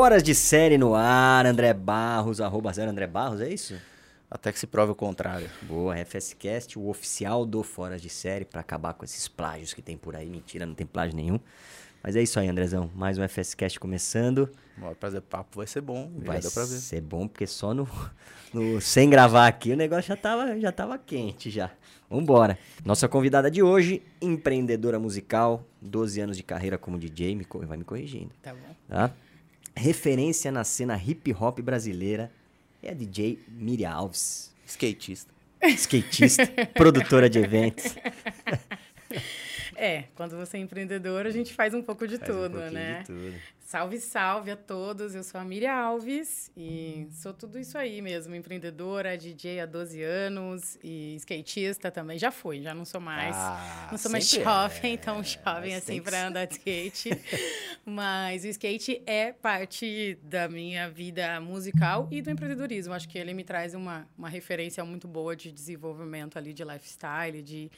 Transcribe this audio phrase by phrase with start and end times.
[0.00, 3.74] Fora de série no ar, André Barros, arroba zero André Barros, é isso?
[4.30, 5.50] Até que se prove o contrário.
[5.62, 9.96] Boa, FSCast, o oficial do Fora de Série, para acabar com esses plágios que tem
[9.96, 10.30] por aí.
[10.30, 11.40] Mentira, não tem plágio nenhum.
[12.00, 12.88] Mas é isso aí, Andrezão.
[12.94, 14.48] Mais um FSCast começando.
[14.76, 16.08] Bora fazer papo, vai ser bom.
[16.18, 17.88] Vai ser bom, porque só no,
[18.54, 21.72] no, sem gravar aqui o negócio já tava, já tava quente já.
[22.08, 22.56] Vambora.
[22.84, 27.82] Nossa convidada de hoje, empreendedora musical, 12 anos de carreira como DJ, me, vai me
[27.82, 28.30] corrigindo.
[28.40, 28.76] Tá bom.
[28.88, 29.12] Tá?
[29.78, 32.32] Referência na cena hip hop brasileira
[32.82, 34.52] é a DJ Miriam Alves.
[34.66, 35.32] Skatista.
[35.76, 37.94] Skatista, produtora de eventos.
[39.80, 42.72] É, quando você é empreendedor, a gente faz um pouco de Faz um tudo, pouquinho
[42.72, 42.98] né?
[43.00, 43.34] de tudo.
[43.60, 45.14] Salve, salve a todos.
[45.14, 48.34] Eu sou a Miriam Alves e sou tudo isso aí mesmo.
[48.34, 52.18] Empreendedora, DJ há 12 anos e skatista também.
[52.18, 53.36] Já fui, já não sou mais.
[53.36, 57.10] Ah, não sou mais jovem, é, tão jovem assim para andar de skate.
[57.86, 62.94] Mas o skate é parte da minha vida musical e do empreendedorismo.
[62.94, 67.42] Acho que ele me traz uma, uma referência muito boa de desenvolvimento ali, de lifestyle,
[67.42, 67.70] de,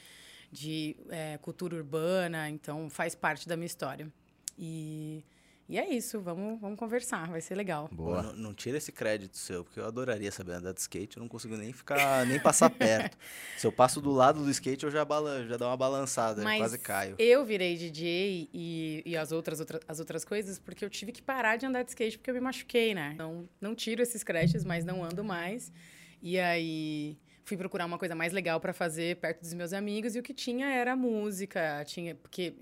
[0.51, 2.49] de é, cultura urbana.
[2.49, 4.11] Então, faz parte da minha história.
[4.57, 5.23] E,
[5.67, 7.89] e é isso, vamos, vamos conversar, vai ser legal.
[7.91, 8.21] Boa.
[8.21, 11.29] não, não tira esse crédito seu, porque eu adoraria saber andar de skate, eu não
[11.29, 13.17] consigo nem ficar, nem passar perto.
[13.57, 16.43] Se eu passo do lado do skate, eu já, bala, já dou uma balançada, eu
[16.43, 17.15] Mas quase caio.
[17.17, 21.21] Eu virei DJ e, e as, outras, outra- as outras coisas porque eu tive que
[21.21, 23.11] parar de andar de skate porque eu me machuquei, né?
[23.13, 25.71] Então, não tiro esses créditos, mas não ando mais.
[26.21, 30.19] E aí fui procurar uma coisa mais legal para fazer perto dos meus amigos e
[30.19, 32.53] o que tinha era música, tinha porque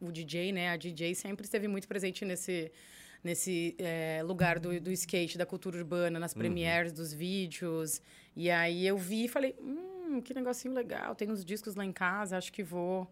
[0.00, 0.70] o DJ, né?
[0.70, 2.70] A DJ sempre esteve muito presente nesse
[3.22, 8.00] nesse eh, lugar do, do skate, da cultura urbana, nas premieres dos vídeos.
[8.36, 11.92] E aí eu vi e falei, hum, que negocinho legal, tem uns discos lá em
[11.92, 13.08] casa, acho que vou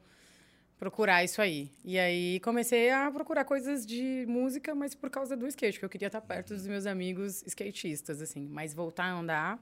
[0.78, 1.70] procurar isso aí.
[1.84, 5.90] E aí comecei a procurar coisas de música, mas por causa do skate, porque eu
[5.90, 8.46] queria estar perto dos meus amigos skatistas, assim.
[8.48, 9.58] Mas voltar a andar,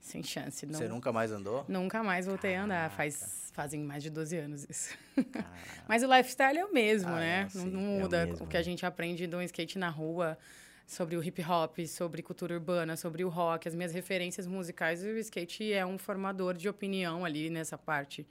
[0.00, 0.64] sem chance.
[0.66, 1.64] Não, Você nunca mais andou?
[1.68, 2.90] Nunca mais voltei a andar.
[2.90, 3.36] Faz, Caraca.
[3.52, 4.96] fazem mais de 12 anos isso.
[5.88, 7.40] Mas o lifestyle é o mesmo, Ah, né?
[7.40, 8.64] é, não, sim, não é o muda mesmo, o que a né?
[8.64, 10.38] gente aprende do skate na rua,
[10.86, 15.02] sobre o hip hop, sobre cultura urbana, sobre o rock, as minhas referências musicais.
[15.02, 18.26] O skate é um formador de opinião ali nessa parte,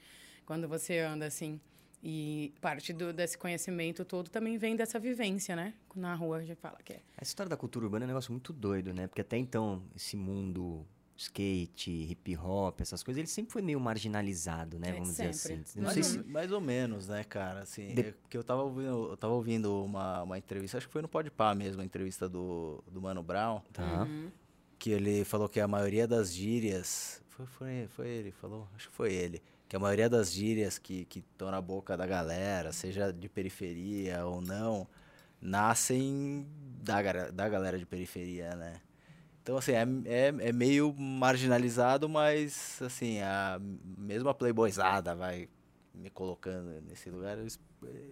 [0.46, 1.60] quando você anda assim.
[2.02, 5.74] E parte do, desse conhecimento todo também vem dessa vivência, né?
[5.96, 7.00] Na rua a gente fala que é.
[7.18, 9.08] A história da cultura urbana é um negócio muito doido, né?
[9.08, 10.86] Porque até então, esse mundo
[11.18, 14.90] skate, hip hop, essas coisas, ele sempre foi meio marginalizado, né?
[14.90, 15.62] É, Vamos dizer sempre.
[15.64, 15.80] assim.
[15.80, 16.32] Não mais, sei ou, se...
[16.32, 17.62] mais ou menos, né, cara?
[17.62, 20.94] Assim, De- é porque eu tava ouvindo, eu tava ouvindo uma, uma entrevista, acho que
[20.94, 24.04] foi no Podpah mesmo, a entrevista do, do Mano Brown, Tá.
[24.04, 24.30] Uhum.
[24.78, 27.22] que ele falou que a maioria das gírias.
[27.30, 28.68] Foi, foi, foi ele, falou?
[28.76, 29.42] Acho que foi ele.
[29.68, 34.40] Que a maioria das gírias que estão na boca da galera, seja de periferia ou
[34.40, 34.88] não,
[35.42, 36.48] nascem
[36.84, 37.02] da,
[37.32, 38.76] da galera de periferia, né?
[39.48, 43.58] Então, assim, é, é, é meio marginalizado, mas, assim, a
[43.98, 45.48] mesma playboyzada vai
[45.96, 47.38] me colocando nesse lugar,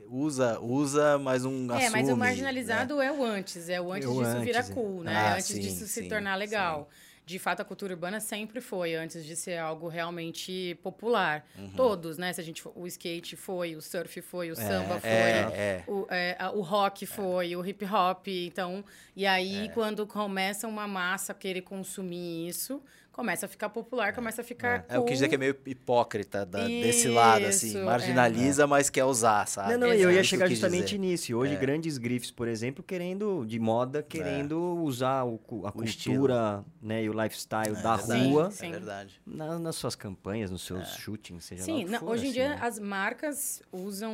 [0.08, 4.08] usa, usa, mas um É, mas o assume, marginalizado é o antes, é o antes
[4.08, 4.74] É o disso virar antes, é.
[4.74, 5.14] cool, né?
[5.14, 6.88] Ah, antes sim, disso se sim, tornar legal.
[7.26, 11.44] De fato, a cultura urbana sempre foi, antes de ser algo realmente popular.
[11.58, 11.72] Uhum.
[11.76, 12.32] Todos, né?
[12.32, 15.84] Se a gente for- o skate foi, o surf foi, o samba foi, É, é.
[15.88, 18.28] O, é, o rock foi, o hip hop.
[18.28, 22.80] Então, e aí, quando começa uma massa a querer consumir isso,
[23.16, 24.86] começa a ficar popular, começa a ficar.
[24.90, 25.30] É, eu quis dizer cool.
[25.30, 27.68] que é meio hipócrita da- desse lado, assim.
[27.70, 27.84] Isso, é.
[27.84, 29.72] Marginaliza, mas quer usar, sabe?
[29.72, 30.98] Não, não, É eu ia que chegar justamente dizer.
[30.98, 31.34] nisso.
[31.34, 31.58] Hoje, É.
[31.58, 36.16] grandes grifes, por exemplo, querendo, de moda, querendo usar o a O estilo.
[36.18, 38.68] cultura né, e o lifestyle É da verdade, rua Sim.
[38.68, 39.22] É verdade.
[39.26, 42.24] na- nas suas campanhas, nos seus shootings, seja lá o Sim, que não, for, hoje
[42.26, 42.60] em assim, dia né?
[42.62, 44.12] as marcas usam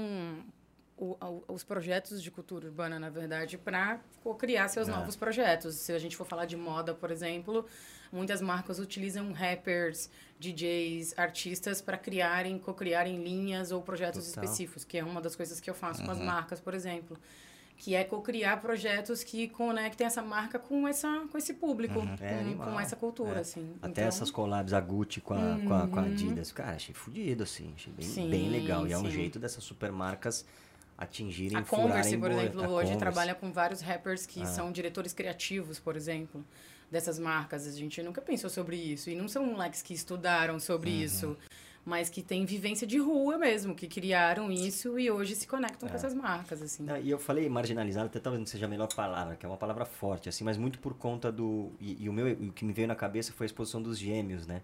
[1.04, 4.00] o- os projetos de cultura urbana, na verdade, para
[4.38, 4.92] criar seus É.
[4.92, 5.76] novos projetos.
[5.76, 7.66] Se a gente for falar de moda, por exemplo,
[8.12, 10.10] muitas marcas utilizam rappers,
[10.40, 14.44] DJs, artistas para criarem, co-criarem linhas ou projetos Total.
[14.44, 16.06] específicos, que é uma das coisas que eu faço Uhum.
[16.06, 17.18] com as marcas, por exemplo.
[17.78, 22.40] Que é co-criar projetos que conectem essa marca com, essa, com esse público, É, com,
[22.42, 22.72] animal.
[22.74, 23.40] com essa cultura, É.
[23.40, 23.74] assim.
[23.82, 26.52] Até Então, essas collabs, a Gucci com a, com a, com a Adidas.
[26.52, 27.72] Cara, achei fodido, assim.
[27.76, 28.86] Achei bem, Sim, bem legal.
[28.88, 29.10] E é um sim.
[29.10, 30.46] jeito dessas supermarcas
[31.02, 32.98] atingirem, A Converse, por exemplo, hoje Converse.
[32.98, 34.46] trabalha com vários rappers que Ah.
[34.46, 36.46] são diretores criativos, por exemplo,
[36.92, 37.66] dessas marcas.
[37.66, 39.10] A gente nunca pensou sobre isso.
[39.10, 40.98] E não são moleques que estudaram sobre Uhum.
[41.02, 41.38] isso.
[41.84, 45.96] Mas que têm vivência de rua mesmo, que criaram isso e hoje se conectam com
[45.96, 46.86] essas marcas, assim.
[46.88, 49.58] Ah, E eu falei marginalizado, até talvez não seja a melhor palavra, que é uma
[49.58, 51.72] palavra forte, assim, mas muito por conta do.
[51.80, 54.46] E, e o meu, o que me veio na cabeça foi a exposição dos gêmeos,
[54.46, 54.62] né?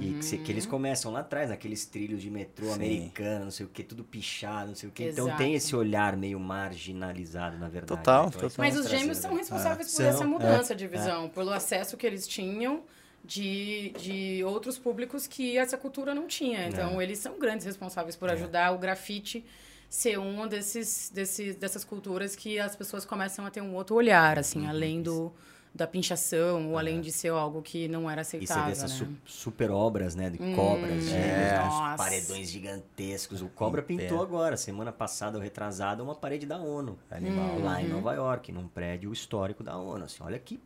[0.00, 2.74] E que, se- que eles começam lá atrás, naqueles trilhos de metrô Sim.
[2.74, 5.02] americano, não sei o que, tudo pichado, não sei o que.
[5.04, 7.98] Então tem esse olhar meio marginalizado, na verdade.
[8.00, 8.28] Total, né?
[8.28, 8.64] Então, total.
[8.64, 9.22] Mas os gêmeos né?
[9.28, 12.84] são responsáveis por São, essa mudança é, de visão, pelo acesso que eles tinham
[13.28, 16.66] de, de outros públicos que essa cultura não tinha.
[16.66, 19.44] Então, eles são grandes responsáveis por ajudar o grafite
[19.88, 24.38] ser um desses, desses, dessas culturas que as pessoas começam a ter um outro olhar,
[24.38, 25.30] assim, além do,
[25.74, 29.06] da pinchação, ou além de ser algo que não era aceitável, vê essas né?
[29.06, 30.30] su- super obras, né?
[30.30, 31.96] De cobras, gêmeos, uns nossa.
[32.02, 33.42] paredões gigantescos.
[33.42, 36.98] O Cobra pintou agora, semana passada ou retrasada, uma parede da ONU.
[37.10, 37.58] Animal.
[37.58, 40.04] Lá em Nova York, num prédio histórico da ONU.
[40.04, 40.58] Assim, olha que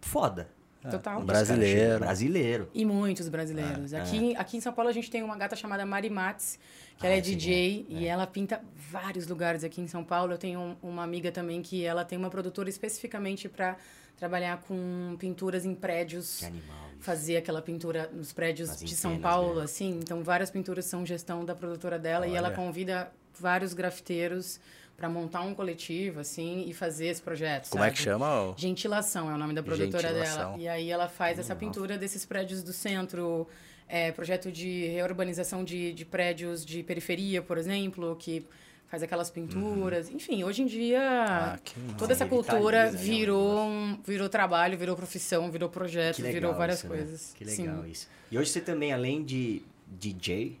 [0.00, 0.48] foda.
[0.90, 1.20] Total.
[1.20, 1.98] Os caras Brasileiro.
[1.98, 2.70] Brasileiro.
[2.74, 3.92] E muitos brasileiros.
[3.92, 6.58] É, aqui, aqui em São Paulo a gente tem uma gata chamada Mari Mates,
[6.98, 10.32] que ela Ah, é sim, DJ e ela pinta vários lugares aqui em São Paulo.
[10.32, 13.76] Eu tenho um- uma amiga também que ela tem uma produtora especificamente para
[14.16, 16.38] trabalhar com pinturas em prédios.
[16.40, 16.76] Que animal.
[16.92, 16.98] isso.
[17.00, 19.64] Fazer aquela pintura nos prédios Nas de São Paulo, né?
[19.64, 20.00] assim.
[20.02, 22.56] Então, várias pinturas são gestão da produtora dela e ela Olha.
[22.56, 24.58] convida vários grafiteiros
[24.98, 27.70] para montar um coletivo, assim, e fazer esse projeto.
[27.70, 27.96] Como é sabe?
[27.96, 28.52] que chama?
[28.56, 30.24] Gentilação é o nome da produtora dela.
[30.24, 30.58] Gentilação.
[30.58, 33.46] E aí ela faz essa pintura desses prédios do centro,
[33.86, 38.44] é, projeto de reurbanização de, de prédios de periferia, por exemplo, que
[38.88, 40.10] faz aquelas pinturas.
[40.10, 41.58] Enfim, hoje em dia Ah,
[41.96, 46.88] toda essa cultura né, virou, um, virou trabalho, virou profissão, virou projeto, virou várias isso,
[46.88, 46.96] né?
[46.96, 47.34] coisas.
[47.36, 47.90] Que legal Sim.
[47.90, 48.08] isso.
[48.32, 50.58] E hoje você também, além de DJ...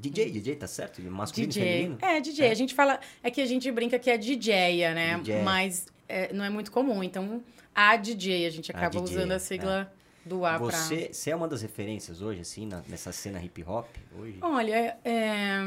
[0.00, 1.02] DJ, DJ, tá certo?
[1.02, 1.62] Masculino e DJ.
[1.64, 1.98] feminino?
[2.00, 2.50] É, DJ.
[2.50, 3.00] A gente fala.
[3.22, 5.16] É que a gente brinca que é DJia, né?
[5.18, 5.42] DJ.
[5.42, 7.02] Mas é, não é muito comum.
[7.02, 7.42] Então,
[7.74, 9.92] a DJ, a gente A acaba DJ, usando a sigla
[10.24, 10.66] do A pra.
[10.70, 13.86] Você, você é uma das referências hoje, assim, na- nessa cena hip hop?
[14.18, 14.38] Hoje?
[14.40, 15.58] Olha, é,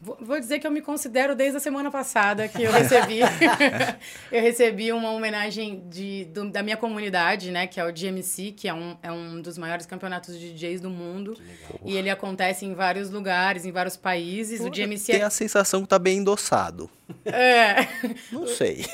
[0.00, 3.20] vou dizer que eu me considero desde a semana passada que eu recebi.
[4.30, 7.66] eu recebi uma homenagem de, do- da minha comunidade, né?
[7.66, 10.90] Que é o GMC, que é um, é um dos maiores campeonatos de DJs do
[10.90, 11.36] mundo.
[11.84, 14.60] E ele acontece em vários lugares, em vários países.
[14.60, 16.90] O GMC Tem é a sensação que tá bem endossado.
[17.24, 17.86] É.
[18.30, 18.84] Não sei.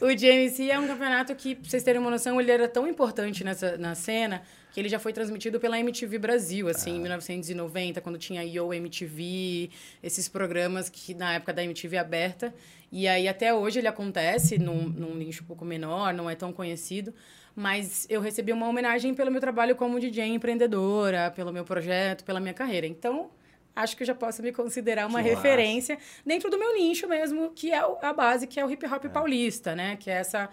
[0.00, 3.44] O GMC é um campeonato que, pra vocês terem uma noção, ele era tão importante
[3.44, 8.18] nessa, na cena que ele já foi transmitido pela MTV Brasil, assim, em 1990, quando
[8.18, 9.70] tinha Yo MTV,
[10.02, 12.54] esses programas que na época da MTV aberta.
[12.92, 16.52] E aí até hoje ele acontece num, num nicho um pouco menor, não é tão
[16.52, 17.12] conhecido.
[17.54, 22.38] Mas eu recebi uma homenagem pelo meu trabalho como DJ empreendedora, pelo meu projeto, pela
[22.40, 22.86] minha carreira.
[22.86, 23.30] Então,
[23.74, 25.42] acho que eu já posso me considerar uma Que massa.
[25.42, 29.04] referência dentro do meu nicho mesmo, que é a base, que é o hip hop
[29.06, 29.96] paulista, né?
[29.96, 30.48] Que é essa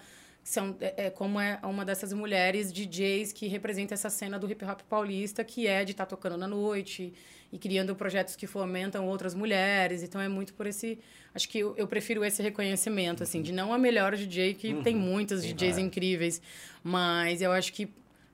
[0.47, 4.63] são é, é como é uma dessas mulheres DJs que representa essa cena do hip
[4.63, 7.13] hop paulista, que é de estar tocando na noite
[7.51, 10.03] e criando projetos que fomentam outras mulheres.
[10.03, 10.99] Então é muito por esse,
[11.35, 14.95] acho que eu, eu prefiro esse reconhecimento assim, de não a melhor DJ que tem
[14.95, 16.41] muitas DJs incríveis,
[16.81, 17.89] mas eu acho que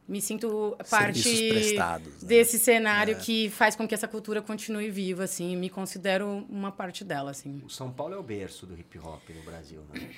[0.07, 2.01] me sinto parte né?
[2.21, 7.03] desse cenário que faz com que essa cultura continue viva, assim, me considero uma parte
[7.03, 7.59] dela, assim.
[7.65, 10.11] O São Paulo é o berço do hip hop no Brasil, né?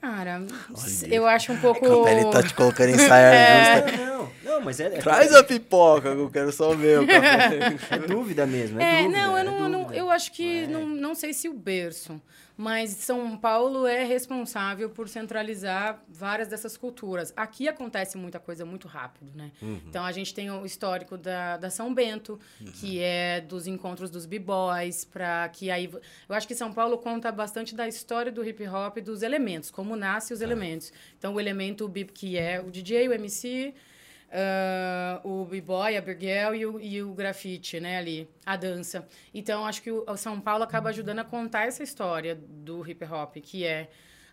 [0.00, 0.42] Cara,
[1.10, 1.84] eu acho um pouco...
[2.02, 3.96] A pele tá te colocando em saia justa.
[4.06, 7.76] Não, não, mas é, é, Traz a pipoca, que eu quero só ver o café.
[7.90, 8.80] é dúvida mesmo.
[8.80, 10.66] É, É, dúvida, não, eu, é não, não- eu acho que É.
[10.66, 12.20] não, não sei se o berço,
[12.60, 17.32] mas São Paulo é responsável por centralizar várias dessas culturas.
[17.34, 19.50] Aqui acontece muita coisa muito rápido, né?
[19.62, 19.80] Uhum.
[19.86, 22.38] Então a gente tem o histórico da, da São Bento,
[22.74, 27.32] que é dos encontros dos b-boys, para que aí eu acho que São Paulo conta
[27.32, 30.92] bastante da história do hip hop, dos elementos, como nascem os elementos.
[31.18, 33.74] Então o elemento bip que é o DJ, o MC,
[34.32, 39.06] ah, o b-boy, a birgel e o, e o grafite, né, ali, a dança.
[39.34, 43.36] Então, acho que o, São Paulo acaba ajudando a contar essa história do hip hop,
[43.36, 43.90] que é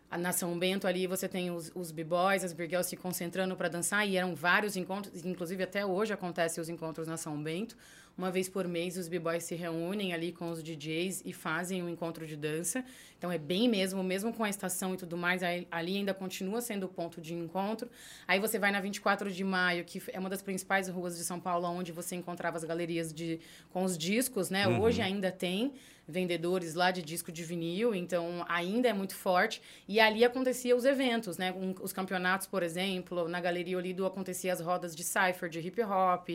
[0.10, 4.08] a Nação Bento ali, você tem os, os b-boys, as birgels se concentrando para dançar,
[4.08, 7.76] e eram vários encontros, inclusive até hoje acontecem os encontros na São Bento.
[8.18, 11.90] Uma vez por mês, os b-boys se reúnem ali com os DJs e fazem um
[11.90, 12.84] encontro de dança.
[13.16, 16.88] Então, é bem mesmo, mesmo com a estação e tudo mais, ali ainda continua sendo
[16.88, 17.88] o ponto de encontro.
[18.28, 21.40] Aí você vai na 24 de maio, que é uma das principais ruas de São
[21.40, 24.68] Paulo, onde você encontrava as galerias de, com os discos, né?
[24.68, 25.74] Hoje ainda tem
[26.08, 29.62] vendedores lá de disco de vinil, então ainda é muito forte.
[29.88, 31.52] E ali acontecia os eventos, né?
[31.52, 35.82] Um, os campeonatos, por exemplo, na Galeria Olido acontecia as rodas de cypher, de hip
[35.84, 36.30] hop,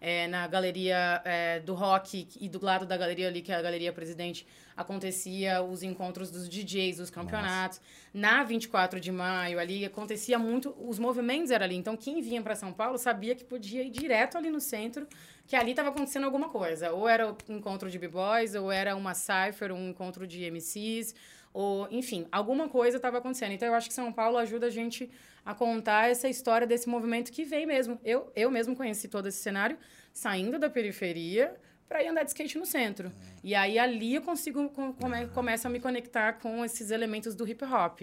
[0.00, 3.62] é, na Galeria é, do Rock e do lado da galeria ali, que é a
[3.62, 7.78] Galeria Presidente, acontecia os encontros dos DJs, os campeonatos.
[7.78, 8.06] Nossa.
[8.12, 11.76] Na 24 de maio ali acontecia muito, os movimentos eram ali.
[11.76, 15.06] Então quem vinha para São Paulo sabia que podia ir direto ali no centro,
[15.46, 16.92] que ali estava acontecendo alguma coisa.
[16.92, 21.14] Ou era um encontro de b-boys, ou era uma cypher, um encontro de MCs,
[21.52, 23.52] ou, enfim, alguma coisa estava acontecendo.
[23.52, 25.10] Então, eu acho que São Paulo ajuda a gente
[25.44, 27.98] a contar essa história desse movimento que vem mesmo.
[28.04, 29.78] Eu, eu mesmo conheci todo esse cenário
[30.12, 31.54] saindo da periferia
[31.88, 33.12] para ir andar de skate no centro.
[33.44, 37.64] E aí, ali, eu consigo, come, começo a me conectar com esses elementos do hip
[37.64, 38.02] hop.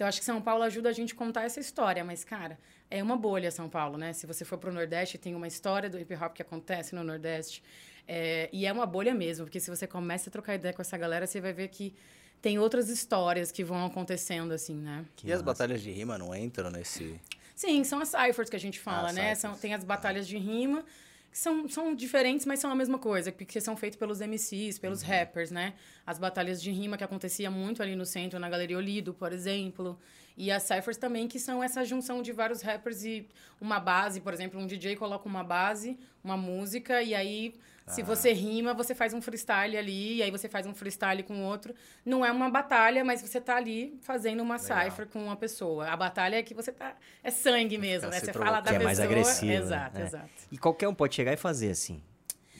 [0.00, 2.02] Então, acho que São Paulo ajuda a gente a contar essa história.
[2.02, 2.58] Mas, cara,
[2.90, 4.14] é uma bolha São Paulo, né?
[4.14, 7.04] Se você for para o Nordeste, tem uma história do hip hop que acontece no
[7.04, 7.62] Nordeste.
[8.08, 10.96] É, e é uma bolha mesmo, porque se você começa a trocar ideia com essa
[10.96, 11.94] galera, você vai ver que
[12.40, 15.04] tem outras histórias que vão acontecendo, assim, né?
[15.14, 15.36] Que e massa.
[15.36, 17.20] as batalhas de rima não entram nesse.
[17.54, 19.34] Sim, são as ciphers que a gente fala, ah, né?
[19.34, 20.82] São, tem as batalhas de rima,
[21.30, 25.02] que são, são diferentes, mas são a mesma coisa, porque são feitas pelos MCs, pelos
[25.02, 25.08] uhum.
[25.08, 25.74] rappers, né?
[26.04, 29.98] As batalhas de rima que acontecia muito ali no centro, na Galeria Olido, por exemplo.
[30.36, 33.28] E as ciphers também, que são essa junção de vários rappers e
[33.60, 37.54] uma base, por exemplo, um DJ coloca uma base, uma música, e aí
[37.86, 41.42] se você rima, você faz um freestyle ali, e aí você faz um freestyle com
[41.44, 41.74] outro.
[42.04, 44.84] Não é uma batalha, mas você tá ali fazendo uma Legal.
[44.84, 45.88] cipher com uma pessoa.
[45.88, 46.94] A batalha é que você tá.
[47.22, 48.20] É sangue mesmo, né?
[48.20, 48.82] Você fala da que pessoa.
[48.82, 49.52] É mais agressivo.
[49.52, 50.04] Exato, né?
[50.04, 50.30] exato.
[50.50, 52.02] E qualquer um pode chegar e fazer assim.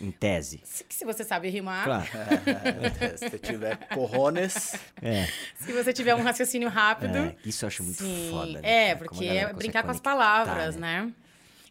[0.00, 0.62] Em tese.
[0.64, 1.84] Se, se você sabe rimar.
[1.84, 2.08] Claro.
[3.00, 4.74] É, se tiver corrones.
[5.02, 5.26] É.
[5.56, 7.16] Se você tiver um raciocínio rápido.
[7.16, 8.28] É, isso eu acho muito sim.
[8.30, 8.60] foda.
[8.60, 11.02] Né, é, porque é brincar com as palavras, né?
[11.02, 11.12] né?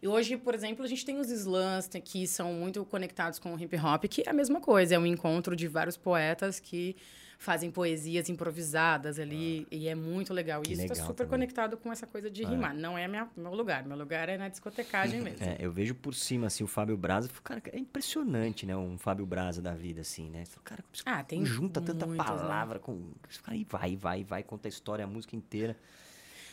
[0.02, 3.60] E hoje, por exemplo, a gente tem os slams que são muito conectados com o
[3.60, 6.96] hip hop, que é a mesma coisa, é um encontro de vários poetas que
[7.40, 10.62] fazem poesias improvisadas ali, ah, e é muito legal.
[10.68, 11.30] E isso está super também.
[11.30, 12.76] conectado com essa coisa de ah, rimar.
[12.76, 15.46] Não é minha, meu lugar, meu lugar é na discotecagem mesmo.
[15.46, 18.76] É, eu vejo por cima, assim, o Fábio Braza, cara, é impressionante, né?
[18.76, 20.44] Um Fábio Braza da vida, assim, né?
[20.66, 22.18] Cara, ah, tem junta tanta né?
[22.18, 22.82] palavra né?
[22.84, 23.14] com...
[23.48, 25.78] Aí vai, vai, vai, conta a história, a música inteira.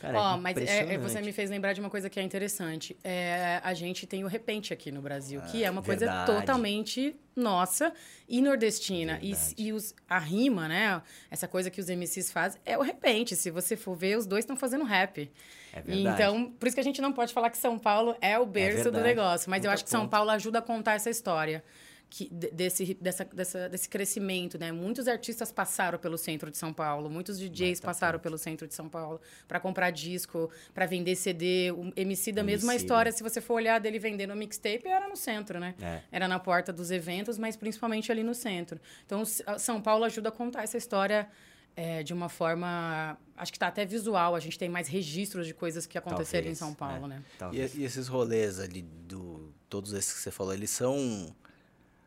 [0.00, 2.96] Cara, Ó, é mas é, você me fez lembrar de uma coisa que é interessante.
[3.02, 6.26] É, a gente tem o repente aqui no Brasil, ah, que é uma verdade.
[6.26, 7.92] coisa totalmente nossa
[8.28, 9.18] e nordestina.
[9.22, 11.02] E, e os, a rima, né?
[11.30, 13.34] Essa coisa que os MCs fazem é o repente.
[13.36, 15.30] Se você for ver, os dois estão fazendo rap.
[15.72, 16.14] É verdade.
[16.14, 18.46] Então, por isso que a gente não pode falar que São Paulo é o é
[18.46, 19.50] berço é do negócio.
[19.50, 21.62] Mas Muito eu acho que São Paulo ajuda a contar essa história
[22.08, 24.70] que, desse, dessa, dessa, desse crescimento, né?
[24.70, 28.74] Muitos artistas passaram pelo centro de São Paulo, muitos DJs tá passaram pelo centro de
[28.74, 31.72] São Paulo para comprar disco, para vender CD.
[31.72, 35.58] O MC da mesma história, se você for olhar dele vendendo mixtape, era no centro,
[35.58, 35.74] né?
[35.80, 36.02] É.
[36.12, 38.80] Era na porta dos eventos, mas principalmente ali no centro.
[39.04, 39.24] Então,
[39.58, 41.28] São Paulo ajuda a contar essa história
[41.76, 43.18] é, de uma forma.
[43.36, 46.56] Acho que está até visual, a gente tem mais registros de coisas que aconteceram Talvez,
[46.56, 47.08] em São Paulo, é.
[47.08, 47.22] né?
[47.52, 51.34] E, e, esses rolês ali, do, todos esses que você falou, eles são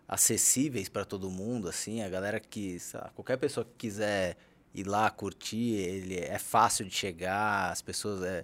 [0.10, 4.36] acessíveis para todo mundo, assim, a galera que, lá, qualquer pessoa que quiser
[4.74, 8.44] ir lá curtir, ele é fácil de chegar, as pessoas é,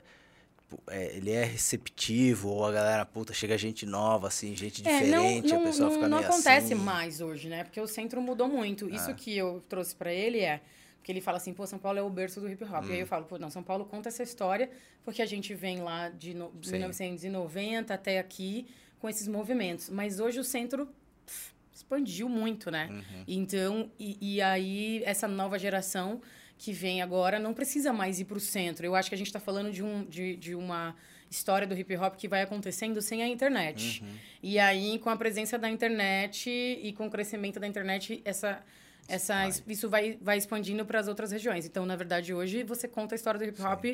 [0.87, 5.49] é ele é receptivo, ou a galera, puta, chega gente nova, assim, gente é, diferente,
[5.49, 6.83] não, não, a pessoa não, fica não meio acontece assim.
[6.83, 7.63] mais hoje, né?
[7.63, 8.87] Porque o centro mudou muito.
[8.87, 9.15] Isso ah.
[9.15, 10.61] que eu trouxe para ele é
[10.99, 12.83] porque ele fala assim, pô, São Paulo é o berço do hip hop.
[12.83, 12.89] Hum.
[12.89, 13.07] E aí eu hum.
[13.07, 14.69] falo, pô, não, São Paulo conta essa história
[15.03, 18.67] porque a gente vem lá de no, 1990 até aqui
[18.99, 19.87] com esses movimentos.
[19.89, 20.89] Mas hoje o centro
[21.75, 22.87] expandiu muito, né?
[22.89, 23.23] Uhum.
[23.27, 26.21] Então, e, e, aí essa nova geração
[26.57, 28.85] que vem agora não precisa mais ir para o centro.
[28.85, 30.95] Eu acho que a gente está falando de, um, de, de uma
[31.29, 34.01] história do hip hop que vai acontecendo sem a internet.
[34.01, 34.09] Uhum.
[34.41, 38.63] E aí, com a presença da internet e com o crescimento da internet, essa
[39.07, 41.65] essa, isso vai, vai expandindo para as outras regiões.
[41.65, 43.85] Então, na verdade, hoje você conta a história do hip hop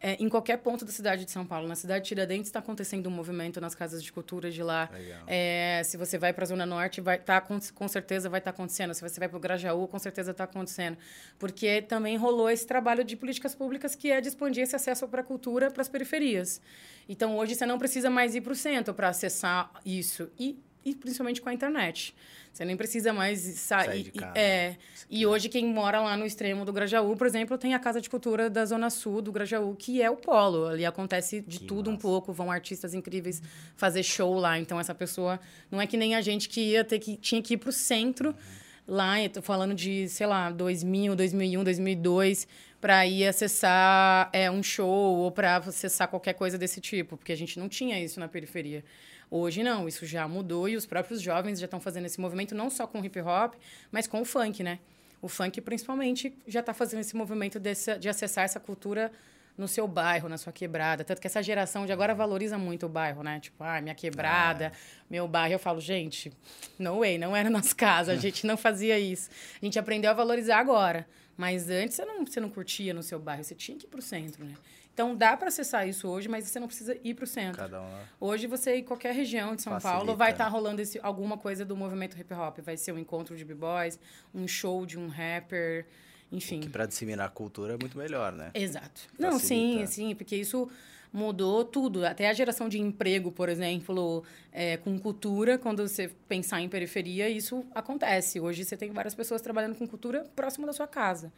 [0.00, 1.66] é, em qualquer ponto da cidade de São Paulo.
[1.66, 4.88] Na cidade de Tiradentes está acontecendo um movimento nas casas de cultura de lá.
[5.26, 8.52] É, se você vai para a Zona Norte, vai tá, com, com certeza vai estar
[8.52, 8.94] tá acontecendo.
[8.94, 10.96] Se você vai para o Grajaú, com certeza está acontecendo.
[11.38, 15.20] Porque também rolou esse trabalho de políticas públicas que é de expandir esse acesso para
[15.20, 16.60] a cultura para as periferias.
[17.08, 20.30] Então, hoje, você não precisa mais ir para o centro para acessar isso.
[20.38, 20.58] E,
[20.90, 22.14] e principalmente com a internet.
[22.52, 24.04] Você nem precisa mais sair.
[24.04, 24.76] de casa, é.
[25.08, 28.10] E hoje, quem mora lá no extremo do Grajaú, por exemplo, tem a Casa de
[28.10, 30.66] Cultura da Zona Sul do Grajaú, que é o polo.
[30.66, 31.98] Ali acontece de que tudo massa.
[31.98, 32.32] um pouco.
[32.32, 33.40] Vão artistas incríveis
[33.76, 34.58] fazer show lá.
[34.58, 35.38] Então, essa pessoa
[35.70, 37.72] não é que nem a gente que ia ter que tinha que ir para o
[37.72, 38.30] centro.
[38.30, 38.68] Uhum.
[38.88, 42.48] Lá, eu tô falando de, sei lá, 2000, 2001, 2002,
[42.80, 47.36] para ir acessar é, um show ou para acessar qualquer coisa desse tipo, porque a
[47.36, 48.82] gente não tinha isso na periferia.
[49.30, 52.70] Hoje não, isso já mudou e os próprios jovens já estão fazendo esse movimento não
[52.70, 53.54] só com o hip hop,
[53.90, 54.78] mas com o funk, né?
[55.20, 59.12] O funk, principalmente, já está fazendo esse movimento desse, de acessar essa cultura
[59.58, 61.02] no seu bairro, na sua quebrada.
[61.02, 63.40] Tanto que essa geração de agora valoriza muito o bairro, né?
[63.40, 64.72] Tipo, ah, minha quebrada, é.
[65.10, 65.54] meu bairro.
[65.54, 66.32] Eu falo, gente,
[66.78, 69.28] no way, não era nosso caso, a gente não fazia isso.
[69.60, 71.06] A gente aprendeu a valorizar agora.
[71.36, 74.00] Mas antes você não, você não curtia no seu bairro, você tinha que ir pro
[74.00, 74.54] centro, né?
[74.98, 77.56] Então dá para acessar isso hoje, mas você não precisa ir para o centro.
[77.56, 77.88] Cada um,
[78.18, 79.96] Hoje você em qualquer região de São Facilita.
[79.96, 82.58] Paulo vai estar tá rolando esse, alguma coisa do movimento hip hop.
[82.58, 83.96] Vai ser um encontro de b-boys,
[84.34, 85.86] um show de um rapper,
[86.32, 86.58] enfim.
[86.58, 88.50] O que para disseminar a cultura é muito melhor, né?
[88.52, 89.02] Exato.
[89.02, 89.30] Facilita.
[89.30, 90.68] Não, sim, sim, porque isso
[91.12, 92.04] mudou tudo.
[92.04, 97.28] Até a geração de emprego, por exemplo, é, com cultura, quando você pensar em periferia,
[97.28, 98.40] isso acontece.
[98.40, 101.32] Hoje você tem várias pessoas trabalhando com cultura próximo da sua casa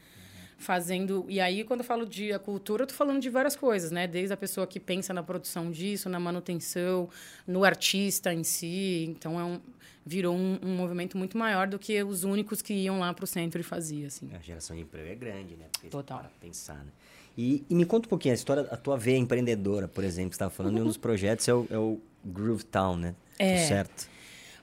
[0.61, 1.25] fazendo.
[1.29, 4.07] E aí, quando eu falo de a cultura, eu tô falando de várias coisas, né?
[4.07, 7.09] Desde a pessoa que pensa na produção disso, na manutenção,
[7.47, 9.07] no artista em si.
[9.09, 9.61] Então, é um,
[10.05, 13.27] virou um, um movimento muito maior do que os únicos que iam lá para o
[13.27, 14.31] centro e faziam, assim.
[14.35, 15.67] A geração de emprego é grande, né?
[15.73, 16.31] Porque Total.
[16.41, 16.93] pensar, né?
[17.37, 20.37] E, e, me conta um pouquinho a história, a tua veia empreendedora, por exemplo, que
[20.37, 20.81] você estava falando, uhum.
[20.81, 23.15] e um dos projetos é o, é o Groove Town, né?
[23.39, 23.67] É.
[23.67, 24.09] Certo?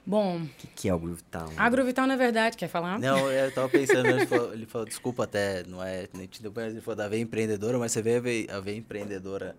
[0.08, 0.38] Bom.
[0.38, 1.52] O que, que, é o Groove Town?
[1.54, 2.98] A Groove Town, na verdade, quer falar?
[2.98, 6.68] Não, eu tava pensando, ele falou, ele falou desculpa até, não é, nem te depois
[6.68, 9.54] ele falou da veia empreendedora, mas você vê a veia, a veia empreendedora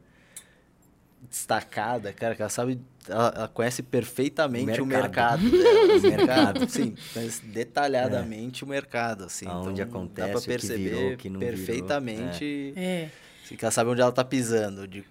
[1.30, 6.02] destacada, cara, que ela sabe, ela, ela conhece perfeitamente o mercado, o mercado, dela, o
[6.02, 8.66] mercado, sim, conhece detalhadamente é.
[8.66, 9.48] o mercado, assim.
[9.48, 12.84] Onde então, acontece, dá pra perceber que virou, que não perfeitamente, virou.
[12.84, 13.10] É.
[13.46, 15.06] Assim, que ela sabe onde ela tá pisando, de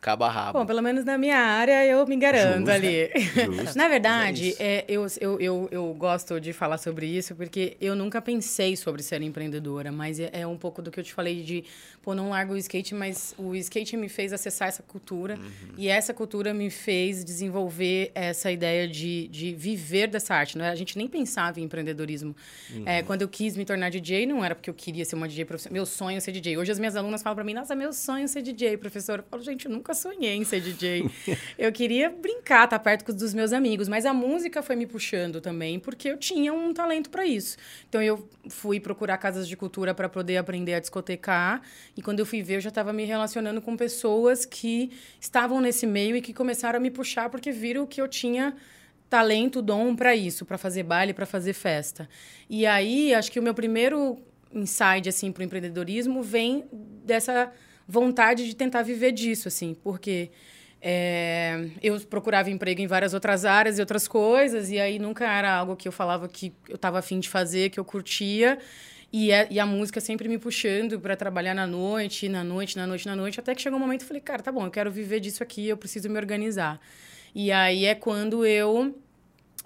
[0.00, 0.58] Cabo a rabo.
[0.58, 2.70] Bom, pelo menos na minha área eu me garanto Justo.
[2.70, 3.10] ali.
[3.16, 3.76] Justo.
[3.78, 7.96] na verdade, é, é eu, eu, eu, eu gosto de falar sobre isso porque eu
[7.96, 11.42] nunca pensei sobre ser empreendedora, mas é, é um pouco do que eu te falei
[11.42, 11.64] de,
[12.02, 15.74] pô, não largo o skate, mas o skate me fez acessar essa cultura uhum.
[15.76, 20.56] e essa cultura me fez desenvolver essa ideia de, de viver dessa arte.
[20.56, 20.70] Não é?
[20.70, 22.34] A gente nem pensava em empreendedorismo.
[22.70, 22.82] Uhum.
[22.86, 25.44] É, quando eu quis me tornar DJ, não era porque eu queria ser uma DJ
[25.44, 25.74] profissional.
[25.74, 26.56] Meu sonho é ser DJ.
[26.56, 29.18] Hoje as minhas alunas falam para mim, nossa, meu sonho é ser DJ, professor.
[29.18, 31.08] Eu falo, gente, nunca nunca sonhei em ser DJ.
[31.58, 35.40] eu queria brincar, estar tá perto dos meus amigos, mas a música foi me puxando
[35.40, 37.56] também, porque eu tinha um talento para isso.
[37.88, 41.62] Então eu fui procurar casas de cultura para poder aprender a discotecar,
[41.96, 44.90] e quando eu fui ver, eu já estava me relacionando com pessoas que
[45.20, 48.54] estavam nesse meio e que começaram a me puxar porque viram que eu tinha
[49.08, 52.06] talento, dom para isso, para fazer baile, para fazer festa.
[52.48, 54.18] E aí, acho que o meu primeiro
[54.52, 56.64] insight assim para o empreendedorismo vem
[57.04, 57.52] dessa
[57.88, 60.30] vontade de tentar viver disso, assim, porque
[60.80, 65.54] é, eu procurava emprego em várias outras áreas e outras coisas, e aí nunca era
[65.54, 68.58] algo que eu falava que eu estava afim de fazer, que eu curtia.
[69.10, 72.86] E, é, e a música sempre me puxando para trabalhar na noite, na noite, na
[72.86, 74.90] noite, na noite, até que chegou um momento e falei, cara, tá bom, eu quero
[74.90, 76.78] viver disso aqui, eu preciso me organizar.
[77.34, 78.94] E aí é quando eu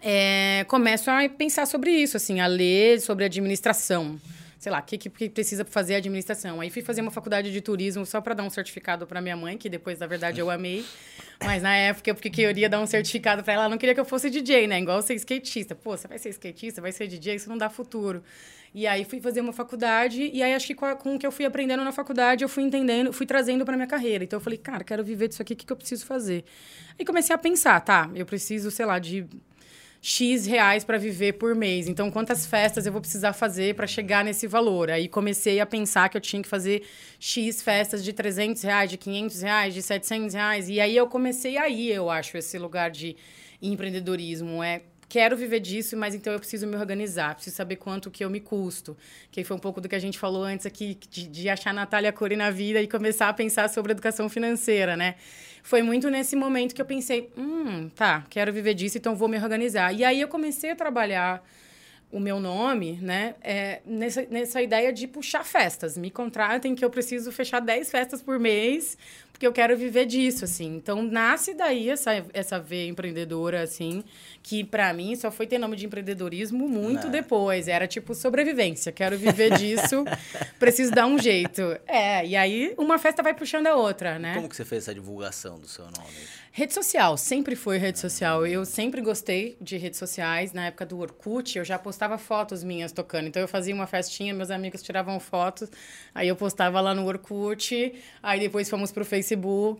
[0.00, 4.20] é, começo a pensar sobre isso, assim, a ler sobre administração
[4.62, 6.60] sei lá, o que, que precisa fazer administração.
[6.60, 9.58] Aí fui fazer uma faculdade de turismo só para dar um certificado para minha mãe,
[9.58, 10.84] que depois, na verdade, eu amei.
[11.44, 14.04] Mas na época, porque queria dar um certificado para ela, ela não queria que eu
[14.04, 14.78] fosse DJ, né?
[14.78, 15.74] Igual ser skatista.
[15.74, 18.22] Pô, você vai ser skatista, vai ser DJ, isso não dá futuro.
[18.72, 21.26] E aí fui fazer uma faculdade, e aí acho que com, a, com o que
[21.26, 24.22] eu fui aprendendo na faculdade, eu fui entendendo, fui trazendo para minha carreira.
[24.22, 26.44] Então eu falei, cara, quero viver disso aqui, o que, que eu preciso fazer?
[26.96, 29.26] Aí comecei a pensar, tá, eu preciso, sei lá, de
[30.04, 31.86] X reais para viver por mês.
[31.86, 34.90] Então, quantas festas eu vou precisar fazer para chegar nesse valor?
[34.90, 36.82] Aí comecei a pensar que eu tinha que fazer
[37.20, 40.68] X festas de 300 reais, de 500 reais, de 700 reais.
[40.68, 43.14] E aí eu comecei aí, eu acho, esse lugar de
[43.62, 44.60] empreendedorismo.
[44.60, 48.30] É quero viver disso, mas então eu preciso me organizar, preciso saber quanto que eu
[48.30, 48.96] me custo.
[49.30, 51.74] Que foi um pouco do que a gente falou antes aqui, de, de achar a
[51.74, 55.16] Natália Cury na vida e começar a pensar sobre educação financeira, né?
[55.62, 59.38] Foi muito nesse momento que eu pensei, hum, tá, quero viver disso, então vou me
[59.38, 59.94] organizar.
[59.94, 61.42] E aí eu comecei a trabalhar
[62.10, 65.96] o meu nome, né, é nessa, nessa ideia de puxar festas.
[65.96, 68.98] Me contratem que eu preciso fechar 10 festas por mês,
[69.42, 70.76] porque eu quero viver disso, assim.
[70.76, 74.04] Então, nasce daí essa, essa veia empreendedora, assim,
[74.40, 77.10] que para mim só foi ter nome de empreendedorismo muito Não.
[77.10, 77.66] depois.
[77.66, 78.92] Era tipo sobrevivência.
[78.92, 80.04] Quero viver disso,
[80.60, 81.76] preciso dar um jeito.
[81.88, 84.34] É, e aí uma festa vai puxando a outra, né?
[84.34, 86.06] Como que você fez essa divulgação do seu nome?
[86.54, 88.46] Rede social, sempre foi rede social.
[88.46, 90.52] Eu sempre gostei de redes sociais.
[90.52, 93.26] Na época do Orkut, eu já postava fotos minhas tocando.
[93.26, 95.70] Então, eu fazia uma festinha, meus amigos tiravam fotos,
[96.14, 99.31] aí eu postava lá no Orkut, aí depois fomos pro Facebook,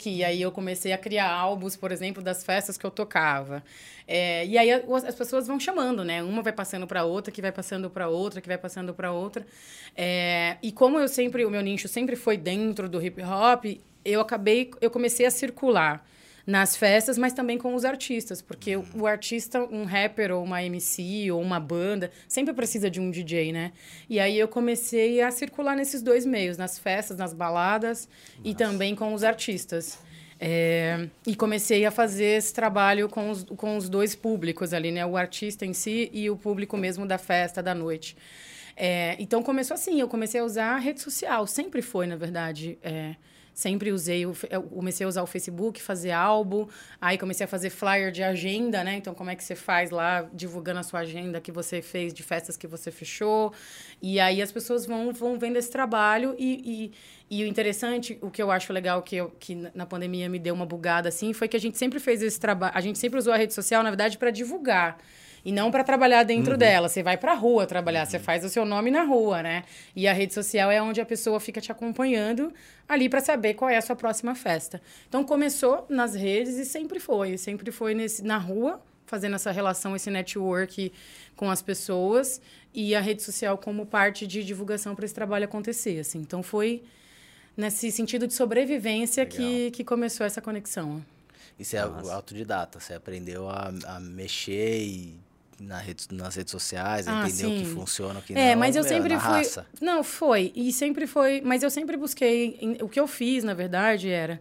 [0.09, 3.63] e aí eu comecei a criar álbuns, por exemplo, das festas que eu tocava.
[4.07, 6.23] É, e aí as pessoas vão chamando, né?
[6.23, 9.47] Uma vai passando para outra, que vai passando para outra, que vai passando para outra.
[9.97, 13.65] É, e como eu sempre, o meu nicho sempre foi dentro do hip hop,
[14.05, 16.05] eu acabei, eu comecei a circular
[16.47, 20.63] nas festas, mas também com os artistas, porque o, o artista, um rapper ou uma
[20.63, 23.73] MC ou uma banda, sempre precisa de um DJ, né?
[24.09, 28.49] E aí eu comecei a circular nesses dois meios, nas festas, nas baladas Nossa.
[28.49, 29.99] e também com os artistas.
[30.45, 35.07] É, e comecei a fazer esse trabalho com os, com os dois públicos ali, né?
[35.07, 38.17] O artista em si e o público mesmo da festa, da noite.
[38.77, 42.77] É, então começou assim, eu comecei a usar a rede social, sempre foi, na verdade.
[42.83, 43.15] É,
[43.55, 46.67] sempre usei, eu comecei a usar o Facebook, fazer álbum,
[47.01, 48.97] aí comecei a fazer flyer de agenda, né?
[48.97, 52.23] Então, como é que você faz lá, divulgando a sua agenda que você fez de
[52.23, 53.53] festas que você fechou.
[54.01, 56.93] E aí as pessoas vão, vão vendo esse trabalho e,
[57.31, 60.39] e, e o interessante, o que eu acho legal, que, eu, que na pandemia me
[60.39, 63.19] deu uma bugada assim, foi que a gente sempre fez esse trabalho, a gente sempre
[63.19, 64.99] usou a rede social, na verdade, para divulgar
[65.45, 66.59] e não para trabalhar dentro uhum.
[66.59, 66.89] dela.
[66.89, 68.11] Você vai para a rua trabalhar, uhum.
[68.11, 69.65] você faz o seu nome na rua, né?
[69.95, 72.53] E a rede social é onde a pessoa fica te acompanhando
[72.89, 74.81] ali para saber qual é a sua próxima festa.
[75.09, 79.95] Então começou nas redes e sempre foi, sempre foi nesse, na rua, fazendo essa relação,
[79.95, 80.93] esse network
[81.37, 82.41] com as pessoas
[82.73, 86.19] e a rede social como parte de divulgação para esse trabalho acontecer, assim.
[86.19, 86.83] Então foi
[87.57, 91.05] nesse sentido de sobrevivência que, que começou essa conexão.
[91.59, 95.21] E você é autodidata, você aprendeu a, a mexer e
[95.63, 97.57] na rede, nas redes sociais, ah, entender sim.
[97.57, 98.43] o que funciona, o que é, não.
[98.43, 99.29] É, mas eu sempre fui.
[99.29, 99.67] Raça.
[99.81, 100.53] Não, foi.
[100.55, 101.41] E sempre foi.
[101.41, 102.77] Mas eu sempre busquei.
[102.81, 104.41] O que eu fiz, na verdade, era.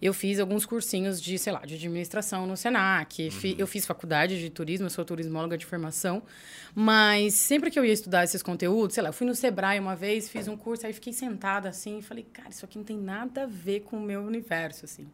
[0.00, 3.28] Eu fiz alguns cursinhos de, sei lá, de administração no Senac.
[3.28, 3.54] Uhum.
[3.58, 6.22] Eu fiz faculdade de turismo, eu sou turismóloga de formação.
[6.74, 9.94] Mas sempre que eu ia estudar esses conteúdos, sei lá, eu fui no Sebrae uma
[9.94, 12.96] vez, fiz um curso, aí fiquei sentada assim e falei, cara, isso aqui não tem
[12.96, 15.06] nada a ver com o meu universo, assim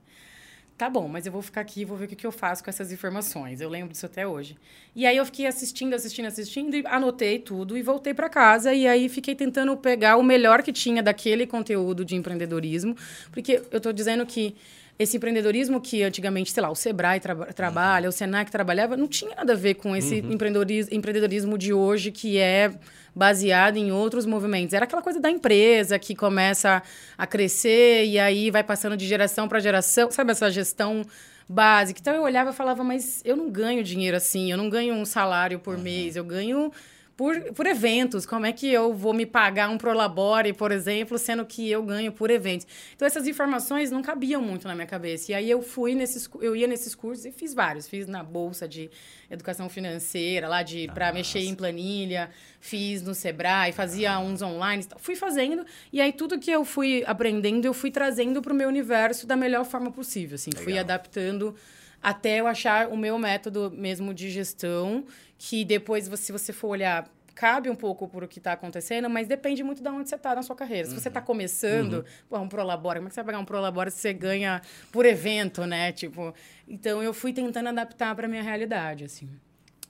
[0.77, 2.63] tá bom, mas eu vou ficar aqui e vou ver o que, que eu faço
[2.63, 3.61] com essas informações.
[3.61, 4.57] Eu lembro disso até hoje.
[4.95, 8.75] E aí eu fiquei assistindo, assistindo, assistindo, e anotei tudo e voltei para casa.
[8.75, 12.95] E aí fiquei tentando pegar o melhor que tinha daquele conteúdo de empreendedorismo,
[13.33, 14.55] porque eu estou dizendo que
[14.99, 18.11] esse empreendedorismo que antigamente, sei lá, o Sebrae tra trabalha, uhum.
[18.11, 20.33] o Senac trabalhava, não tinha nada a ver com esse uhum.
[20.33, 22.73] empreendedorismo, empreendedorismo de hoje que é
[23.17, 24.75] baseado em outros movimentos.
[24.75, 26.83] Era aquela coisa da empresa que começa
[27.17, 31.03] a crescer e aí vai passando de geração para geração, sabe essa gestão
[31.49, 31.99] básica.
[31.99, 35.07] Então eu olhava e falava, mas eu não ganho dinheiro assim, eu não ganho um
[35.07, 35.83] salário por uhum.
[35.83, 36.71] mês, eu ganho
[37.17, 38.27] por, por eventos.
[38.27, 42.13] Como é que eu vou me pagar um Prolabore, por exemplo, sendo que eu ganho
[42.13, 42.67] por eventos?
[42.95, 45.33] Então, essas informações não cabiam muito na minha cabeça.
[45.33, 47.89] E aí eu fui nesses, eu ia nesses cursos e fiz vários.
[47.89, 48.91] Fiz na Bolsa de
[49.31, 54.19] Educação Financeira, lá de para mexer em planilha, fiz no Sebrae, fazia ah.
[54.19, 54.85] uns online.
[54.99, 58.69] Fui fazendo, e aí tudo que eu fui aprendendo, eu fui trazendo para o meu
[58.69, 60.35] universo da melhor forma possível.
[60.35, 61.55] Assim, fui adaptando
[62.03, 65.05] até eu achar o meu método mesmo de gestão,
[65.39, 69.29] que depois, se você for olhar, cabe um pouco por o que está acontecendo, mas
[69.29, 70.89] depende muito de onde você está na sua carreira.
[70.89, 71.27] Se você está uhum.
[71.27, 72.05] começando, uhum.
[72.31, 75.05] pô, um Prolabora, como é que você vai pegar um Prolabora se você ganha por
[75.05, 75.93] evento, né?
[75.93, 76.35] Tipo,
[76.67, 79.29] então eu fui tentando adaptar para minha realidade, assim.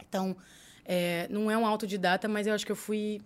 [0.08, 0.36] Então,
[0.84, 3.20] é, não é um autodidata, mas eu acho que eu fui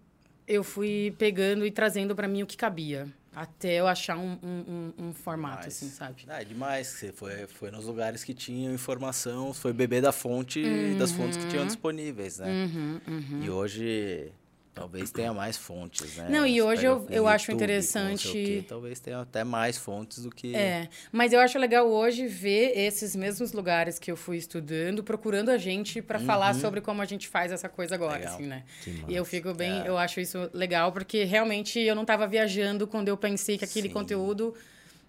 [0.46, 3.06] eu fui pegando e trazendo para mim o que cabia.
[3.34, 6.24] Até eu achar um, um, um, um formato, assim, sabe?
[6.28, 6.88] Ah, é demais.
[6.88, 10.98] Você foi, foi nos lugares que tinham informação, foi beber da fonte, uhum.
[10.98, 12.48] das fontes que tinham disponíveis, né?
[12.48, 13.42] Uhum, uhum.
[13.42, 14.32] E hoje
[14.80, 16.28] Talvez tenha mais fontes, né?
[16.30, 18.32] Não, e hoje eu, eu acho interessante.
[18.32, 20.56] Quê, talvez tenha até mais fontes do que.
[20.56, 25.50] É, mas eu acho legal hoje ver esses mesmos lugares que eu fui estudando, procurando
[25.50, 26.24] a gente para uhum.
[26.24, 28.34] falar sobre como a gente faz essa coisa agora, legal.
[28.34, 28.62] assim, né?
[29.06, 29.84] E eu fico bem, é.
[29.86, 33.88] eu acho isso legal, porque realmente eu não estava viajando quando eu pensei que aquele
[33.88, 33.92] Sim.
[33.92, 34.54] conteúdo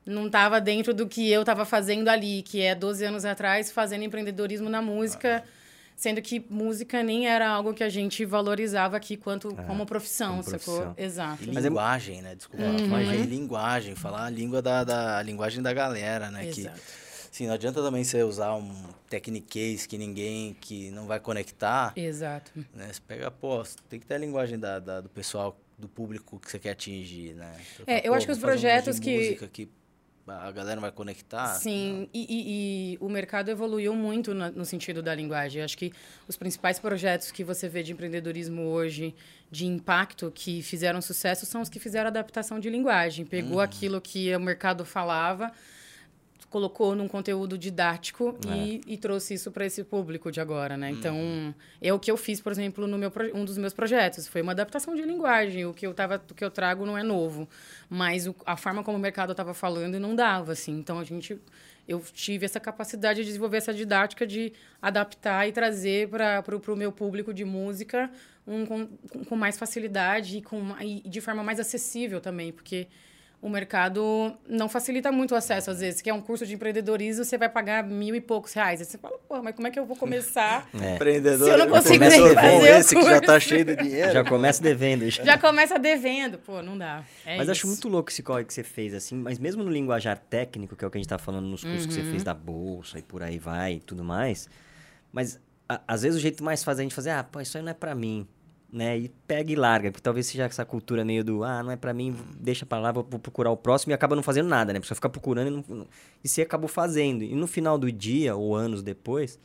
[0.06, 4.04] não estava dentro do que eu estava fazendo ali, que é 12 anos atrás, fazendo
[4.04, 5.46] empreendedorismo na música.
[5.48, 5.61] Ah
[6.02, 10.42] Sendo que música nem era algo que a gente valorizava aqui quanto é, como profissão,
[10.42, 10.82] como sacou?
[10.82, 10.96] Profissão.
[10.98, 11.44] Exato.
[11.44, 12.34] E linguagem, né?
[12.34, 12.66] Desculpa.
[12.66, 12.76] Uhum.
[12.76, 16.48] Linguagem, linguagem, falar a língua da, da a linguagem da galera, né?
[16.48, 16.76] Exato.
[16.76, 16.82] Que,
[17.32, 18.74] Sim, não adianta também você usar um
[19.08, 21.94] techniquez que ninguém, que não vai conectar.
[21.96, 22.52] Exato.
[22.74, 22.90] Né?
[22.92, 26.50] Você pega, pô, tem que ter a linguagem da, da do pessoal, do público que
[26.50, 27.56] você quer atingir, né?
[27.78, 29.36] Você é, fala, eu acho que os projetos um que...
[29.52, 29.70] que
[30.28, 31.48] a galera vai conectar.
[31.56, 35.62] Sim, e, e, e, o mercado evoluiu muito no, no, sentido da linguagem.
[35.62, 35.92] Acho que
[36.28, 39.16] os principais projetos que você vê de empreendedorismo hoje,
[39.50, 43.26] de impacto, que fizeram sucesso, são os que fizeram adaptação de linguagem.
[43.26, 43.60] Pegou uhum.
[43.60, 45.52] aquilo que o mercado falava
[46.52, 48.58] colocou num conteúdo didático é.
[48.58, 50.92] e, e, trouxe isso para esse público de agora, né?
[50.92, 51.54] Então, uhum.
[51.82, 54.52] é o que eu fiz, por exemplo, no meu um dos meus projetos, foi uma
[54.52, 55.66] adaptação de linguagem.
[55.66, 57.48] O que eu tava, o que eu trago não é novo,
[57.90, 60.74] mas o, a forma como o mercado estava falando não dava, assim.
[60.74, 61.40] Então, a gente
[61.88, 66.92] eu tive essa capacidade de desenvolver essa didática de adaptar e trazer para o meu
[66.92, 68.12] público de música
[68.46, 68.88] um, com,
[69.26, 72.88] com mais facilidade e, com, e de forma mais acessível também, porque
[73.42, 76.00] o mercado não facilita muito o acesso, às vezes.
[76.00, 78.80] Que é um curso de empreendedorismo, você vai pagar mil e poucos reais.
[78.80, 80.96] Aí você fala, pô, mas como é que eu vou começar É.
[80.96, 81.48] Empreendedor.
[81.48, 84.12] Se eu não consigo começa nem a fazer esse que já tá cheio de dinheiro.
[84.14, 85.10] Já começa devendo.
[85.10, 85.24] Já.
[85.24, 86.38] Já começa devendo.
[86.38, 87.04] Pô, não dá.
[87.26, 87.68] É mas acho isso.
[87.68, 90.88] muito louco esse corre que você fez, assim, mas mesmo no linguajar técnico, que é
[90.88, 92.12] o que a gente tá falando nos cursos que você Uhum.
[92.12, 94.48] fez da bolsa e por aí vai e tudo mais,
[95.12, 97.58] mas a- às vezes o jeito mais fácil é a gente fazer, ah, pô, isso
[97.58, 98.28] aí não é pra mim,
[98.72, 98.98] né?
[98.98, 101.94] E pega e larga, porque talvez seja essa cultura meio do, ah, não é pra
[101.94, 104.78] mim, deixa pra lá, vou, vou procurar o próximo e acaba não fazendo nada, né?
[104.78, 105.88] A pessoa fica procurando e, não,
[106.24, 107.24] e você acabou fazendo.
[107.24, 109.38] E no final do dia, ou anos depois,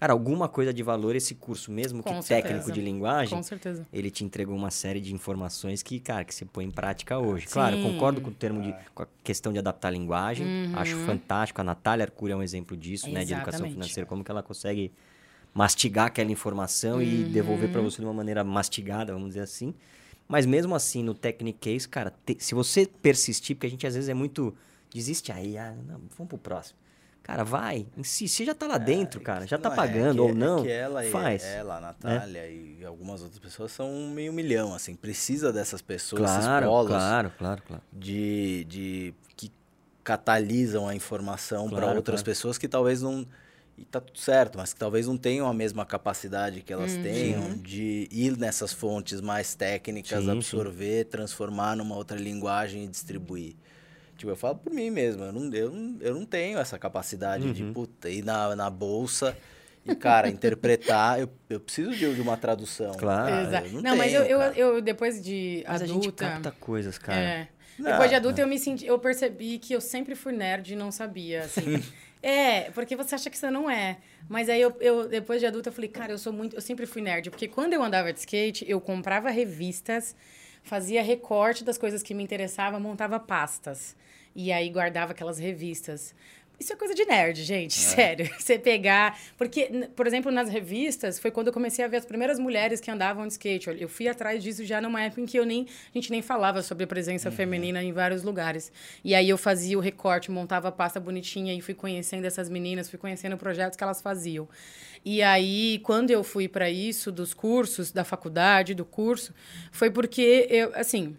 [0.00, 2.48] cara, alguma coisa de valor esse curso, mesmo Com que certeza.
[2.48, 3.86] técnico de linguagem, Com certeza.
[3.92, 7.46] ele te entregou uma série de informações que, cara, que você põe em prática hoje.
[7.46, 7.92] Claro, eu Sim.
[7.92, 10.46] concordo com o termo de com a questão de adaptar a linguagem.
[10.74, 11.60] Acho fantástico.
[11.60, 13.72] A Natália Arcuri é um exemplo disso, né, de educação Exatamente.
[13.74, 14.90] financeira, como que ela consegue
[15.54, 19.72] mastigar aquela informação e devolver para você de uma maneira mastigada, vamos dizer assim.
[20.26, 23.94] Mas mesmo assim, no Technic Case, cara, te- se você persistir, porque a gente às
[23.94, 24.54] vezes é muito
[24.92, 26.78] desiste aí, ah, não, vamos pro próximo.
[27.22, 30.20] Cara, vai, insiste, você já tá lá dentro, cara, já tá Não, é pagando que-
[30.20, 31.42] ou é não, que ela, e- faz.
[31.42, 31.56] né?
[31.56, 34.94] ela, a Natália e algumas outras pessoas são um meio milhão, assim.
[34.94, 37.82] Precisa dessas pessoas, Claro, esses polos claro, claro, claro.
[37.92, 39.50] de, de que
[40.02, 42.24] catalisam a informação para Claro, outras claro.
[42.26, 43.26] pessoas que talvez não
[43.76, 47.56] e tá tudo certo, mas que talvez não tenham a mesma capacidade que elas tenham
[47.58, 50.36] de ir nessas fontes mais técnicas, Sim, sim.
[50.36, 53.56] absorver, transformar numa outra linguagem e distribuir.
[54.16, 57.52] Tipo, eu falo por mim mesmo, eu não, eu não, eu não tenho essa capacidade
[57.52, 57.72] de, Uhum.
[57.72, 59.36] puta, ir na, na bolsa
[59.84, 61.18] e, cara, interpretar.
[61.20, 62.92] Eu, eu preciso de, de uma tradução.
[62.92, 63.66] Claro.
[63.66, 66.30] Eu Não, mas tenho, eu, eu, eu, depois de Mas a gente adulta.
[66.30, 67.20] capta coisas, cara.
[67.20, 67.48] É.
[67.78, 68.86] Não, Depois de adulta, eu me senti.
[68.86, 71.82] Eu percebi que eu sempre fui nerd e não sabia, assim.
[72.22, 73.98] é, porque você acha que você não é.
[74.28, 76.56] Mas aí eu, eu, depois de adulta, eu falei, cara, eu sou muito.
[76.56, 77.30] Eu sempre fui nerd.
[77.30, 80.14] Porque quando eu andava de skate, eu comprava revistas,
[80.62, 83.96] fazia recorte das coisas que me interessavam, montava pastas.
[84.34, 86.14] E aí guardava aquelas revistas.
[86.58, 88.30] Isso é coisa de nerd, gente, sério.
[88.38, 89.18] Você pegar.
[89.36, 92.90] Porque, por exemplo, nas revistas, foi quando eu comecei a ver as primeiras mulheres que
[92.90, 93.70] andavam de skate.
[93.78, 96.62] Eu fui atrás disso já numa época em que eu nem, a gente nem falava
[96.62, 98.70] sobre a presença feminina em vários lugares.
[99.04, 102.88] E aí eu fazia o recorte, montava a pasta bonitinha e fui conhecendo essas meninas,
[102.88, 104.48] fui conhecendo projetos que elas faziam.
[105.04, 109.34] E aí, quando eu fui para isso, dos cursos, da faculdade, do curso,
[109.70, 111.14] foi porque eu, assim,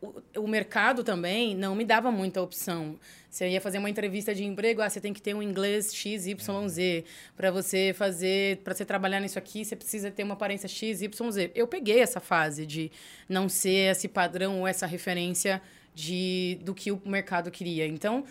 [0.00, 2.98] o, o mercado também não me dava muita opção.
[3.36, 7.04] Você ia fazer uma entrevista de emprego, ah, você tem que ter um inglês XYZ.
[7.36, 11.50] Para você fazer, para você trabalhar nisso aqui, você precisa ter uma aparência XYZ.
[11.54, 12.90] Eu peguei essa fase de
[13.28, 15.60] não ser esse padrão ou essa referência
[15.94, 17.86] de do que o mercado queria.
[17.86, 18.24] Então,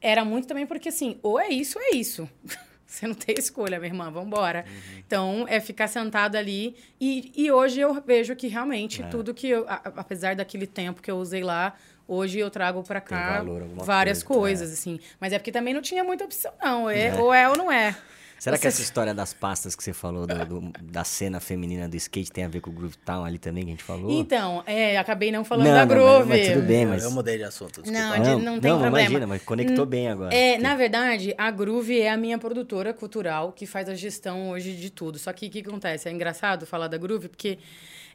[0.00, 2.28] era muito também porque assim, ou é isso ou é isso.
[2.84, 4.64] Você não tem escolha, minha irmã, vamos embora.
[5.06, 6.74] Então, é ficar sentado ali.
[6.98, 11.10] E, e hoje eu vejo que realmente tudo que eu, a- apesar daquele tempo que
[11.10, 11.76] eu usei lá,
[12.08, 14.98] hoje eu trago pra cá valor, várias coisa, coisas, assim.
[15.20, 16.90] Mas é porque também não tinha muita opção, não.
[16.90, 17.94] É, Ou é ou não é.
[18.40, 21.88] Será que Você- essa história das pastas que você falou, do- do- da cena feminina
[21.88, 24.12] do skate, tem a ver com o Groove Town ali também, que a gente falou?
[24.12, 26.28] Então, é, acabei não falando Não, da não, mas- Groove.
[26.28, 27.98] mas tudo bem, Eu- mas- Eu mudei de assunto, desculpa.
[28.16, 29.00] Não, de- não tem não, problema.
[29.00, 30.32] imagina, mas conectou bem agora.
[30.32, 34.72] É, na verdade, a Groove é a minha produtora cultural que faz a gestão hoje
[34.76, 35.18] de tudo.
[35.18, 36.08] Só que o que acontece?
[36.08, 37.58] É engraçado falar da Groove porque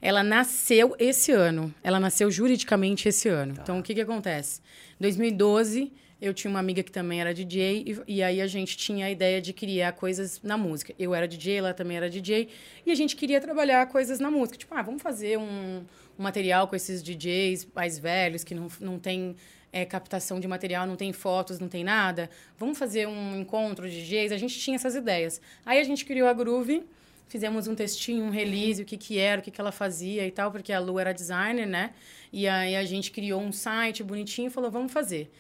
[0.03, 1.73] ela nasceu esse ano.
[1.81, 3.55] Ela nasceu juridicamente esse ano.
[3.57, 4.59] Então, o que, que acontece?
[4.99, 8.75] Em 2012, eu tinha uma amiga que também era DJ e, e aí a gente
[8.75, 10.93] tinha a ideia de criar coisas na música.
[10.99, 12.49] Eu era DJ, ela também era DJ
[12.85, 14.57] e a gente queria trabalhar coisas na música.
[14.57, 15.85] Tipo, ah, vamos fazer um,
[16.19, 19.37] um material com esses DJs mais velhos que não, não tem
[19.71, 22.29] é, captação de material, não tem fotos, não tem nada.
[22.57, 24.33] Vamos fazer um encontro de DJs.
[24.33, 25.39] A gente tinha essas ideias.
[25.65, 26.83] Aí a gente criou a Groove,
[27.27, 30.31] fizemos um textinho, um release, o que, que era, o que, que ela fazia e
[30.31, 31.91] tal, porque a Lu era designer, né?
[32.31, 35.31] E aí a gente criou um site bonitinho e falou, vamos fazer.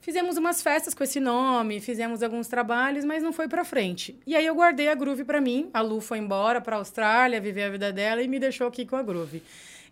[0.00, 4.16] Fizemos umas festas com esse nome, fizemos alguns trabalhos, mas não foi pra frente.
[4.26, 5.68] E aí eu guardei a Groove pra mim.
[5.74, 8.94] A Lu foi embora pra Austrália, viver a vida dela e me deixou aqui com
[8.94, 9.42] a Groove.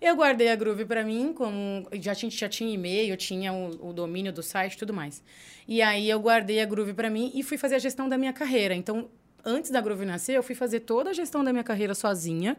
[0.00, 3.92] Eu guardei a Groove pra mim, como já tinha, já tinha e-mail, tinha o, o
[3.92, 5.22] domínio do site tudo mais.
[5.66, 8.32] E aí eu guardei a Groove pra mim e fui fazer a gestão da minha
[8.32, 8.74] carreira.
[8.74, 9.08] Então,
[9.44, 12.56] antes da Groove nascer, eu fui fazer toda a gestão da minha carreira sozinha.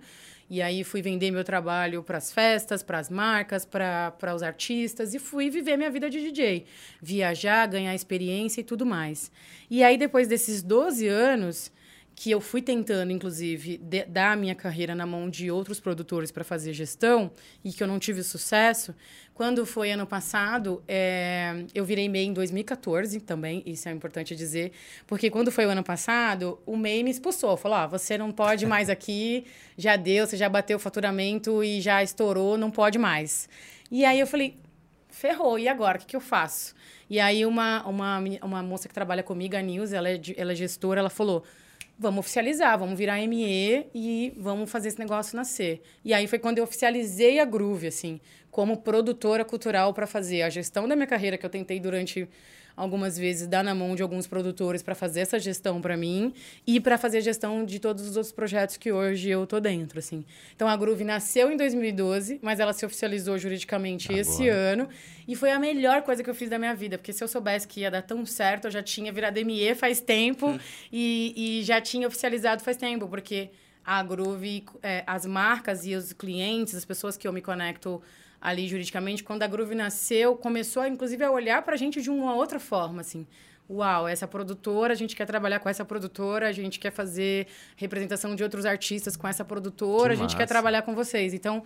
[0.47, 5.15] E aí fui vender meu trabalho para as festas, para as marcas, para os artistas
[5.15, 6.65] e fui viver minha vida de DJ.
[7.01, 9.31] Viajar, ganhar experiência e tudo mais.
[9.71, 11.71] E aí, depois desses 12 anos,
[12.15, 16.31] que eu fui tentando, inclusive, de- dar a minha carreira na mão de outros produtores
[16.31, 17.31] para fazer gestão
[17.63, 18.95] e que eu não tive sucesso,
[19.35, 24.71] quando foi ano passado, é, eu virei MEI em 2014 também, isso é importante dizer,
[25.05, 28.65] porque quando foi o ano passado, o MEI me expulsou, falou, ó, você não pode
[28.65, 29.45] mais aqui,
[29.77, 33.49] já deu, você já bateu o faturamento e já estourou, não pode mais.
[33.91, 34.57] E aí eu falei,
[35.09, 35.97] ferrou, e agora?
[35.97, 36.73] O que, que eu faço?
[37.09, 40.55] E aí uma, uma, uma moça que trabalha comigo, a Nilce, ela é, ela é
[40.55, 41.43] gestora, ela falou,
[41.97, 45.81] vamos oficializar, vamos virar ME e vamos fazer esse negócio nascer.
[46.03, 48.19] E aí foi quando eu oficializei a Groove, assim,
[48.55, 52.25] como produtora cultural para fazer a gestão da minha carreira, que eu tentei durante
[52.73, 56.33] algumas vezes dar na mão de alguns produtores para fazer essa gestão para mim
[56.65, 59.99] e para fazer a gestão de todos os outros projetos que hoje eu tô dentro,
[59.99, 60.23] assim.
[60.55, 64.21] Então a Groove nasceu em 2012, mas ela se oficializou juridicamente Agora.
[64.21, 64.87] esse ano
[65.27, 67.67] e foi a melhor coisa que eu fiz da minha vida, porque se eu soubesse
[67.67, 70.59] que ia dar tão certo, eu já tinha virado ME faz tempo hum.
[70.93, 73.49] e, e já tinha oficializado faz tempo, porque
[73.83, 78.01] a Groove, é, as marcas e os clientes, as pessoas que eu me conecto
[78.45, 82.35] ali juridicamente, quando a Groove nasceu, começou, inclusive, a olhar para a gente de uma
[82.35, 83.25] outra forma, assim.
[83.67, 88.35] Uau, essa produtora, a gente quer trabalhar com essa produtora, a gente quer fazer representação
[88.35, 90.37] de outros artistas com essa produtora, que a gente massa.
[90.37, 91.33] quer trabalhar com vocês.
[91.33, 91.63] Então,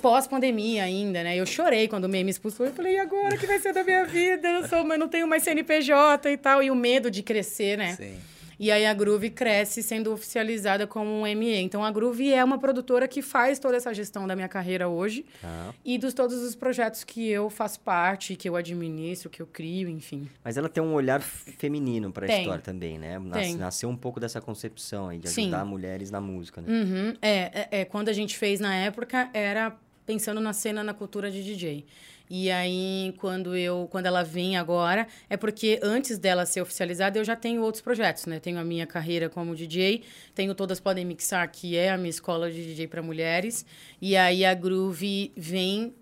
[0.00, 1.36] pós-pandemia ainda, né?
[1.36, 2.66] Eu chorei quando o meme expulsou.
[2.66, 4.46] Eu falei, e agora que vai ser da minha vida?
[4.46, 6.62] Eu, sou, eu não tenho mais CNPJ e tal.
[6.62, 7.96] E o medo de crescer, né?
[7.96, 8.20] Sim.
[8.58, 11.56] E aí a Groove cresce sendo oficializada como um ME.
[11.56, 15.24] Então a Groove é uma produtora que faz toda essa gestão da minha carreira hoje
[15.42, 15.72] ah.
[15.84, 19.88] e dos todos os projetos que eu faço parte, que eu administro, que eu crio,
[19.88, 20.28] enfim.
[20.42, 23.18] Mas ela tem um olhar feminino para a história também, né?
[23.18, 25.68] Nas, nasceu um pouco dessa concepção aí de ajudar Sim.
[25.68, 26.68] mulheres na música, né?
[26.68, 27.16] Uhum.
[27.20, 31.30] É, é, é, quando a gente fez na época era pensando na cena, na cultura
[31.30, 31.84] de DJ.
[32.28, 37.24] E aí, quando eu, quando ela vem agora, é porque antes dela ser oficializada, eu
[37.24, 38.40] já tenho outros projetos, né?
[38.40, 40.02] Tenho a minha carreira como DJ,
[40.34, 43.66] tenho Todas Podem Mixar, que é a minha escola de DJ para mulheres.
[44.00, 45.94] E aí a Groove vem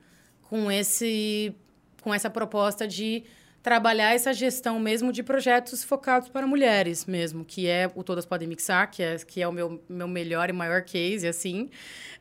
[0.42, 1.54] com esse
[2.00, 3.24] com essa proposta de
[3.62, 8.48] trabalhar essa gestão mesmo de projetos focados para mulheres mesmo, que é o Todas Podem
[8.48, 11.70] Mixar, que é, que é o meu, meu melhor e maior case, assim,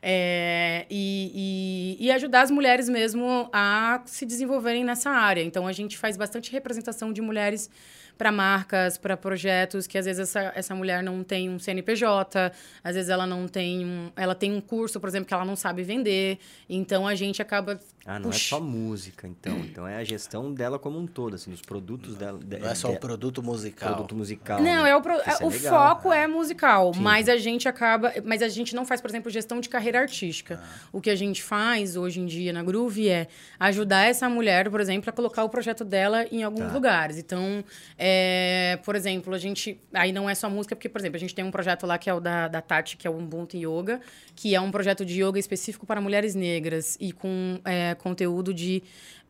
[0.00, 5.42] é, e, e, e, ajudar as mulheres mesmo a se desenvolverem nessa área.
[5.42, 7.68] Então, a gente faz bastante representação de mulheres
[8.16, 12.52] para marcas, para projetos que às vezes essa, essa mulher não tem um CNPJ,
[12.84, 15.56] às vezes ela não tem um, ela tem um curso, por exemplo, que ela não
[15.56, 16.38] sabe vender.
[16.68, 20.76] Então a gente acaba Ah, não é só música, então, então é a gestão dela
[20.76, 22.40] como um todo, assim, os produtos dela.
[22.44, 23.90] Não é só o produto musical.
[23.90, 24.60] Produto musical.
[24.60, 24.90] Não, né?
[24.90, 27.00] é o pro, é, é o legal, foco é, é musical, Sim.
[27.00, 30.60] mas a gente acaba, mas a gente não faz, por exemplo, gestão de carreira artística.
[30.60, 30.88] Ah.
[30.92, 33.28] O que a gente faz hoje em dia na Groove é
[33.60, 36.72] ajudar essa mulher, por exemplo, a colocar o projeto dela em alguns tá.
[36.72, 37.18] lugares.
[37.18, 37.64] Então,
[37.96, 39.80] é, por exemplo, a gente.
[39.94, 42.10] Aí não é só música, porque, por exemplo, a gente tem um projeto lá que
[42.10, 44.00] é o da, da Tati, que é o Ubuntu Yoga,
[44.34, 48.82] que é um projeto de yoga específico para mulheres negras e com é, conteúdo de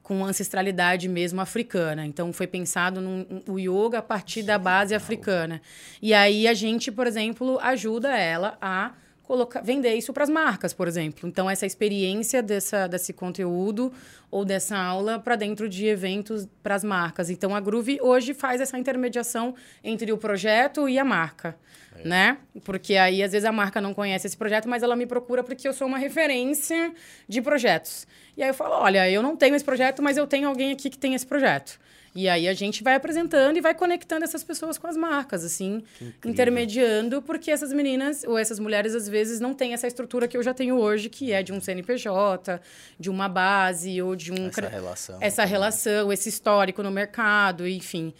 [0.02, 2.04] com ancestralidade mesmo africana.
[2.04, 5.62] Então foi pensado no, o yoga a partir da base africana.
[6.00, 8.92] E aí a gente, por exemplo, ajuda ela a
[9.32, 11.26] colocar, vender isso para as marcas, por exemplo.
[11.26, 13.90] Então, essa experiência dessa, desse conteúdo
[14.30, 17.30] ou dessa aula para dentro de eventos para as marcas.
[17.30, 21.56] Então, a Groove hoje faz essa intermediação entre o projeto e a marca.
[21.96, 22.06] É.
[22.06, 22.36] Né?
[22.62, 25.66] Porque aí, às vezes, a marca não conhece esse projeto, mas ela me procura porque
[25.66, 26.92] eu sou uma referência
[27.26, 28.06] de projetos.
[28.36, 30.90] E aí eu falo: olha, eu não tenho esse projeto, mas eu tenho alguém aqui
[30.90, 31.80] que tem esse projeto.
[32.14, 35.82] E aí a gente vai apresentando e vai conectando essas pessoas com as marcas, assim,
[36.24, 40.42] intermediando, porque essas meninas ou essas mulheres às vezes não têm essa estrutura que eu
[40.42, 42.60] já tenho hoje, que é de um CNPJ,
[42.98, 48.12] de uma base ou de um essa relação, essa relação, esse histórico no mercado, enfim.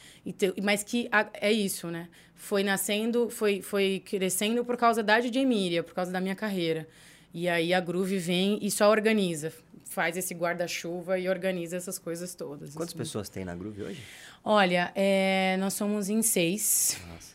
[0.62, 2.08] Mas que é isso, né?
[2.34, 6.88] Foi nascendo, foi, foi crescendo por causa da DJ Emília, por causa da minha carreira.
[7.34, 9.52] E aí a Groove vem e só organiza
[9.92, 12.74] faz esse guarda-chuva e organiza essas coisas todas.
[12.74, 14.02] Quantas pessoas tem na Groove hoje?
[14.42, 16.98] Olha, é, nós somos em seis.
[17.06, 17.32] Nossa.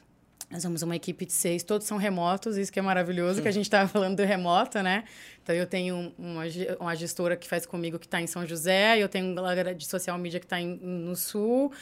[0.49, 3.51] Nós somos uma equipe de seis, todos são remotos, isso que é maravilhoso, que a
[3.51, 5.03] gente estava falando do remoto, né?
[5.43, 6.43] Então, eu tenho uma,
[6.79, 9.85] uma gestora que faz comigo que está em São José, eu tenho uma galera de
[9.85, 11.73] social media que está no Sul,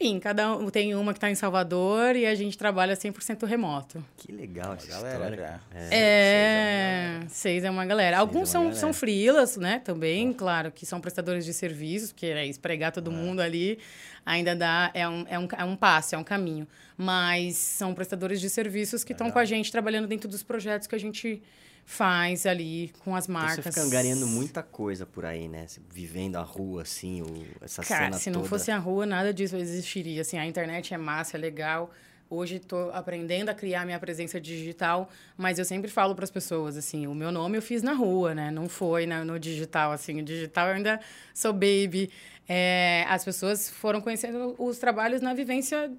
[0.00, 4.02] enfim, cada um tem uma que está em Salvador e a gente trabalha 100% remoto.
[4.16, 5.60] Que legal essa galera, história.
[5.74, 8.16] É, é, seis é uma galera.
[8.16, 8.80] Seis Alguns é são, galera.
[8.80, 9.78] são freelas, né?
[9.84, 13.14] Também, claro, que são prestadores de serviços, porque é espregar todo é.
[13.14, 13.78] mundo ali
[14.24, 16.66] ainda dá, é um, é, um, é um passo, é um caminho.
[16.96, 20.94] Mas são prestadores de serviços que estão com a gente trabalhando dentro dos projetos que
[20.94, 21.42] a gente
[21.84, 23.58] faz ali com as marcas.
[23.58, 25.66] Então você fica ganhando muita coisa por aí, né?
[25.92, 29.56] Vivendo a rua, assim, o, essa Cara, cena se não fosse a rua, nada disso
[29.56, 30.20] existiria.
[30.22, 31.90] Assim, a internet é massa, é legal.
[32.28, 36.76] Hoje estou aprendendo a criar minha presença digital, mas eu sempre falo para as pessoas
[36.76, 38.52] assim, o meu nome eu fiz na rua, né?
[38.52, 40.20] Não foi na, no digital, assim.
[40.20, 41.00] O digital eu ainda
[41.34, 42.08] sou baby.
[42.48, 45.90] É, as pessoas foram conhecendo os trabalhos na vivência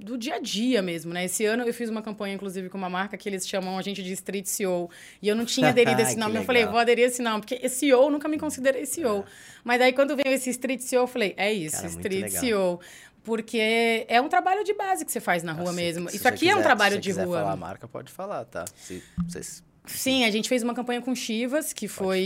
[0.00, 1.24] do dia a dia mesmo, né?
[1.24, 4.02] Esse ano eu fiz uma campanha, inclusive, com uma marca que eles chamam a gente
[4.02, 4.90] de Street CEO.
[5.22, 6.36] E eu não tinha aderido a esse nome.
[6.36, 9.24] Eu falei, vou aderir a esse nome, porque CEO, eu nunca me considerei CEO.
[9.62, 12.28] Mas daí, quando veio esse Street CEO, eu falei, é isso, Cara, Street.
[12.30, 12.80] CEO.
[13.22, 16.10] Porque é um trabalho de base que você faz na rua Se- mesmo.
[16.10, 17.38] se Isso aqui é um quiser- trabalho se de quiser rua.
[17.38, 18.66] falar a marca, pode falar, tá?
[18.76, 22.24] Se vocês Sim, a gente fez uma campanha com Chivas, que foi.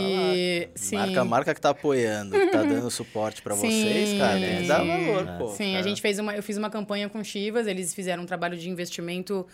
[0.75, 0.95] Sim.
[0.95, 4.83] Marca, marca que tá apoiando, que tá dando suporte pra vocês, cara, tem que dar
[4.83, 5.37] valor, É.
[5.37, 5.47] pô.
[5.49, 8.57] Sim, a gente fez uma, eu fiz uma campanha com Chivas, eles fizeram um trabalho
[8.57, 9.45] de investimento.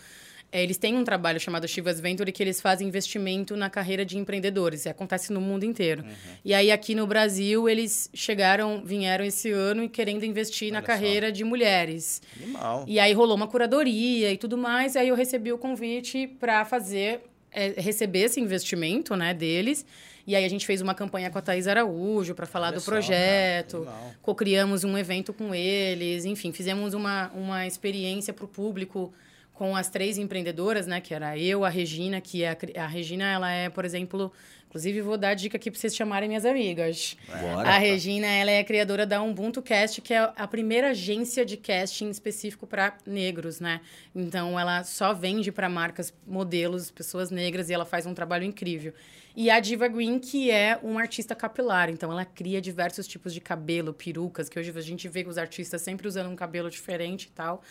[0.51, 4.17] eh, Eles têm um trabalho chamado Chivas Venture que eles fazem investimento na carreira de
[4.19, 4.85] empreendedores.
[4.85, 6.03] E acontece no mundo inteiro.
[6.03, 6.11] Uhum.
[6.45, 10.85] E aí, aqui no Brasil, eles chegaram, vieram esse ano e querendo investir na Olha
[10.85, 10.93] só.
[10.93, 12.21] carreira de mulheres.
[12.41, 12.85] Animal.
[12.87, 14.93] E aí rolou uma curadoria e tudo mais.
[14.93, 17.21] E aí eu recebi o convite para fazer,
[17.55, 19.85] é, receber esse investimento, né, deles.
[20.27, 22.81] E aí a gente fez uma campanha com a Thais Araújo para falar Olha do
[22.81, 23.87] só, projeto.
[24.21, 26.25] Co-criamos um evento com eles.
[26.25, 29.13] Enfim, fizemos uma, uma experiência para o público
[29.53, 30.99] com as três empreendedoras, né?
[30.99, 34.31] Que era eu, a Regina, que é a, a Regina, ela é, por exemplo...
[34.75, 37.15] Inclusive, vou dar dica aqui para vocês chamarem minhas amigas.
[37.29, 37.69] Bora.
[37.69, 42.09] A Regina, ela é criadora da Ubuntu Cast, que é a primeira agência de casting
[42.09, 43.79] específico para negros, né?
[44.13, 48.91] Então, ela só vende para marcas, modelos, pessoas negras, e ela faz um trabalho incrível.
[49.33, 51.89] E a Diva Green, que é uma artista capilar.
[51.89, 55.81] Então, ela cria diversos tipos de cabelo, perucas, que hoje a gente vê os artistas
[55.83, 57.63] sempre usando um cabelo diferente e tal.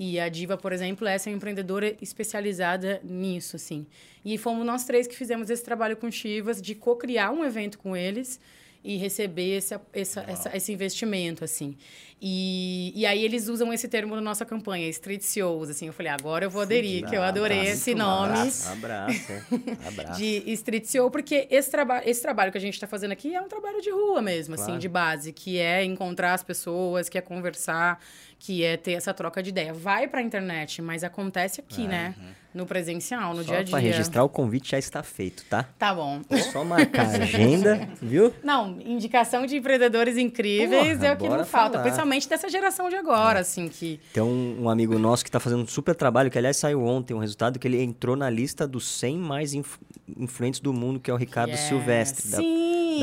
[0.00, 3.84] E a Diva, por exemplo, essa é uma empreendedora especializada nisso, assim.
[4.24, 7.96] E fomos nós três que fizemos esse trabalho com Chivas, de co-criar um evento com
[7.96, 8.38] eles
[8.84, 11.76] e receber esse, essa, essa- esse investimento, assim.
[12.20, 15.86] E, e aí eles usam esse termo na nossa campanha, Street CEOs, assim.
[15.86, 18.68] Eu falei, agora eu vou aderir, que eu adorei abraço, esse nome abraço.
[18.72, 19.32] Abraço.
[19.32, 19.42] é.
[19.88, 20.18] Abraço.
[20.20, 23.40] de Street CEO, porque esse, traba esse trabalho que a gente está fazendo aqui é
[23.40, 24.80] um trabalho de rua mesmo, assim, Claro.
[24.80, 28.00] de base, que é encontrar as pessoas, que é conversar,
[28.38, 29.72] que é ter essa troca de ideia.
[29.72, 32.14] Vai para a internet, mas acontece aqui, né?
[32.54, 33.70] No presencial, no Só dia a dia.
[33.72, 35.64] pra registrar o convite já está feito, tá?
[35.78, 36.22] Tá bom.
[36.30, 38.32] É só marcar a agenda, viu?
[38.42, 41.90] Não, indicação de empreendedores incríveis Porra, é o que não falta, falar.
[42.08, 45.62] Principalmente dessa geração de agora, assim, que Tem um, um amigo nosso que tá fazendo
[45.62, 48.86] um super trabalho, que aliás saiu ontem um resultado, que ele entrou na lista dos
[48.98, 49.78] 100 mais inf-
[50.16, 51.68] influentes do mundo, que é o Ricardo Yeah.
[51.68, 52.38] Silvestre, da,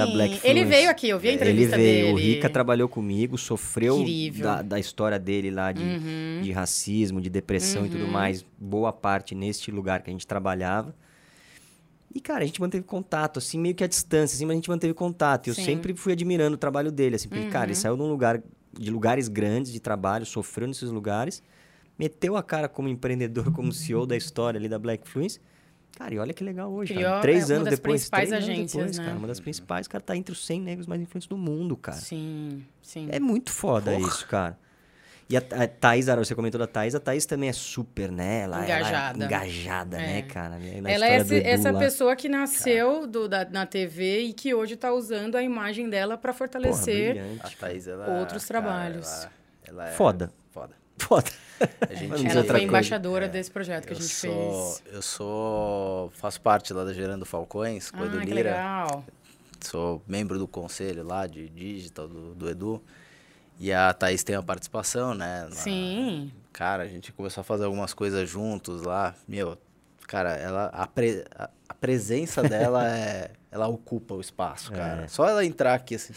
[0.05, 0.65] da Black Ele Fluence.
[0.69, 2.33] veio aqui, eu vi a Ele entrevista veio, o dele.
[2.33, 4.03] Rica trabalhou comigo, sofreu
[4.41, 6.41] da, da história dele lá de, Uhum.
[6.41, 10.93] de racismo, de depressão e tudo mais, boa parte neste lugar que a gente trabalhava.
[12.13, 14.69] E, cara, a gente manteve contato, assim, meio que à distância, assim, mas a gente
[14.69, 15.47] manteve contato.
[15.47, 17.49] E eu sempre fui admirando o trabalho dele, assim, porque, Uhum.
[17.49, 18.41] cara, ele saiu de um lugar,
[18.79, 21.41] de lugares grandes de trabalho, sofreu nesses lugares,
[21.97, 25.39] meteu a cara como empreendedor, como CEO da história ali da Black Fluence.
[25.97, 27.21] Cara, e olha que legal hoje, Criou, cara.
[27.21, 29.05] Três é, anos depois, três anos agências, depois, né?
[29.05, 31.97] cara, uma das principais, cara, tá entre os 100 negros mais influentes do mundo, cara.
[31.97, 33.07] Sim, sim.
[33.09, 34.07] É muito foda Porra.
[34.07, 34.59] isso, cara.
[35.27, 38.41] E a, a Thaís, Ara, você comentou da Thaís, a Thaís também é super, né?
[38.41, 39.15] Ela, Engajada.
[39.15, 40.07] Ela é engajada, É.
[40.07, 40.59] né, cara?
[40.81, 41.79] Na Ela é esse- essa lá.
[41.79, 46.15] pessoa que nasceu do, da, na TV e que hoje está usando a imagem dela
[46.15, 47.15] para Porra, fortalecer.
[47.15, 47.41] brilhante.
[47.43, 49.07] A Thaís, ela, Outros cara, trabalhos.
[49.09, 49.31] ela,
[49.83, 50.31] ela é Foda.
[50.51, 50.73] Foda.
[50.97, 51.31] Foda.
[51.89, 54.83] A gente, ela foi embaixadora desse projeto que a gente sou, fez.
[54.93, 56.11] Eu sou.
[56.13, 58.49] Faço parte lá da Gerando Falcões, com o Edu Ah, que Lira.
[58.51, 59.03] legal.
[59.59, 62.81] Sou membro do conselho lá de digital do, do Edu.
[63.59, 65.45] E a Thaís tem a participação, né?
[65.49, 66.31] na- Sim.
[66.51, 69.13] Cara, a gente começou a fazer algumas coisas juntos lá.
[69.27, 69.57] Meu,
[70.07, 71.49] cara, ela, a, pre- a-
[71.79, 73.31] presença dela é.
[73.51, 75.03] Ela ocupa o espaço, cara.
[75.03, 75.07] É.
[75.07, 76.13] Só ela entrar aqui assim,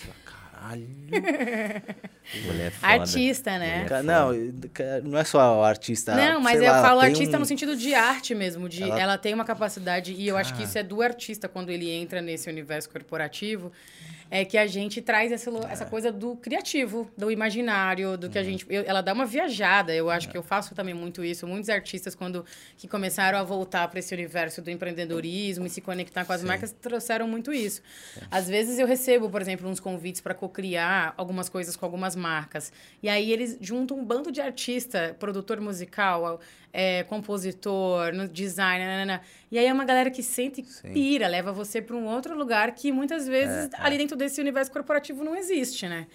[0.59, 0.86] caralho.
[2.44, 2.92] Mulher é foda.
[2.92, 3.84] Artista, né?
[3.88, 4.32] Cara, não,
[4.72, 6.14] cara, não é só o artista.
[6.14, 9.00] Não, mas sei eu lá, falo artista um- no sentido de arte mesmo, de ela,
[9.00, 12.20] Ela- tem uma capacidade e eu acho que isso é do artista quando ele entra
[12.20, 13.72] nesse universo corporativo,
[14.30, 18.42] é que a gente traz essa, essa coisa do criativo, do imaginário, do que a
[18.42, 19.94] gente, eu- ela dá uma viajada.
[19.94, 21.46] Eu acho que eu faço também muito isso.
[21.46, 22.44] Muitos artistas quando
[22.76, 26.72] que começaram a voltar para esse universo do empreendedorismo e se conectar com as marcas
[26.72, 27.80] trouxeram muito isso.
[28.30, 32.72] Às vezes eu recebo, por exemplo, uns convites para co-criar algumas coisas com algumas marcas.
[33.03, 36.40] E aí eles juntam um bando de artista, produtor musical,
[36.72, 39.20] é, compositor, no design, nanana.
[39.51, 40.92] e aí é uma galera que sente Sim.
[40.92, 45.22] pira, leva você para um outro lugar que muitas vezes ali dentro desse universo corporativo
[45.22, 46.07] não existe, né?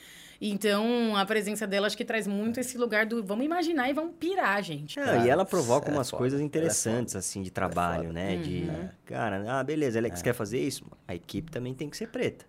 [0.45, 4.15] Então, a presença dela acho que traz muito esse lugar do vamos imaginar e vamos
[4.19, 4.95] pirar, gente.
[4.95, 8.35] Cara, e ela provoca é umas foda, coisas é interessantes, assim, de trabalho, né?
[8.35, 8.67] De,
[9.05, 10.85] cara, ah, beleza, ela você quer fazer isso?
[11.07, 12.45] A equipe também tem que ser preta,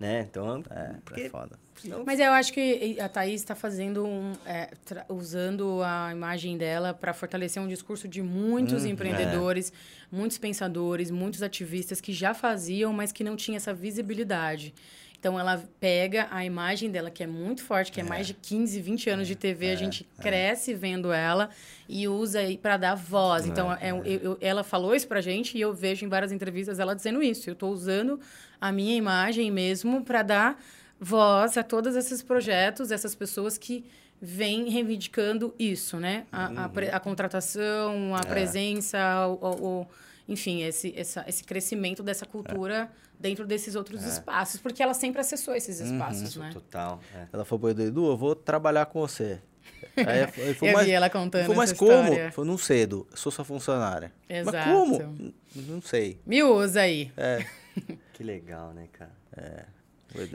[0.00, 0.26] né?
[0.28, 1.58] Então, É, porque é foda.
[1.76, 4.70] senão- Mas eu acho que a Thaís está fazendo um, é,
[5.10, 9.70] usando a imagem dela para fortalecer um discurso de muitos empreendedores,
[10.10, 14.74] muitos pensadores, muitos ativistas que já faziam, mas que não tinham essa visibilidade.
[15.20, 18.80] Então ela pega a imagem dela, que é muito forte, que é, mais de 15,
[18.80, 21.50] 20 anos de TV, a gente cresce vendo ela
[21.86, 23.44] e usa para dar voz.
[23.46, 26.78] Então é, eu- eu- ela falou isso pra gente e eu vejo em várias entrevistas
[26.78, 27.50] ela dizendo isso.
[27.50, 28.18] Eu estou usando
[28.58, 30.58] a minha imagem mesmo para dar
[30.98, 33.84] voz a todos esses projetos, essas pessoas que
[34.22, 36.24] vêm reivindicando isso, né?
[36.32, 39.86] A, a pre- a contratação, a presença, o, o- o-
[40.26, 42.90] enfim, esse, essa- esse crescimento dessa cultura
[43.20, 46.50] dentro desses outros espaços, porque ela sempre acessou esses espaços, né?
[46.52, 46.98] Total.
[47.14, 47.26] é.
[47.32, 49.38] Ela falou pro Edu, Edu, eu vou trabalhar com você.
[49.96, 51.92] Aí ele falou, Eu mas, vi ela contando mas essa como?
[51.92, 52.32] história.
[52.32, 54.12] Falei, não sei, Edu, eu sou sua funcionária.
[54.28, 54.70] Mas Exato.
[54.70, 54.96] como?
[55.02, 56.18] N- Não sei.
[56.26, 57.12] Me usa aí.
[57.16, 57.44] É.
[58.12, 59.12] Que legal, né, cara?
[59.36, 59.64] É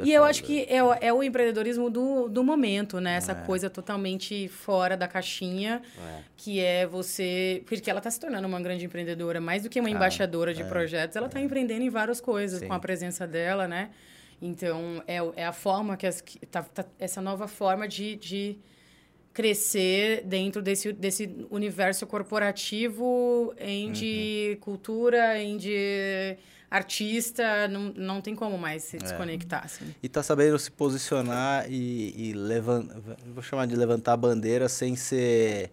[0.04, 3.16] E eu acho que é, o- é o empreendedorismo do, do momento, né?
[3.16, 3.18] É.
[3.18, 6.20] Essa coisa totalmente fora da caixinha, É.
[6.38, 7.62] que é você.
[7.66, 11.16] Porque ela está se tornando uma grande empreendedora, mais do que uma embaixadora de projetos,
[11.16, 12.62] ela está empreendendo em várias coisas é.
[12.62, 12.68] Sim.
[12.68, 13.90] com a presença dela, né?
[14.42, 18.58] Então, é, é a forma que, as, que tá, tá- essa nova forma de, de
[19.34, 24.60] crescer dentro desse, desse universo corporativo em de Uhum.
[24.62, 26.38] cultura, em de
[26.70, 28.86] artista, não, não tem como mais É.
[28.88, 29.86] se desconectar, assim.
[30.02, 32.96] E tá sabendo se posicionar e, e levantar.
[33.34, 35.72] Vou chamar de levantar a bandeira sem ser.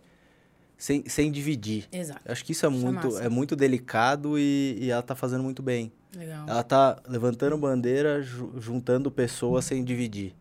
[0.77, 1.87] Sem, sem dividir.
[1.93, 2.21] Exato.
[2.27, 5.63] Acho que isso é é muito, é muito delicado e, e ela tá fazendo muito
[5.63, 5.93] bem.
[6.17, 6.45] Legal.
[6.49, 10.35] Ela tá levantando bandeira, ju- juntando pessoas sem dividir.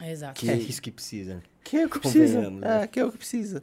[0.00, 0.38] Exato.
[0.38, 1.42] Que- É isso que precisa.
[1.64, 2.50] Que é o que precisa.
[2.50, 2.82] Né?
[2.82, 3.62] É, que é o que precisa.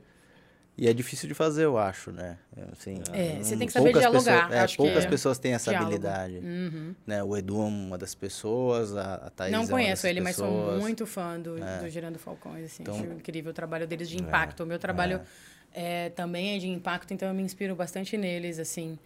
[0.82, 2.38] E é difícil de fazer, eu acho, né?
[2.72, 5.08] Assim, É, não- você tem que saber dialogar, pessoas- é, acho poucas é.
[5.10, 5.94] pessoas têm essa Diálogo.
[5.94, 6.36] habilidade.
[6.38, 6.96] Uhum.
[7.06, 7.22] Né?
[7.22, 10.38] O Edu é uma das pessoas, a, a Thaís é Não uma conheço ele, mas
[10.38, 10.82] sou pessoas.
[10.82, 12.64] muito fã do, do Gerando Falcões.
[12.66, 14.64] Assim, Então- acho incrível o trabalho deles de impacto.
[14.64, 15.20] O meu trabalho
[15.74, 18.98] é, também é de impacto, então eu me inspiro bastante neles, assim,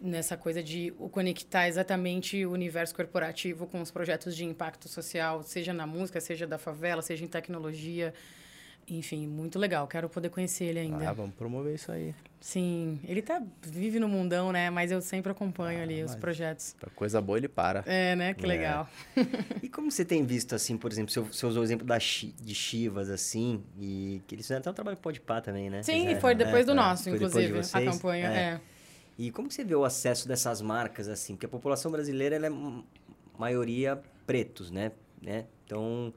[0.00, 5.72] nessa coisa de conectar exatamente o universo corporativo com os projetos de impacto social, seja
[5.72, 8.14] na música, seja da favela, seja em tecnologia.
[8.90, 9.86] Enfim, muito legal.
[9.86, 11.10] Quero poder conhecer ele ainda.
[11.10, 12.14] Ah, vamos promover isso aí.
[12.40, 14.70] Sim, ele tá vive no mundão, né?
[14.70, 16.74] Mas eu sempre acompanho ali os projetos.
[16.78, 17.82] Pra coisa boa ele para.
[17.86, 18.32] É, né?
[18.34, 18.48] Que É.
[18.48, 18.88] legal.
[19.62, 22.54] E como você tem visto, assim, por exemplo, você, você usou o exemplo da de
[22.54, 25.82] Chivas, assim, e que eles fizeram até um trabalho pode pá também, né?
[25.82, 26.44] Sim, foi né?
[26.44, 28.26] depois do É, nosso, foi depois de inclusive, a campanha.
[28.28, 28.38] É.
[28.38, 28.60] É.
[29.18, 31.34] E como você vê o acesso dessas marcas, assim?
[31.34, 32.52] Porque a população brasileira, ela é
[33.36, 34.92] maioria pretos, né?
[35.20, 35.44] né?
[35.66, 36.14] Então...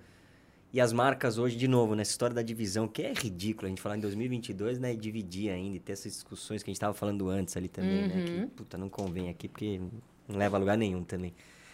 [0.73, 3.81] E as marcas hoje, de novo, nessa história da divisão, que é ridículo a gente
[3.81, 4.93] falar em 2022, né?
[4.93, 8.07] E dividir ainda, e ter essas discussões que a gente estava falando antes ali também,
[8.07, 8.23] né?
[8.25, 8.47] Que, Uhum.
[8.49, 9.81] puta, não convém aqui, porque
[10.29, 11.33] não leva a lugar nenhum também.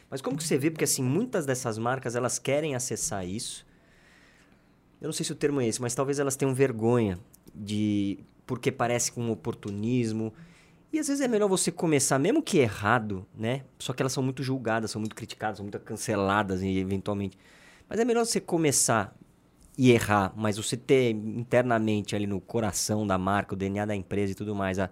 [0.10, 0.72] Mas como que você vê?
[0.72, 3.66] Porque, assim, muitas dessas marcas, elas querem acessar isso.
[5.00, 7.20] Eu não sei se o termo é esse, mas talvez elas tenham vergonha
[7.54, 8.18] de...
[8.48, 10.34] Porque parece com um oportunismo.
[10.92, 13.64] E às vezes é melhor você começar, mesmo que errado, né?
[13.78, 17.38] Só que elas são muito julgadas, são muito criticadas, são muito canceladas e eventualmente.
[17.90, 19.16] Mas é melhor você começar
[19.78, 24.32] e errar, mas você ter internamente ali no coração da marca, o DNA da empresa
[24.32, 24.90] e tudo mais, a,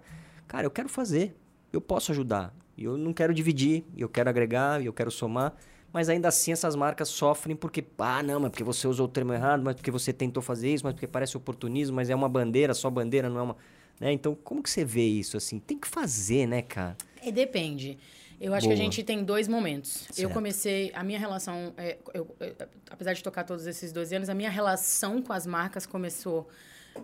[0.48, 1.36] cara, eu quero fazer,
[1.74, 5.56] eu posso ajudar, eu não quero dividir, eu quero agregar, eu quero somar,
[5.92, 9.34] mas ainda assim essas marcas sofrem porque, ah, não, mas porque você usou o termo
[9.34, 12.74] errado, mas porque você tentou fazer isso, mas porque parece oportunismo, mas é uma bandeira,
[12.74, 13.58] só bandeira, não é uma,
[14.00, 14.12] né?
[14.12, 15.58] Então, como que você vê isso assim?
[15.58, 16.96] Tem que fazer, né, cara?
[17.24, 17.98] E depende.
[18.40, 18.84] Eu acho que a Boa.
[18.86, 20.08] gente tem dois momentos.
[20.10, 20.34] Eu Certo.
[20.34, 22.56] comecei, a minha relação, é, eu- eu-
[22.90, 26.48] apesar de tocar todos esses 12 anos, a minha relação com as marcas começou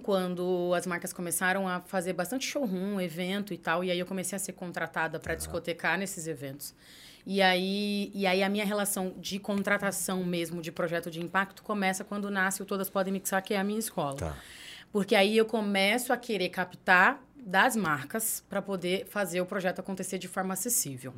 [0.03, 4.35] quando as marcas começaram a fazer bastante showroom, evento e tal, e aí eu comecei
[4.35, 6.73] a ser contratada para discotecar nesses eventos.
[7.25, 12.03] E aí, e aí a minha relação de contratação mesmo de projeto de impacto começa
[12.03, 14.35] quando nasce o Todas Podem Mixar, que é a minha escola.
[14.91, 20.17] Porque aí eu começo a querer captar das marcas para poder fazer o projeto acontecer
[20.17, 21.13] de forma acessível.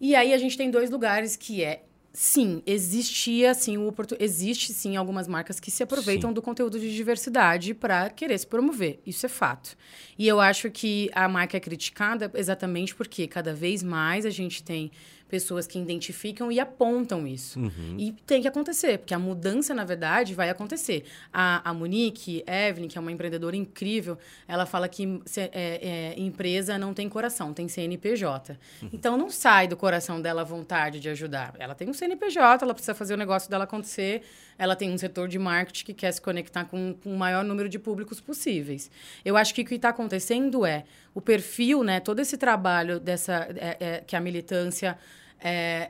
[0.00, 4.72] E aí a gente tem dois lugares que é sim, existia sim o oportu- existe
[4.72, 9.00] sim algumas marcas que se aproveitam do conteúdo de diversidade para querer se promover.
[9.04, 9.76] Isso é fato.
[10.16, 14.62] E eu acho que a marca é criticada exatamente porque cada vez mais a gente
[14.62, 14.92] tem
[15.34, 17.58] pessoas que identificam e apontam isso.
[17.98, 20.98] E tem que acontecer, porque a mudança, na verdade, vai acontecer.
[21.32, 24.16] A, a Monique Evelyn, que é uma empreendedora incrível,
[24.46, 28.56] ela fala que se- é, é, empresa não tem coração, tem CNPJ.
[28.92, 31.52] Então, não sai do coração dela a vontade de ajudar.
[31.58, 34.22] Ela tem um CNPJ, ela precisa fazer o negócio dela acontecer,
[34.56, 37.68] ela tem um setor de marketing que quer se conectar com, com o maior número
[37.68, 38.88] de públicos possíveis.
[39.24, 43.48] Eu acho que o que está acontecendo é o perfil, né, todo esse trabalho dessa
[43.56, 44.96] é, é, que a militância
[45.44, 45.88] é,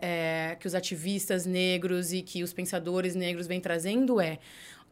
[0.52, 4.38] é, que os ativistas negros e que os pensadores negros vêm trazendo é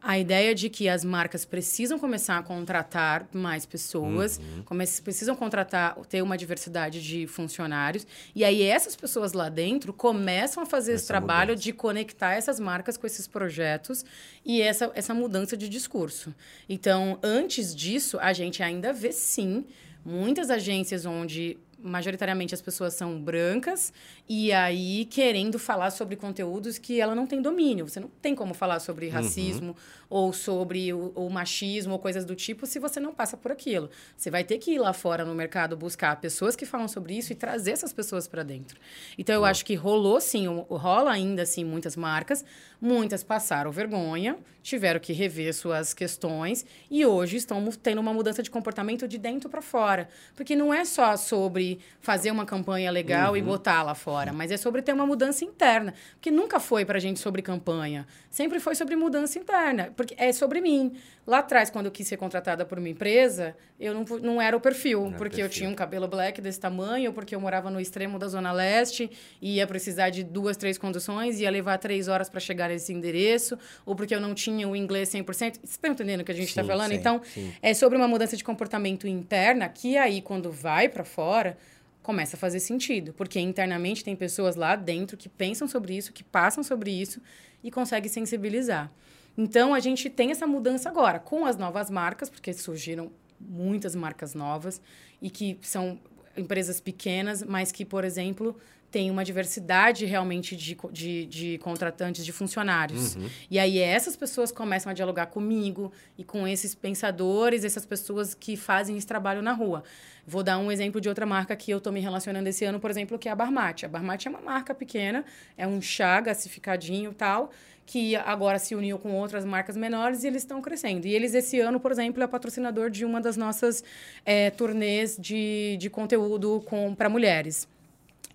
[0.05, 5.95] a ideia de que as marcas precisam começar a contratar mais pessoas, come- precisam contratar,
[6.09, 8.05] ter uma diversidade de funcionários,
[8.35, 11.63] e aí essas pessoas lá dentro começam a fazer esse Essa trabalho mudança.
[11.63, 14.03] de conectar essas marcas com esses projetos
[14.43, 16.35] e essa, essa mudança de discurso.
[16.67, 19.65] Então, antes disso, a gente ainda vê sim
[20.03, 23.91] muitas agências onde majoritariamente as pessoas são brancas
[24.27, 27.87] e aí querendo falar sobre conteúdos que ela não tem domínio.
[27.87, 29.75] Você não tem como falar sobre racismo
[30.09, 33.89] ou sobre o, o machismo ou coisas do tipo se você não passa por aquilo.
[34.15, 37.33] Você vai ter que ir lá fora no mercado buscar pessoas que falam sobre isso
[37.33, 38.79] e trazer essas pessoas para dentro.
[39.17, 42.45] Então eu acho que rolou sim, rola ainda assim muitas marcas,
[42.79, 48.49] muitas passaram vergonha, tiveram que rever suas questões e hoje estão tendo uma mudança de
[48.49, 53.41] comportamento de dentro para fora, porque não é só sobre fazer uma campanha legal e
[53.41, 57.19] botar lá fora, mas é sobre ter uma mudança interna, porque nunca foi pra gente
[57.19, 60.93] sobre campanha, sempre foi sobre mudança interna, porque é sobre mim.
[61.25, 64.59] Lá atrás, quando eu quis ser contratada por uma empresa, eu não, não era o
[64.59, 65.49] perfil, era o porque eu perfil.
[65.49, 69.09] tinha um cabelo black desse tamanho, porque eu morava no extremo da Zona Leste
[69.41, 73.57] e ia precisar de duas, três conduções, ia levar três horas para chegar nesse endereço,
[73.85, 75.25] ou porque eu não tinha o inglês 100%.
[75.25, 76.89] Você está entendendo o que a gente está falando?
[76.89, 77.53] sim, então, sim.
[77.61, 81.57] é sobre uma mudança de comportamento interna que aí, quando vai para fora,
[82.03, 83.13] começa a fazer sentido.
[83.13, 87.19] Porque internamente tem pessoas lá dentro que pensam sobre isso, que passam sobre isso
[87.63, 88.91] e conseguem sensibilizar.
[89.35, 94.35] Então, a gente tem essa mudança agora com as novas marcas, porque surgiram muitas marcas
[94.35, 94.79] novas
[95.21, 95.99] e que são
[96.37, 98.55] empresas pequenas, mas que, por exemplo,
[98.93, 103.17] têm uma diversidade realmente de, de, de contratantes, de funcionários.
[103.49, 108.55] E aí essas pessoas começam a dialogar comigo e com esses pensadores, essas pessoas que
[108.55, 109.83] fazem esse trabalho na rua.
[110.27, 112.91] Vou dar um exemplo de outra marca que eu estou me relacionando esse ano, por
[112.91, 113.83] exemplo, que é a Barmate.
[113.83, 115.25] A Barmate é uma marca pequena,
[115.57, 117.49] é um chá gasificadinho e tal,
[117.87, 121.07] que agora se uniu com outras marcas menores e eles estão crescendo.
[121.07, 123.83] E eles, esse ano, por exemplo, é patrocinador de uma das nossas
[124.23, 126.63] eh, turnês de, de conteúdo
[126.95, 127.67] para mulheres.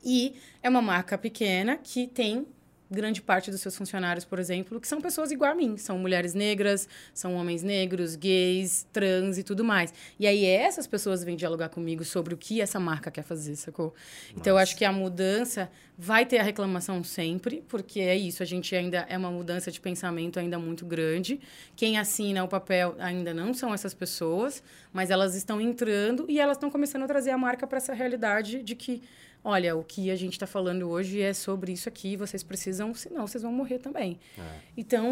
[0.05, 2.47] E é uma marca pequena que tem
[2.91, 5.77] grande parte dos seus funcionários, por exemplo, que são pessoas igual a mim.
[5.77, 9.93] São mulheres negras, são homens negros, gays, trans e tudo mais.
[10.19, 13.95] E aí essas pessoas vêm dialogar comigo sobre o que essa marca quer fazer, sacou?
[14.35, 18.47] Então eu acho que a mudança vai ter a reclamação sempre, porque é isso, a
[18.47, 21.41] gente ainda é uma mudança de pensamento ainda muito grande.
[21.75, 26.57] Quem assina o papel ainda não são essas pessoas, mas elas estão entrando e elas
[26.57, 29.03] estão começando a trazer a marca para essa realidade de que
[29.43, 33.26] olha, o que a gente está falando hoje é sobre isso aqui, vocês precisam, senão
[33.26, 34.18] vocês vão morrer também.
[34.39, 34.43] É.
[34.76, 35.05] Então,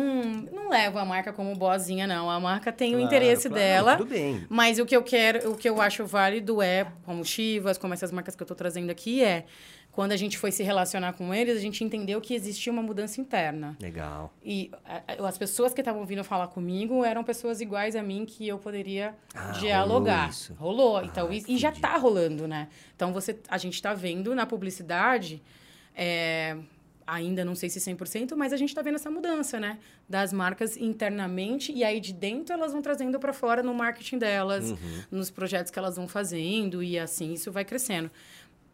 [0.53, 2.31] não levo a marca como boazinha, não.
[2.31, 3.63] A marca tem o Claro, interesse claro.
[3.63, 3.97] dela.
[3.97, 4.47] Tudo bem.
[4.49, 8.13] Mas o que eu quero, o que eu acho válido é, como Chivas, como essas
[8.13, 9.45] marcas que eu estou trazendo aqui, é
[9.97, 13.19] quando a gente foi se relacionar com eles, a gente entendeu que existia uma mudança
[13.19, 13.75] interna.
[13.81, 14.31] Legal.
[14.45, 18.47] E a- as pessoas que estavam vindo falar comigo eram pessoas iguais a mim que
[18.47, 20.31] eu poderia Ah, dialogar.
[20.59, 20.77] rolou.
[20.99, 21.03] Rolou.
[21.05, 21.81] Então, Ah, e, e já entendi.
[21.81, 22.69] tá rolando, né?
[22.95, 25.43] Então, você, a gente tá vendo na publicidade,
[25.95, 26.57] é,
[27.07, 29.79] ainda não sei se 100%, mas a gente tá vendo essa mudança, né?
[30.07, 34.73] Das marcas internamente e aí de dentro elas vão trazendo para fora no marketing delas,
[34.73, 34.77] Uhum.
[35.11, 38.11] nos projetos que elas vão fazendo e assim isso vai crescendo.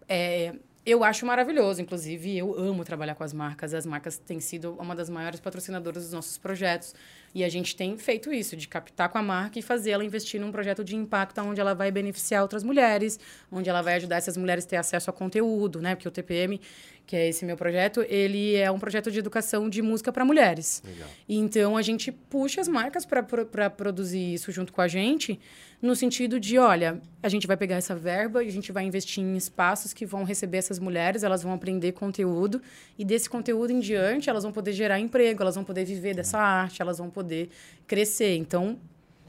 [0.08, 0.54] É,
[0.84, 3.72] eu acho maravilhoso, inclusive eu amo trabalhar com as marcas.
[3.72, 6.94] As marcas têm sido uma das maiores patrocinadoras dos nossos projetos.
[7.34, 10.40] E a gente tem feito isso, de captar com a marca e fazer ela investir
[10.40, 13.18] num projeto de impacto onde ela vai beneficiar outras mulheres,
[13.50, 15.94] onde ela vai ajudar essas mulheres a ter acesso a conteúdo, né?
[15.94, 16.60] Porque o TPM,
[17.06, 20.82] que é esse meu projeto, ele é um projeto de educação de música para mulheres.
[20.84, 21.08] Legal.
[21.28, 25.40] Então a gente puxa as marcas para produzir isso junto com a gente,
[25.80, 29.20] no sentido de, olha, a gente vai pegar essa verba e a gente vai investir
[29.20, 32.62] em espaços que vão receber essas mulheres, elas vão aprender conteúdo
[32.96, 36.38] e desse conteúdo em diante elas vão poder gerar emprego, elas vão poder viver dessa
[36.38, 37.21] arte, elas vão poder
[37.86, 38.36] crescer.
[38.36, 38.78] Então,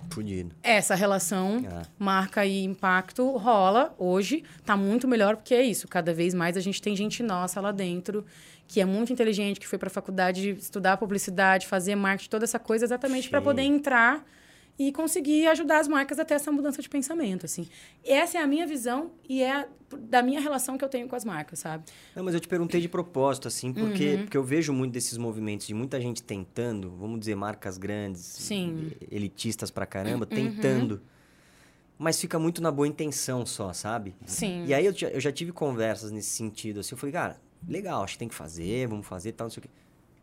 [0.09, 0.53] Fudido.
[0.61, 1.83] essa relação Ah.
[1.97, 5.87] marca e impacto rola hoje, tá muito melhor porque é isso.
[5.87, 8.25] Cada vez mais a gente tem gente nossa lá dentro
[8.67, 12.57] que é muito inteligente, que foi para a faculdade estudar publicidade, fazer marketing, toda essa
[12.57, 14.25] coisa exatamente para poder entrar
[14.77, 17.67] e conseguir ajudar as marcas a ter essa mudança de pensamento, assim.
[18.03, 19.67] Essa é a minha visão e é
[20.09, 21.83] da minha relação que eu tenho com as marcas, sabe?
[22.15, 24.17] Não, mas eu te perguntei de propósito, assim, porque, Uhum.
[24.23, 28.69] porque eu vejo muito desses movimentos de muita gente tentando, vamos dizer, marcas grandes, Sim.
[28.71, 28.89] Uhum.
[29.11, 31.01] elitistas pra caramba, tentando.
[31.97, 34.15] Mas fica muito na boa intenção só, sabe?
[34.25, 34.65] Sim.
[34.65, 38.03] E aí eu já, eu já tive conversas nesse sentido, assim, eu falei, cara, legal,
[38.03, 39.69] acho que tem que fazer, vamos fazer tal, não sei o quê.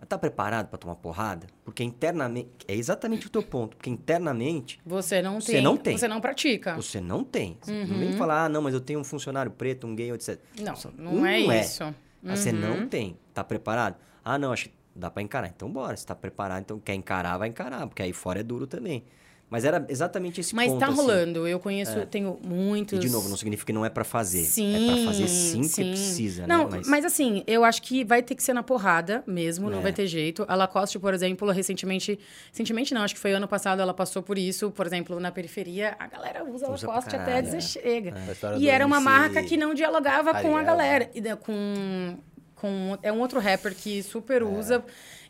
[0.00, 1.46] Mas tá preparado pra tomar porrada?
[1.62, 2.48] Porque internamente.
[2.66, 3.76] É exatamente o teu ponto.
[3.76, 5.98] Porque internamente, Você não Você tem, não tem.
[5.98, 6.74] você não pratica.
[6.74, 7.58] você não tem.
[7.60, 7.98] Você Não Uhum.
[8.00, 10.40] vem falar, ah, não, mas eu tenho um funcionário preto, um gay, etc.
[10.58, 11.84] Não, Só- não é isso.
[12.22, 12.88] Mas Você não Uhum.
[12.88, 13.16] tem.
[13.34, 13.96] Tá preparado?
[14.24, 15.48] Ah, não, acho que dá pra encarar.
[15.48, 18.66] Então bora, se tá preparado, então quer encarar, vai encarar, porque aí fora é duro
[18.66, 19.04] também.
[19.50, 20.78] Mas era exatamente esse Mas ponto.
[20.78, 20.94] tá assim.
[20.96, 21.46] rolando.
[21.48, 22.96] Eu conheço, tenho muitos.
[22.96, 24.44] E de novo, não significa que não é pra fazer.
[24.44, 25.68] Sim, é pra fazer sim, sim.
[25.68, 26.80] porque precisa, Não, né?
[26.86, 27.04] mas...
[27.04, 29.82] assim, eu acho que vai ter que ser na porrada mesmo, não É.
[29.82, 30.44] vai ter jeito.
[30.46, 32.16] A Lacoste, por exemplo, recentemente...
[32.52, 34.70] Recentemente não, acho que foi ano passado, ela passou por isso.
[34.70, 37.60] Por exemplo, na periferia, a galera usa, Usa Lacoste até dizer é.
[37.60, 38.14] chega.
[38.28, 41.10] A história E era uma MC marca que não dialogava com a Ariel, galera.
[41.12, 42.18] E Com,
[42.54, 42.96] com...
[43.02, 44.84] É um outro rapper que super usa.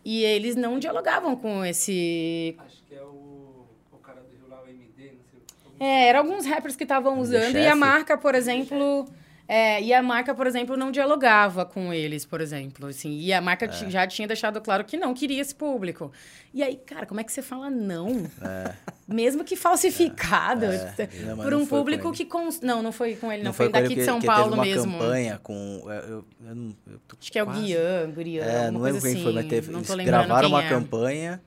[0.05, 2.55] E eles não dialogavam com esse...
[2.59, 5.41] Acho que é o, o cara do Rio lá, o MD, não sei.
[5.65, 9.07] algum- É, eram alguns rappers que estavam usando e a marca, por exemplo,
[9.49, 13.41] é, e a marca, por exemplo, não dialogava com eles, por exemplo, assim, e a
[13.41, 16.13] marca ti- já tinha deixado claro que não queria esse público.
[16.53, 18.29] E aí, cara, como é que você fala não?
[19.09, 22.61] Mesmo que falsificado, Não, mas por não um foi com público que cons...
[22.61, 24.45] não, não foi com ele, não, Não foi, foi daqui de que- São que Paulo
[24.51, 24.99] teve uma mesmo.
[24.99, 25.83] campanha com...
[25.87, 26.57] Eu, eu, eu
[26.87, 29.23] eu Acho que é o quase- Guian, Gurian, É, não lembro quem assim.
[29.23, 30.69] foi, mas teve, não eles gravaram quem uma é.
[30.69, 31.43] campanha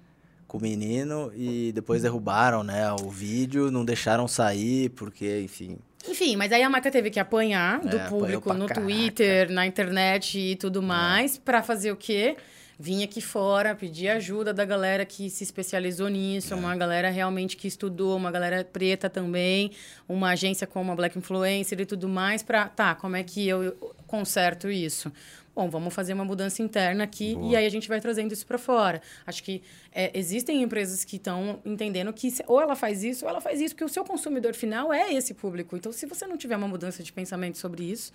[0.54, 5.80] com o menino e depois derrubaram, né, o vídeo, não deixaram sair, porque, enfim...
[6.08, 8.82] Enfim, mas aí a marca teve que apanhar do É, público no caraca.
[8.82, 12.36] Twitter, na internet e tudo mais, pra fazer o quê?
[12.78, 17.68] Vim aqui fora, pedir ajuda da galera que se especializou nisso, uma galera realmente que
[17.68, 19.72] estudou, uma galera preta também,
[20.08, 23.74] uma agência como a Black Influencer e tudo mais, pra, tá, como é que eu
[24.06, 25.12] conserto isso?
[25.56, 28.58] Bom, vamos fazer uma mudança interna aqui e aí a gente vai trazendo isso para
[28.58, 29.00] fora.
[29.26, 33.30] Acho que é, existem empresas que estão entendendo que se- ou ela faz isso ou
[33.30, 35.78] ela faz isso, porque o seu consumidor final é esse público.
[35.78, 38.12] Então, se você não tiver uma mudança de pensamento sobre isso,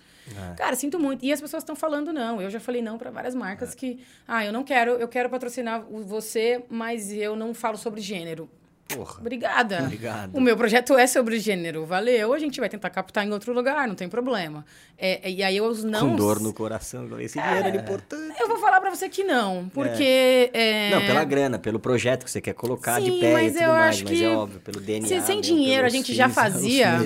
[0.57, 1.23] cara, sinto muito.
[1.23, 2.41] E as pessoas estão falando não.
[2.41, 5.81] Eu já falei não para várias marcas que, ah, eu não quero, eu quero patrocinar
[5.89, 8.49] você, mas eu não falo sobre gênero.
[8.95, 9.19] Porra.
[9.19, 9.83] Obrigada.
[9.83, 10.35] Obrigado.
[10.35, 11.85] O meu projeto é sobre gênero.
[11.85, 12.33] Valeu.
[12.33, 14.65] A gente vai tentar captar em outro lugar, não tem problema.
[14.97, 16.09] É, e aí os não.
[16.09, 17.03] Com dor no coração.
[17.03, 18.35] eu falei, Esse dinheiro é importante.
[18.39, 20.49] Eu vou falar pra você que não, porque.
[20.53, 23.53] é, Não, pela grana, pelo projeto que você quer colocar de Sim, pé mas e
[23.53, 25.07] tudo eu mais, acho mas que é óbvio, pelo DNA.
[25.07, 26.97] Se- sem dinheiro a gente já fazia.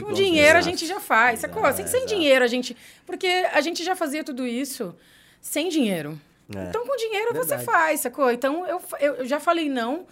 [0.00, 1.70] Com dinheiro a gente já faz, sacou?
[1.72, 2.76] Sem, sem dinheiro a gente.
[3.04, 4.94] Porque a gente já fazia tudo isso
[5.40, 6.18] sem dinheiro.
[6.54, 6.68] É.
[6.68, 7.64] Então, com dinheiro você Verdade.
[7.64, 8.30] faz, sacou?
[8.30, 10.06] Então, eu, eu, eu já falei não,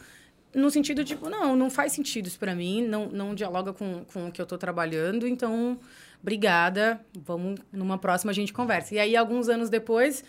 [0.54, 4.28] no sentido tipo, não, não faz sentido isso pra mim, não, não dialoga com, com
[4.28, 5.78] o que eu tô trabalhando, então,
[6.22, 8.94] obrigada, vamos, numa próxima a gente conversa.
[8.94, 10.22] E aí, alguns anos depois,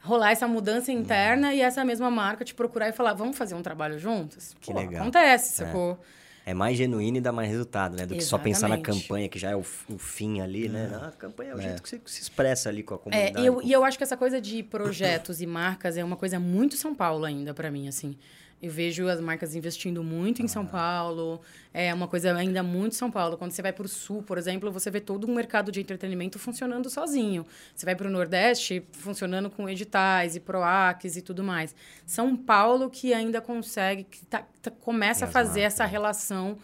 [0.00, 3.62] rolar essa mudança interna e essa mesma marca te procurar e falar, vamos fazer um
[3.62, 4.54] trabalho juntos?
[4.60, 5.02] Que Pô, legal.
[5.02, 5.98] Acontece, sacou?
[6.46, 8.06] É mais genuíno e dá mais resultado, né?
[8.06, 9.02] Do que só pensar na Exatamente.
[9.02, 10.88] campanha, que já é o, o fim ali, né?
[10.90, 13.42] Não, a campanha é o jeito que você se expressa ali com a É, comunidade.
[13.42, 16.16] e eu, com- e eu acho que essa coisa de projetos e marcas é uma
[16.16, 18.16] coisa muito São Paulo ainda pra mim, assim.
[18.62, 21.40] Eu vejo as marcas investindo muito em São Paulo.
[21.72, 23.38] É uma coisa ainda muito São Paulo.
[23.38, 26.38] Quando você vai para o Sul, por exemplo, você vê todo um mercado de entretenimento
[26.38, 27.46] funcionando sozinho.
[27.74, 31.74] Você vai para o Nordeste, funcionando com editais e PROACs e tudo mais.
[32.04, 36.58] São Paulo que ainda consegue, que tá- tá- começa a fazer marcas, essa relação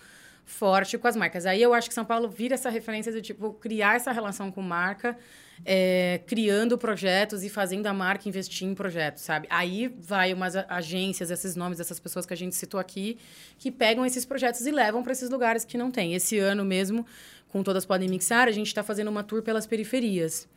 [0.44, 1.46] forte com as marcas.
[1.46, 4.60] Aí eu acho que São Paulo vira essa referência do tipo, criar essa relação com
[4.62, 5.16] marca,
[5.64, 9.46] é, criando projetos e fazendo a marca investir em projetos, sabe?
[9.50, 13.18] Aí vai umas agências, esses nomes dessas pessoas que a gente citou aqui,
[13.58, 16.14] que pegam esses projetos e levam para esses lugares que não tem.
[16.14, 17.06] Esse ano mesmo,
[17.48, 20.48] com Todas Podem Mixar, a gente está fazendo uma tour pelas periferias.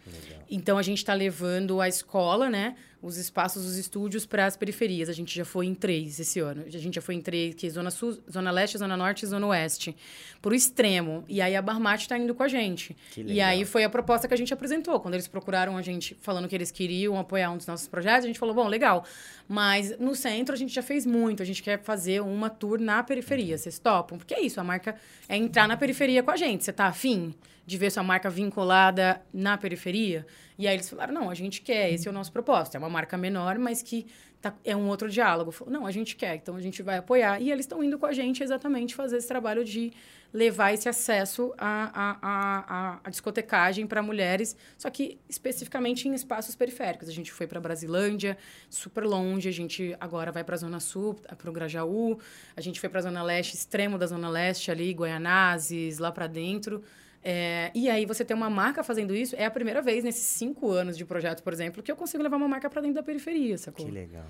[0.52, 2.76] Então a gente está levando a escola, né?
[3.02, 5.08] Os espaços, os estúdios para as periferias.
[5.08, 6.64] A gente já foi em três esse ano.
[6.66, 9.28] A gente já foi em três, que é Zona Sul, Zona Leste, Zona Norte e
[9.28, 9.96] Zona Oeste.
[10.42, 11.24] Por extremo.
[11.30, 12.98] E aí a Barmate está indo com a gente.
[13.12, 13.50] Que E legal.
[13.50, 14.89] aí foi a proposta que a gente apresentou.
[14.98, 18.28] Quando eles procuraram a gente falando que eles queriam apoiar um dos nossos projetos, a
[18.28, 19.04] gente falou, bom, legal.
[19.46, 21.44] Mas no centro a gente já fez muito.
[21.44, 23.58] A gente quer fazer uma tour na periferia.
[23.58, 24.18] Vocês topam?
[24.18, 24.96] Porque é isso, a marca
[25.28, 26.64] é entrar na periferia com a gente.
[26.64, 27.34] Você tá afim
[27.66, 30.26] de ver sua marca vinculada na periferia?
[30.58, 32.76] E aí eles falaram, não, a gente quer, esse é o nosso propósito.
[32.76, 34.08] É uma marca menor, mas que
[34.42, 35.54] tá- é um outro diálogo.
[35.68, 37.42] Não, a gente quer, então a gente vai apoiar.
[37.42, 39.92] E eles estão indo com a gente exatamente fazer esse trabalho de
[40.32, 47.10] levar esse acesso à, discotecagem para mulheres, só que especificamente em espaços periféricos.
[47.10, 48.38] A gente foi para Brasilândia,
[48.70, 52.20] super longe, a gente agora vai para a Zona Sul, para o Grajaú,
[52.56, 56.28] a gente foi para a Zona Leste, extremo da Zona Leste ali, Goianazes, lá para
[56.28, 56.84] dentro.
[57.24, 60.70] É, e aí você tem uma marca fazendo isso, é a primeira vez nesses cinco
[60.72, 63.58] anos de projeto, por exemplo, que eu consigo levar uma marca para dentro da periferia,
[63.58, 63.86] sacou?
[63.86, 64.26] Que legal.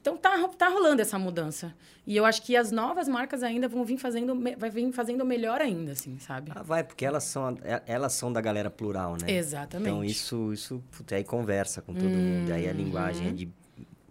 [0.00, 1.72] Então tá, tá rolando essa mudança.
[2.04, 5.60] E eu acho que as novas marcas ainda vão vir fazendo, vai vir fazendo melhor
[5.60, 6.50] ainda, assim, sabe?
[6.52, 9.30] Ah, vai, porque elas são, é- elas são da galera plural, né?
[9.30, 9.88] Exatamente.
[9.88, 12.50] Então isso, isso putz, aí conversa com todo mundo.
[12.50, 13.48] Aí a linguagem é de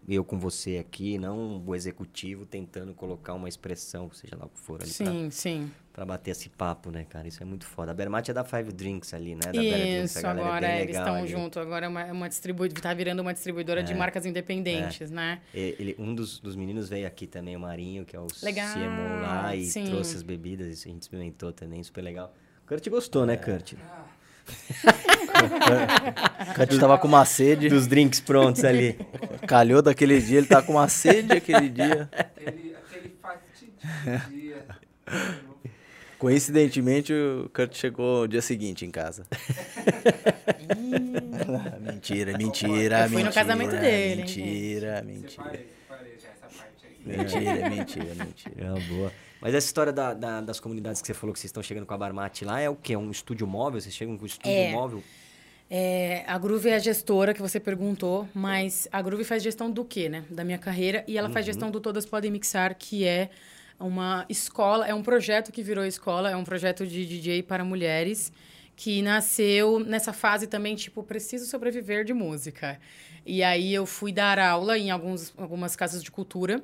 [0.08, 4.60] eu com você aqui, não o executivo tentando colocar uma expressão, seja lá o que
[4.60, 5.30] for ali, pra, Sim,
[5.94, 7.28] pra bater esse papo, né, cara?
[7.28, 7.92] Isso é muito foda.
[7.92, 9.52] A Bermate é da Five Drinks ali, né?
[9.54, 11.28] Da Isso, é agora bem eles estão ali.
[11.28, 11.58] juntos.
[11.62, 15.42] Agora é uma, é uma distribuidora, tá virando uma distribuidora de marcas independentes, né?
[15.54, 18.74] E- Ele, um dos, dos meninos veio aqui também, o Marinho, que é o Legal,
[18.74, 19.86] CMO lá, e sim.
[19.86, 22.34] trouxe as bebidas, isso a gente experimentou também, super legal.
[22.66, 23.74] Kurt gostou, né, Kurt?
[25.32, 27.70] O Cut tava com uma sede.
[27.70, 28.98] Dos drinks prontos ali.
[29.48, 32.10] Calhou daquele dia, ele tá com uma sede aquele dia.
[32.12, 33.72] Aquele, aquele fatídico
[34.30, 34.66] dia.
[36.22, 39.26] Coincidentemente, o Kurt chegou no dia seguinte em casa.
[41.82, 45.44] mentira, mentira, Eu fui no mentira, casamento dele, hein, Mentira, mentira.
[45.44, 47.18] Separei, separei já essa parte aí.
[47.18, 48.56] Mentira, mentira, mentira.
[48.68, 49.12] É uma boa.
[49.42, 51.94] Mas essa história da- da- das comunidades que você falou que vocês estão chegando com
[51.96, 52.96] a Barmate lá é o quê?
[52.96, 53.82] Um estúdio móvel?
[53.82, 54.72] Vocês chegam com um estúdio É.
[54.72, 55.02] móvel?
[55.72, 59.84] É, a Groove é a gestora que você perguntou, mas a Groove faz gestão do
[59.84, 60.24] quê, né?
[60.30, 61.04] Da minha carreira.
[61.08, 63.32] E ela faz gestão do Todas Podem Mixar, que é
[63.82, 68.32] uma escola, é um projeto que virou escola, é um projeto de DJ para mulheres,
[68.76, 72.80] que nasceu nessa fase também, tipo, preciso sobreviver de música.
[73.26, 76.64] E aí eu fui dar aula em alguns, algumas casas de cultura.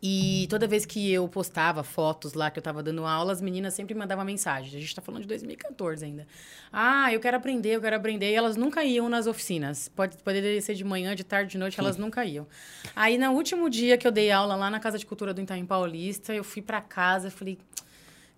[0.00, 3.74] E toda vez que eu postava fotos lá que eu tava dando aula, as meninas
[3.74, 4.78] sempre mandavam mensagem.
[4.78, 6.26] A gente tá falando de 2014 ainda.
[6.72, 8.30] Ah, eu quero aprender, eu quero aprender.
[8.30, 9.88] E elas nunca iam nas oficinas.
[9.88, 12.46] Pode, poderia ser de manhã, de tarde, de noite, elas nunca iam.
[12.94, 15.66] Aí, no último dia que eu dei aula lá na Casa de Cultura do Itaim
[15.66, 17.58] Paulista, eu fui pra casa e falei...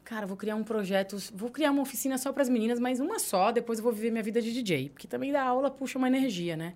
[0.03, 3.21] Cara, vou criar um projeto, vou criar uma oficina só para as meninas, mas uma
[3.21, 4.89] só, depois eu vou viver minha vida de DJ.
[4.89, 6.75] Porque também dar aula puxa uma energia, né?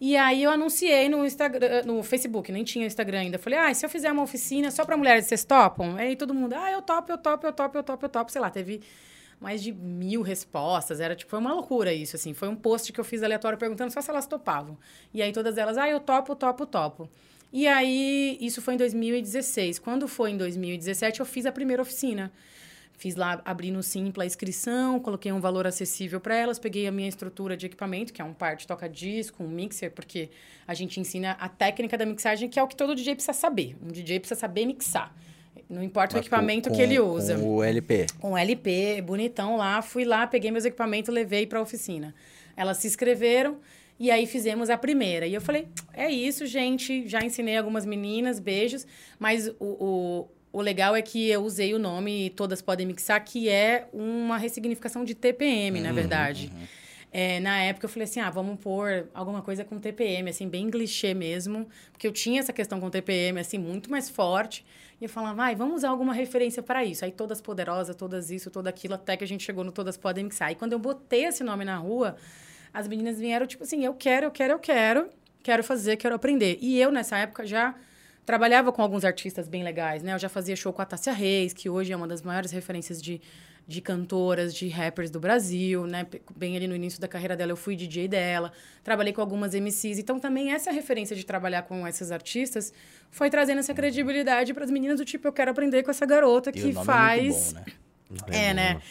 [0.00, 3.38] E aí eu anunciei no Instagram, no Facebook, nem tinha Instagram ainda.
[3.38, 5.96] Falei, ah, se eu fizer uma oficina só para mulheres, vocês topam?
[5.96, 8.30] Aí todo mundo, ah, eu topo, eu topo, eu topo, eu topo, eu topo.
[8.30, 8.82] Sei lá, teve
[9.40, 11.00] mais de mil respostas.
[11.00, 12.34] Era tipo, foi uma loucura isso, assim.
[12.34, 14.76] Foi um post que eu fiz aleatório perguntando só se elas topavam.
[15.14, 17.08] E aí todas elas, ah, eu topo, topo, topo.
[17.52, 19.78] E aí, isso foi em 2016.
[19.78, 22.30] Quando foi em 2017, eu fiz a primeira oficina.
[22.98, 26.90] Fiz lá, abri no Simpla a inscrição, coloquei um valor acessível para elas, peguei a
[26.92, 30.30] minha estrutura de equipamento, que é um par de toca-disco, um mixer, porque
[30.66, 33.76] a gente ensina a técnica da mixagem, que é o que todo DJ precisa saber.
[33.82, 35.14] Um DJ precisa saber mixar.
[35.68, 37.38] Não importa o Mas equipamento com- que ele com usa.
[37.38, 38.06] O LP.
[38.22, 39.82] Um LP, bonitão lá.
[39.82, 42.14] Fui lá, peguei meus equipamentos, levei para a oficina.
[42.56, 43.58] Elas se inscreveram
[43.98, 45.26] e aí fizemos a primeira.
[45.26, 47.08] E eu falei, é isso, gente.
[47.08, 48.86] Já ensinei algumas meninas, beijos.
[49.18, 53.46] Mas o, o, o legal é que eu usei o nome Todas Podem Mixar, que
[53.46, 56.50] é uma ressignificação de TPM, na verdade.
[57.12, 60.70] É, na época eu falei assim, ah, vamos pôr alguma coisa com TPM, assim, bem
[60.70, 61.68] clichê mesmo.
[61.92, 64.64] Porque eu tinha essa questão com TPM, assim, muito mais forte.
[64.98, 67.04] E eu falava, vai, vamos usar alguma referência para isso.
[67.04, 70.24] Aí todas poderosas, todas isso, tudo aquilo, até que a gente chegou no Todas Podem
[70.24, 70.52] Mixar.
[70.52, 72.16] E quando eu botei esse nome na rua,
[72.72, 75.10] as meninas vieram, tipo assim, eu quero, eu quero, eu quero,
[75.42, 76.56] quero fazer, quero aprender.
[76.62, 77.74] E eu, nessa época, já
[78.26, 80.12] trabalhava com alguns artistas bem legais, né?
[80.12, 83.00] Eu já fazia show com a Tássia Reis, que hoje é uma das maiores referências
[83.00, 83.20] de,
[83.68, 86.04] de cantoras, de rappers do Brasil, né?
[86.34, 88.52] Bem ali no início da carreira dela, eu fui DJ dela.
[88.82, 90.00] Trabalhei com algumas MCs.
[90.00, 92.72] Então, também essa referência de trabalhar com esses artistas
[93.12, 96.50] foi trazendo essa credibilidade para as meninas do tipo, eu quero aprender com essa garota
[96.50, 97.54] que nome faz...
[97.54, 97.58] é
[98.10, 98.46] muito bom, né?
[98.48, 98.82] É, né?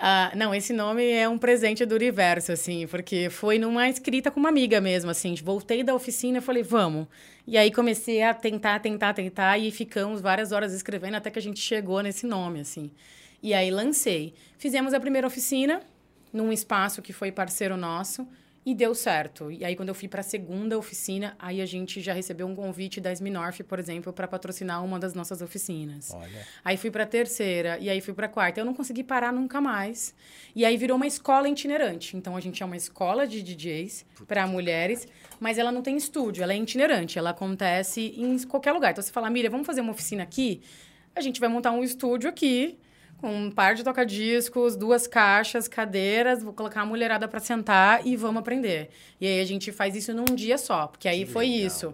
[0.00, 4.38] Ah, não, esse nome é um presente do universo, assim, porque foi numa escrita com
[4.38, 5.34] uma amiga mesmo, assim.
[5.42, 7.08] Voltei da oficina e falei, vamos.
[7.44, 11.42] E aí comecei a tentar, tentar, tentar, e ficamos várias horas escrevendo até que a
[11.42, 12.92] gente chegou nesse nome, assim.
[13.42, 14.34] E aí lancei.
[14.56, 15.80] Fizemos a primeira oficina
[16.32, 18.24] num espaço que foi parceiro nosso
[18.68, 19.50] e deu certo.
[19.50, 22.54] E aí quando eu fui para a segunda oficina, aí a gente já recebeu um
[22.54, 26.10] convite da Sminorf, por exemplo, para patrocinar uma das nossas oficinas.
[26.12, 26.46] Olha.
[26.62, 28.60] Aí fui para terceira e aí fui para quarta.
[28.60, 30.14] Eu não consegui parar nunca mais.
[30.54, 32.14] E aí virou uma escola itinerante.
[32.14, 35.08] Então a gente é uma escola de DJs para mulheres,
[35.40, 38.90] mas ela não tem estúdio, ela é itinerante, ela acontece em qualquer lugar.
[38.90, 40.60] Então você fala, Miriam, vamos fazer uma oficina aqui?
[41.16, 42.78] A gente vai montar um estúdio aqui
[43.20, 48.16] com um par de toca-discos, duas caixas, cadeiras, vou colocar a mulherada para sentar e
[48.16, 48.90] vamos aprender.
[49.20, 51.92] E aí a gente faz isso num dia só, porque aí foi isso.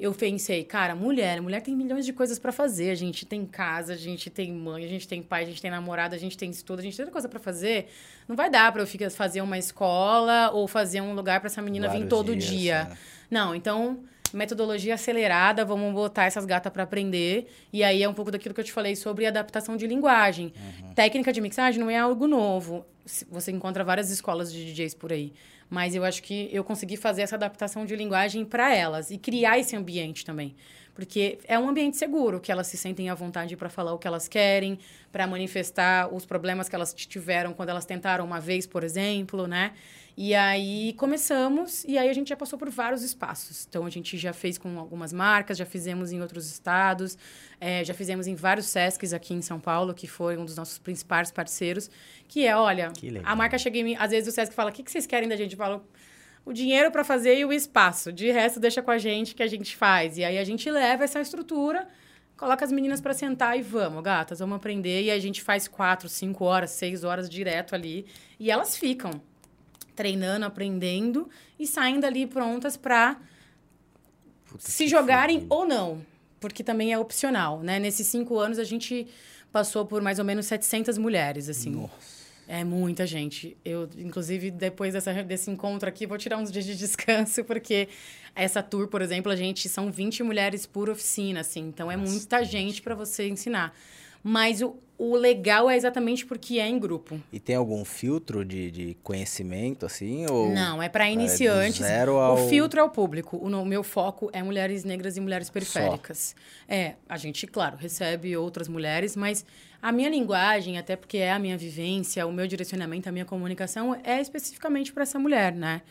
[0.00, 2.90] Eu pensei, cara, mulher, mulher tem milhões de coisas para fazer.
[2.90, 5.70] A gente tem casa, a gente tem mãe, a gente tem pai, a gente tem
[5.70, 7.88] namorada, a gente tem estudo, a gente tem tanta coisa para fazer.
[8.26, 11.62] Não vai dar para eu ficar fazer uma escola ou fazer um lugar para essa
[11.62, 12.84] menina vir Vários todo dias, dia.
[12.84, 12.98] né?
[13.30, 14.00] Não, então
[14.36, 17.48] metodologia acelerada, vamos botar essas gatas para aprender.
[17.72, 20.52] E aí é um pouco daquilo que eu te falei sobre adaptação de linguagem.
[20.94, 22.84] Técnica de mixagem não é algo novo.
[23.30, 25.32] Você encontra várias escolas de DJs por aí.
[25.68, 29.58] Mas eu acho que eu consegui fazer essa adaptação de linguagem para elas e criar
[29.58, 30.54] esse ambiente também.
[30.94, 34.06] Porque é um ambiente seguro, que elas se sentem à vontade para falar o que
[34.06, 34.78] elas querem,
[35.10, 39.72] para manifestar os problemas que elas tiveram quando elas tentaram uma vez, por exemplo, né?
[40.24, 43.66] E aí começamos, e aí a gente já passou por vários espaços.
[43.68, 47.18] Então a gente já fez com algumas marcas, já fizemos em outros estados,
[47.60, 50.78] é, já fizemos em vários Sescs aqui em São Paulo, que foi um dos nossos
[50.78, 51.90] principais parceiros.
[52.28, 54.72] Que é, olha, Que a marca chega em mim, às vezes o Sesc fala: o
[54.72, 55.54] que, que vocês querem da gente?
[55.54, 55.84] Eu falo,
[56.44, 58.12] o dinheiro para fazer e o espaço.
[58.12, 60.18] De resto, deixa com a gente que a gente faz.
[60.18, 61.88] E aí a gente leva essa estrutura,
[62.36, 65.02] coloca as meninas para sentar e vamos, gatas, vamos aprender.
[65.02, 68.06] E a gente faz quatro, cinco horas, seis horas direto ali.
[68.38, 69.20] E elas ficam
[69.94, 71.28] treinando, aprendendo
[71.58, 73.18] e saem dali prontas para
[74.58, 76.04] se jogarem ou não.
[76.40, 77.78] Porque também é opcional, né?
[77.78, 79.06] Nesses cinco anos, a gente
[79.52, 81.88] passou por mais ou menos 700 mulheres, assim.
[82.48, 83.56] É muita gente.
[83.64, 87.88] Eu, inclusive, depois dessa, desse encontro aqui, vou tirar uns dias de descanso, porque
[88.34, 91.60] essa tour, por exemplo, a gente são 20 mulheres por oficina, assim.
[91.60, 93.72] Então, é muita gente para você ensinar.
[94.22, 97.20] Mas o, o legal é exatamente porque é em grupo.
[97.32, 100.26] E tem algum filtro de, de conhecimento, assim?
[100.30, 101.80] Ou Não, é para do iniciantes.
[101.84, 103.36] zero ao- O filtro é o público.
[103.42, 106.36] O no- meu foco é mulheres negras e mulheres periféricas.
[106.68, 109.44] É, a gente, claro, recebe outras mulheres, mas
[109.80, 113.98] a minha linguagem, até porque é a minha vivência, o meu direcionamento, a minha comunicação
[114.04, 115.82] é especificamente para essa mulher, né?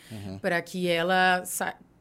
[0.41, 1.43] Para que ela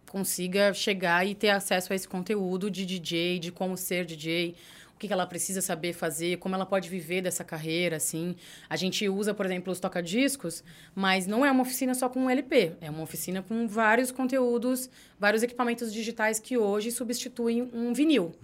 [0.09, 4.80] consiga chegar e ter acesso a esse conteúdo de DJ, de como ser DJ, o
[5.01, 8.37] que, que ela precisa saber fazer, como ela pode viver dessa carreira, assim.
[8.69, 10.63] A gente usa, por exemplo, os toca-discos,
[10.95, 12.75] mas não é uma oficina só com um LP.
[12.83, 18.35] É uma oficina com vários conteúdos, vários equipamentos digitais que hoje substituem um vinil.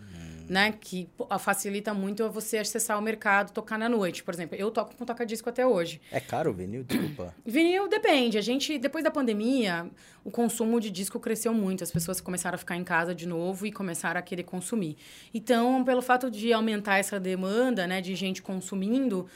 [0.49, 0.73] Né?
[0.81, 4.23] Que facilita muito você acessar o mercado, tocar na noite.
[4.23, 6.01] Por exemplo, eu toco com toca-disco até hoje.
[6.11, 6.85] É caro o vinil?
[6.85, 7.35] Desculpa.
[7.45, 8.39] Vinil depende.
[8.39, 9.91] A gente, depois da pandemia,
[10.25, 11.83] o consumo de disco cresceu muito.
[11.85, 14.97] As pessoas começaram a ficar em casa de novo e começaram a querer consumir.
[15.33, 19.27] Então, pelo fato de aumentar essa demanda, né, de gente consumindo,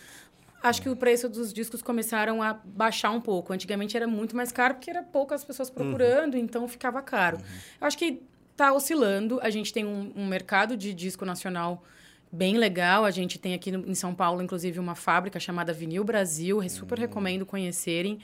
[0.63, 3.53] acho que o preço dos discos começaram a baixar um pouco.
[3.53, 7.39] Antigamente era muito mais caro porque era poucas pessoas procurando, então ficava caro.
[7.81, 8.23] Eu acho que
[8.61, 9.41] está oscilando.
[9.43, 11.83] A gente tem um, um mercado de disco nacional
[12.31, 13.07] bem legal.
[13.07, 16.63] A gente tem aqui em São Paulo, inclusive, uma fábrica chamada Vinil Brasil.
[16.69, 18.19] Super recomendo conhecerem.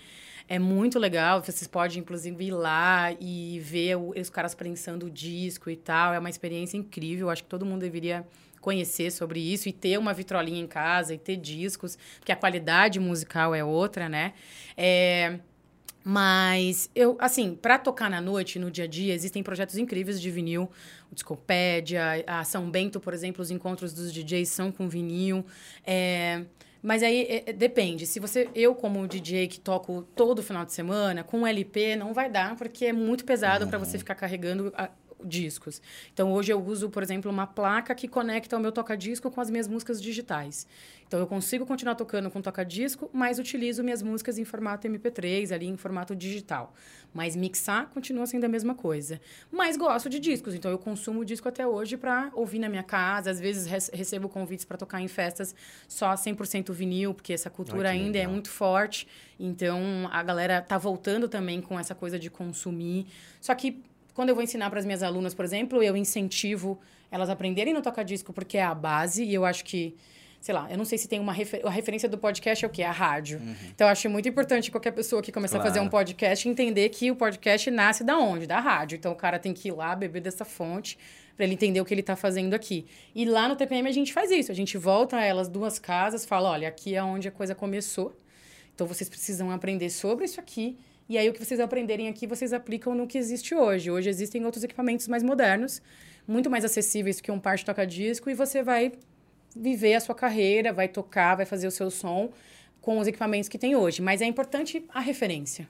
[0.46, 1.42] É muito legal.
[1.42, 6.12] Vocês podem, inclusive, ir lá e ver os caras prensando o disco e tal.
[6.12, 7.30] É uma experiência incrível.
[7.30, 8.26] Acho que todo mundo deveria
[8.60, 12.98] conhecer sobre isso e ter uma vitrolinha em casa e ter discos, porque a qualidade
[12.98, 14.32] musical é outra, né?
[14.76, 15.38] É...
[16.08, 20.30] Mas eu, assim, para tocar na noite, no dia a dia, existem projetos incríveis de
[20.30, 20.70] vinil.
[21.10, 25.44] O Discopédia, a São Bento, por exemplo, os encontros dos DJs são com vinil.
[25.84, 26.44] É,
[26.80, 28.06] mas aí é, é, depende.
[28.06, 32.30] Se você, eu como DJ que toco todo final de semana, com LP não vai
[32.30, 34.90] dar, porque é muito pesado para você ficar carregando a-
[35.24, 35.80] discos.
[36.12, 39.50] Então hoje eu uso, por exemplo, uma placa que conecta o meu toca-disco com as
[39.50, 40.66] minhas músicas digitais.
[41.06, 45.66] Então eu consigo continuar tocando com toca-disco, mas utilizo minhas músicas em formato MP3, ali
[45.66, 46.74] em formato digital.
[47.14, 49.20] Mas mixar continua sendo a mesma coisa.
[49.50, 53.30] Mas gosto de discos, então eu consumo disco até hoje para ouvir na minha casa.
[53.30, 55.54] Às vezes rece- recebo convites para tocar em festas
[55.88, 58.32] só 100% vinil, porque essa cultura Ai, ainda é legal.
[58.32, 59.06] muito forte.
[59.38, 63.06] Então a galera tá voltando também com essa coisa de consumir.
[63.40, 63.82] Só que
[64.16, 66.78] quando eu vou ensinar para as minhas alunas, por exemplo, eu incentivo
[67.10, 69.94] elas a aprenderem no toca-disco porque é a base e eu acho que
[70.40, 72.70] sei lá, eu não sei se tem uma refer a referência do podcast é o
[72.70, 72.82] quê?
[72.82, 73.40] A rádio.
[73.74, 75.90] Então eu acho muito importante qualquer pessoa que começar a fazer um Claro.
[76.06, 78.46] podcast entender que o podcast nasce da onde?
[78.46, 78.96] Da rádio.
[78.96, 80.96] Então o cara tem que ir lá beber dessa fonte
[81.36, 82.86] para ele entender o que ele está fazendo aqui.
[83.14, 86.24] E lá no TPM a gente faz isso, a gente volta a elas duas casas,
[86.24, 88.16] fala, olha, aqui é onde a coisa começou.
[88.74, 90.78] Então vocês precisam aprender sobre isso aqui.
[91.08, 93.90] E aí o que vocês aprenderem aqui, vocês aplicam no que existe hoje.
[93.90, 95.80] Hoje existem outros equipamentos mais modernos,
[96.26, 98.92] muito mais acessíveis que um par de toca-disco, e você vai
[99.54, 102.30] viver a sua carreira, vai tocar, vai fazer o seu som
[102.80, 104.02] com os equipamentos que tem hoje.
[104.02, 105.68] Mas é importante a referência,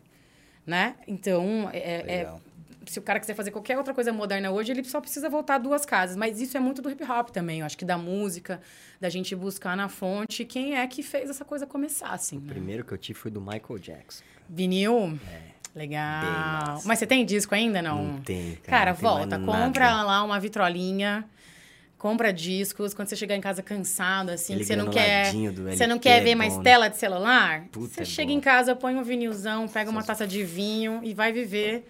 [0.66, 0.96] né?
[1.06, 2.40] Então, é- é, Legal.
[2.86, 5.84] Se o cara quiser fazer qualquer outra coisa moderna hoje, ele só precisa voltar duas
[5.84, 6.16] casas.
[6.16, 7.60] Mas isso é muito do hip hop também.
[7.60, 8.60] Eu acho que da música,
[9.00, 12.38] da gente buscar na fonte quem é que fez essa coisa começar, assim.
[12.38, 12.48] O né?
[12.48, 14.24] primeiro que eu tive foi do Michael Jackson.
[14.48, 15.08] Vinil?
[15.08, 16.80] Bem Legal.
[16.86, 18.02] Mas você tem disco ainda, não?
[18.02, 18.62] Não tem, cara.
[18.64, 19.44] Cara, não mais volta, nada.
[19.44, 21.22] compra lá uma vitrolinha,
[21.98, 22.94] compra discos.
[22.94, 25.30] Quando você chegar em casa cansado, assim, você não quer.
[25.70, 26.64] Você não quer é ver mais bom, né?
[26.64, 27.66] tela de celular?
[27.70, 31.12] Puta, você é chega em casa, põe um vinilzão, pega uma taça de vinho e
[31.12, 31.86] vai viver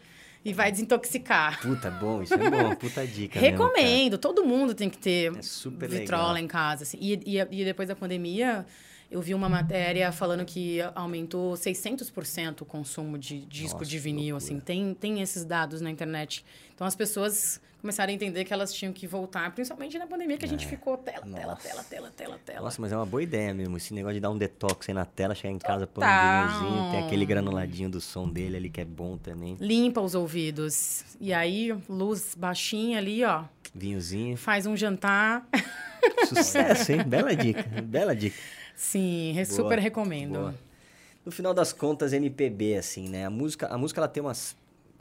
[0.46, 1.60] e vai desintoxicar.
[1.60, 2.74] Puta, bom, isso é bom.
[2.76, 3.40] Puta dica.
[3.40, 3.56] mesmo.
[3.64, 6.44] Recomendo, todo mundo tem que ter É super vitrola legal.
[6.44, 6.82] em casa.
[6.84, 6.96] assim.
[7.00, 8.64] E, e, e depois da pandemia,
[9.10, 14.36] eu vi uma matéria falando que aumentou 600% o consumo de disco Nossa, de vinil,
[14.36, 14.60] assim.
[14.60, 16.44] Tem, tem esses dados na internet.
[16.74, 20.44] Então, as pessoas começaram a entender que elas tinham que voltar, principalmente na pandemia, que
[20.44, 22.60] a gente ficou tela, tela, tela, tela, tela, tela.
[22.62, 23.76] Nossa, mas é uma boa ideia mesmo.
[23.76, 26.48] Esse negócio de dar um detox aí na tela, chegar em casa, pôr um Total.
[26.48, 29.56] vinilzinho, tem aquele granuladinho do som dele ali que é bom também.
[29.60, 31.04] Limpa os ouvidos.
[31.20, 33.44] E aí, luz baixinha ali, ó.
[33.72, 34.36] Vinhozinho.
[34.36, 35.46] Faz um jantar.
[36.26, 37.04] Sucesso, hein?
[37.06, 37.62] Bela dica.
[37.82, 38.36] Bela dica.
[38.74, 40.32] Sim, Boa, super recomendo.
[40.40, 40.54] boa.
[41.24, 43.26] No final das contas, MPB, assim, né?
[43.26, 44.56] A música, a música ela tem umas,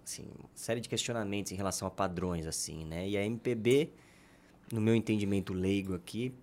[0.06, 3.08] assim, uma série de questionamentos em relação a padrões, assim, né?
[3.10, 3.90] E a MPB,
[4.72, 6.34] no meu entendimento leigo aqui,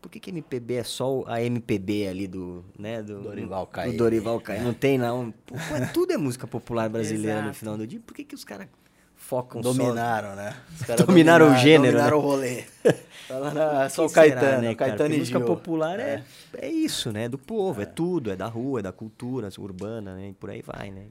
[0.00, 3.02] por que, que MPB é só a MPB ali do, né?
[3.02, 3.96] Do Dorival do Caymmi.
[3.96, 4.64] Dorival Caymmi.
[4.64, 5.32] Não tem, não.
[5.46, 8.00] Pô, é- tudo é música popular brasileira no final do dia.
[8.04, 8.68] Por que, que os caras
[9.14, 9.72] focam só...
[9.72, 10.56] Dominaram, né?
[10.72, 12.24] Os caras Dominaram o gênero, Dominaram né?
[12.24, 12.64] o rolê.
[13.28, 14.74] Falaram, ah, só o será, Caetano, né?
[14.74, 15.46] Caetano e música Gil.
[15.46, 16.24] popular é,
[16.58, 17.24] é isso, né?
[17.24, 17.86] É do povo, é.
[17.86, 20.28] tudo, é da rua, é da cultura urbana, né?
[20.30, 21.06] E por aí vai, né?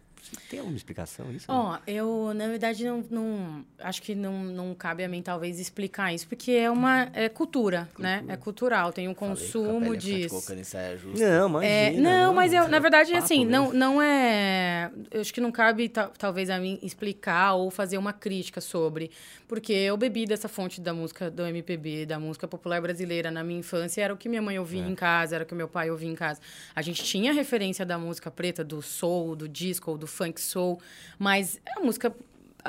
[0.49, 1.45] Tem alguma explicação isso?
[1.49, 6.13] Ó, eu, na verdade, não, não- acho que não, não cabe a mim, talvez, explicar
[6.13, 8.23] isso, porque é uma é cultura, né?
[8.27, 10.35] É cultural, tem um Falei consumo disso.
[10.35, 10.53] justa.
[10.53, 10.95] É,
[11.27, 12.01] Não, imagina.
[12.25, 13.77] não, mas eu, na é verdade, papo assim, não, mesmo.
[13.79, 14.91] não é.
[15.11, 19.11] Eu acho que não cabe, ta- talvez, a mim explicar ou fazer uma crítica sobre.
[19.47, 23.59] Porque eu bebi dessa fonte da música do MPB, da música popular brasileira na minha
[23.59, 24.87] infância, era o que minha mãe ouvia É.
[24.87, 26.39] em casa, era o que meu pai ouvia em casa.
[26.75, 30.79] A gente tinha referência da música preta, do soul, do disco, do funk soul,
[31.19, 32.13] mas a música.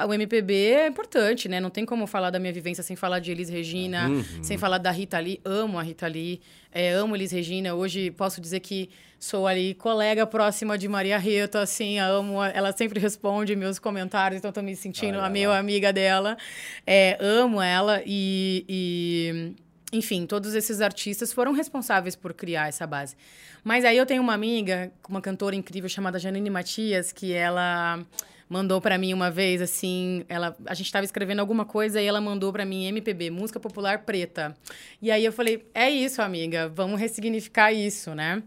[0.09, 1.61] O MPB é importante, né?
[1.61, 4.25] Não tem como falar da minha vivência sem falar de Elis Regina, Uhum.
[4.43, 5.41] sem falar da Rita Lee.
[5.45, 6.41] Amo a Rita Lee,
[6.73, 7.77] é, amo Elis Regina.
[7.77, 8.91] Hoje posso dizer que
[9.21, 12.43] sou ali colega próxima de Maria Rita, assim, amo.
[12.43, 16.37] Ela sempre responde meus comentários, então tô me sentindo Olha a meio amiga dela.
[16.85, 19.53] É, amo ela e, e,
[19.95, 23.17] enfim, todos esses artistas foram responsáveis por criar essa base.
[23.63, 28.05] Mas aí eu tenho uma amiga, uma cantora incrível chamada Janine Matias, que ela
[28.49, 32.21] mandou pra mim uma vez assim, ela a gente estava escrevendo alguma coisa e ela
[32.21, 34.55] mandou pra mim MPB, música popular preta.
[35.01, 38.43] E aí eu falei: "É isso, amiga, vamos ressignificar isso, né?"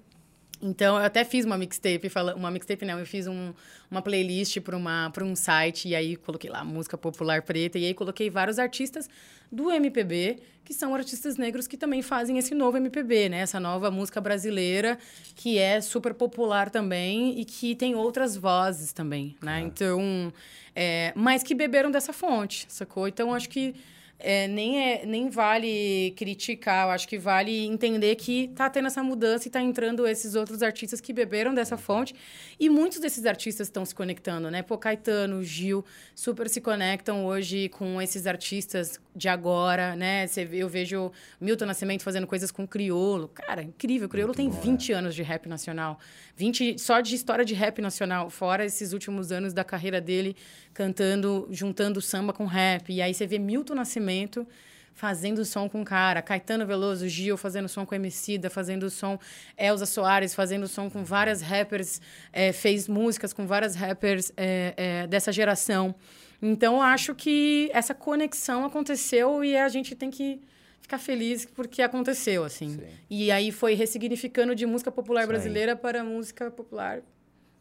[0.62, 3.54] Então, eu até fiz uma mixtape, uma mixtape não, eu fiz um-
[3.92, 8.30] uma playlist para um site e aí coloquei lá música popular preta e aí coloquei
[8.30, 9.08] vários artistas
[9.52, 13.40] do MPB, que são artistas negros que também fazem esse novo MPB, né?
[13.40, 14.98] Essa nova música brasileira
[15.36, 19.62] que é super popular também e que tem outras vozes também, né?
[19.62, 20.34] Então,
[20.76, 23.08] é, mas que beberam dessa fonte, sacou?
[23.08, 23.76] Então, acho que
[24.20, 29.04] é, nem, é, nem vale criticar, eu acho que vale entender que tá tendo essa
[29.04, 32.16] mudança e tá entrando esses outros artistas que beberam dessa fonte.
[32.60, 34.64] E muitos desses artistas estão se conectando, né?
[34.64, 40.26] Pô, Caetano, Gil, super se conectam hoje com esses artistas de agora, né?
[40.52, 43.28] Eu vejo Milton Nascimento fazendo coisas com Criolo.
[43.28, 44.10] Cara, incrível.
[44.10, 46.00] Criolo tem 20 anos de rap nacional.
[46.38, 50.36] 20 só de história de rap nacional, fora esses últimos anos da carreira dele
[50.72, 52.94] cantando, juntando samba com rap.
[52.94, 54.48] E aí você vê Milton Nascimento
[54.94, 59.20] fazendo som com cara, Caetano Veloso, Gil fazendo som com Emicida, fazendo som,
[59.58, 62.00] Elza Soares fazendo som com várias rappers,
[62.32, 65.96] eh, fez músicas com várias rappers eh, eh, dessa geração.
[66.40, 70.40] Então, acho que essa conexão aconteceu e a gente tem que
[70.88, 72.76] ficar feliz porque aconteceu, assim.
[72.80, 72.88] Sim.
[73.10, 75.28] E aí foi ressignificando de música popular aí.
[75.28, 77.02] brasileira para música popular É,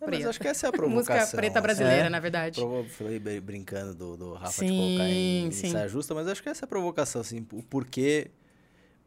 [0.00, 0.28] mas preta.
[0.30, 1.16] acho que essa é a provocação.
[1.20, 1.62] música preta assim.
[1.64, 2.08] brasileira, É.
[2.08, 2.60] na verdade.
[2.90, 5.70] Falei brin- brincando do, do Rafa de Sim, colocar em, em sim.
[5.72, 8.30] saia justa, mas acho que essa é a provocação, assim, o porquê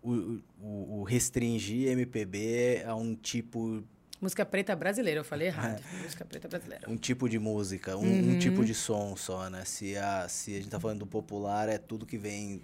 [0.03, 3.83] o, o, o restringir MPB a um tipo,
[4.21, 5.81] Música preta brasileira, eu falei errado.
[5.97, 6.03] É.
[6.03, 6.89] Música preta brasileira.
[6.89, 8.31] um tipo de música, um, Uhum.
[8.35, 9.63] um tipo de som só, né?
[9.65, 12.61] Se a, se a gente tá falando do popular, é tudo que vem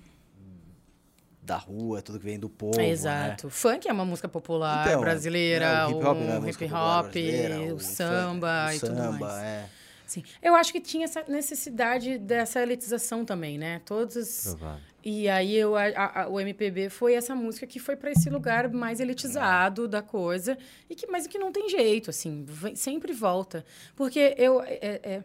[1.46, 2.90] da rua, é tudo que vem do povo, né?
[2.90, 3.50] Exato.
[3.50, 6.74] Funk é uma música popular Então, brasileira, né, o hip hop é o música hip
[6.74, 9.44] hop, o, funk, samba o e tudo samba, mais.
[9.44, 9.70] é.
[10.08, 10.24] Sim.
[10.42, 13.82] Eu acho que tinha essa necessidade dessa elitização também, né?
[13.86, 14.80] Todos Provável.
[15.04, 18.70] E aí eu, a- a- o MPB foi essa música que foi para esse lugar
[18.70, 20.58] mais elitizado da coisa,
[20.90, 23.64] e que, mas que não tem jeito, assim, vem- sempre volta.
[23.96, 24.62] Porque eu.
[24.64, 25.24] é- é-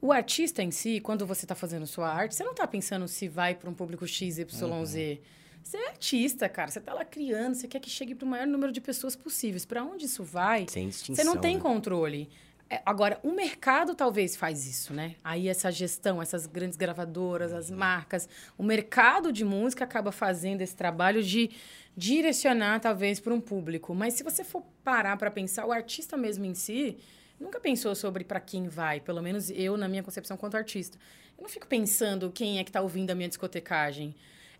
[0.00, 3.26] o artista em si, quando você está fazendo sua arte, você não está pensando se
[3.26, 5.20] vai para um público X, Y, Z.
[5.64, 6.70] Você é artista, cara.
[6.70, 9.64] Você está lá criando, você quer que chegue para o maior número de pessoas possíveis.
[9.64, 10.66] Para onde isso vai?
[10.68, 10.90] Sem.
[10.90, 11.60] Você não tem né?
[11.62, 12.28] controle.
[12.68, 15.16] É, agora, o mercado talvez faz isso, né?
[15.24, 17.76] Aí essa gestão, essas grandes gravadoras, as Uhum.
[17.76, 21.50] marcas, o mercado de música acaba fazendo esse trabalho de
[21.96, 23.94] direcionar talvez para um público.
[23.94, 26.98] Mas se você for parar para pensar, o artista mesmo em si
[27.40, 30.98] nunca pensou sobre para quem vai, pelo menos eu na minha concepção quanto artista.
[31.38, 34.14] Eu não fico pensando quem é que está ouvindo a minha discotecagem.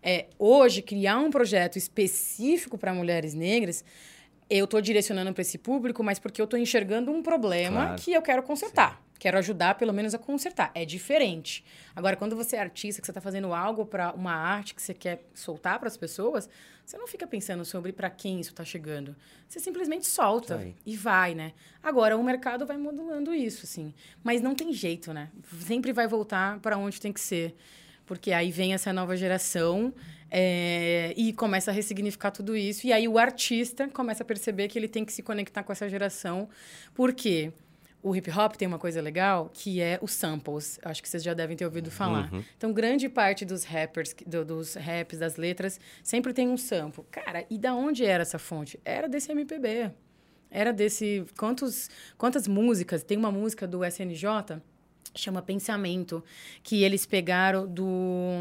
[0.07, 3.83] É, hoje criar um projeto específico para mulheres negras
[4.49, 8.01] eu tô direcionando para esse público, mas porque eu tô enxergando um problema Claro.
[8.01, 9.01] que eu quero consertar.
[9.17, 10.71] Quero ajudar, pelo menos, a consertar.
[10.75, 11.63] É diferente.
[11.95, 14.93] Agora, quando você é artista, que você está fazendo algo para uma arte que você
[14.93, 16.49] quer soltar para as pessoas,
[16.85, 19.15] você não fica pensando sobre para quem isso está chegando.
[19.47, 21.53] Você simplesmente solta e vai, né?
[21.81, 23.93] Agora, o mercado vai modulando isso, assim.
[24.23, 25.29] Mas não tem jeito, né?
[25.61, 27.55] Sempre vai voltar para onde tem que ser.
[28.05, 29.93] Porque aí vem essa nova geração
[30.29, 32.85] é, e começa a ressignificar tudo isso.
[32.85, 35.87] E aí o artista começa a perceber que ele tem que se conectar com essa
[35.89, 36.47] geração.
[36.93, 37.51] Por quê?
[38.03, 40.79] O hip hop tem uma coisa legal que é os samples.
[40.83, 42.29] Acho que vocês já devem ter ouvido falar.
[42.55, 47.03] Então, grande parte dos rappers, do- dos raps, das letras, sempre tem um sample.
[47.09, 48.79] Cara, e da onde era essa fonte?
[48.85, 49.89] Era desse MPB.
[50.51, 51.25] Era desse.
[51.35, 53.03] Quantos, quantas músicas?
[53.03, 54.61] Tem uma música do SNJ
[55.13, 56.23] chama Pensamento,
[56.63, 58.31] que eles pegaram do.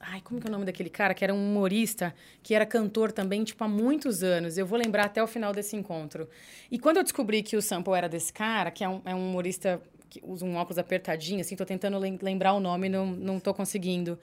[0.00, 1.14] Ai, como que é o nome daquele cara?
[1.14, 4.58] Que era um humorista, que era cantor também, tipo, há muitos anos.
[4.58, 6.28] Eu vou lembrar até o final desse encontro.
[6.70, 9.28] E quando eu descobri que o sample era desse cara, que é um, é um
[9.30, 9.80] humorista
[10.10, 13.54] que usa um óculos apertadinho, assim, tô tentando lem- lembrar o nome, não, não tô
[13.54, 14.18] conseguindo.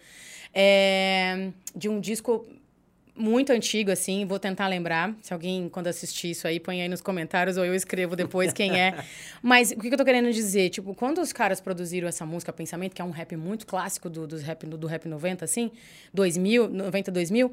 [0.54, 2.46] É, de um disco
[3.20, 5.14] muito antigo, assim, vou tentar lembrar.
[5.22, 8.80] Se alguém, quando assistir isso aí, põe aí nos comentários ou eu escrevo depois quem
[8.80, 9.04] é.
[9.44, 10.70] Mas o que eu tô querendo dizer?
[10.70, 14.26] Tipo, quando os caras produziram essa música Pensamento, que é um rap muito clássico do,
[14.26, 15.72] dos rap, do rap 90, assim,
[16.14, 17.52] 2000, 90, 2000,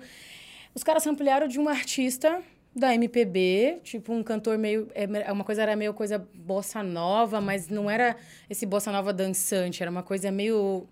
[0.75, 2.41] os caras ampliaram de um artista
[2.75, 4.89] da MPB, tipo um cantor meio.
[4.95, 8.17] É uma coisa era meio coisa bossa nova, mas não era
[8.49, 10.87] esse bossa nova dançante, era uma coisa meio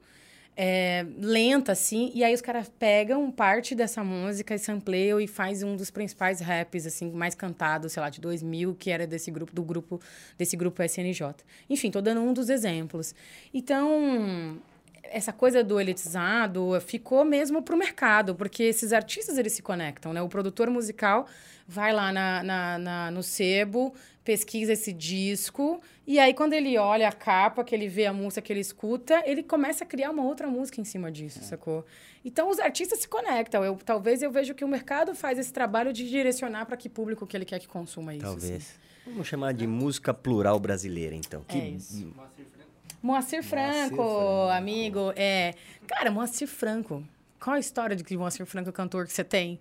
[0.57, 2.11] é, lenta, assim.
[2.15, 6.41] E aí os caras pegam parte dessa música e sampleiam e faz um dos principais
[6.41, 10.01] raps, assim, mais cantados, sei lá, de 2000, que era desse grupo, do grupo,
[10.39, 11.35] desse grupo SNJ.
[11.69, 13.15] Enfim, tô dando um dos exemplos.
[13.53, 14.59] Então,
[15.05, 20.23] essa coisa do elitizado ficou mesmo pro mercado, porque esses artistas, eles se conectam, né?
[20.23, 21.27] O produtor musical
[21.67, 23.95] vai lá na, na- na- no sebo,
[24.25, 28.43] pesquisa esse disco, e aí quando ele olha a capa, que ele vê a música
[28.43, 31.85] que ele escuta, ele começa a criar uma outra música em cima disso, sacou?
[32.25, 33.65] Então os artistas se conectam.
[33.65, 37.27] Eu, talvez eu vejo que o mercado faz esse trabalho de direcionar para que público
[37.27, 38.27] que ele quer que consuma isso.
[38.27, 38.39] assim.
[38.41, 38.81] Talvez.
[39.07, 41.43] Vamos chamar de música plural brasileira, então.
[41.47, 42.13] Que É isso.
[42.17, 42.71] Moacir Franco.
[43.03, 44.49] Moacir Franco, Franco.
[44.51, 45.13] amigo.
[45.15, 45.55] É,
[45.87, 47.05] cara, Moacir Franco.
[47.39, 49.61] Qual a história de que Moacir Franco é cantor que você tem?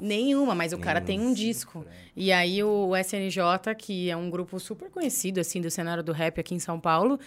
[0.00, 1.84] Nenhuma, mas o cara tem um disco.
[2.16, 6.40] E aí o SNJ, que é um grupo super conhecido assim do cenário do rap
[6.40, 7.18] aqui em São Paulo,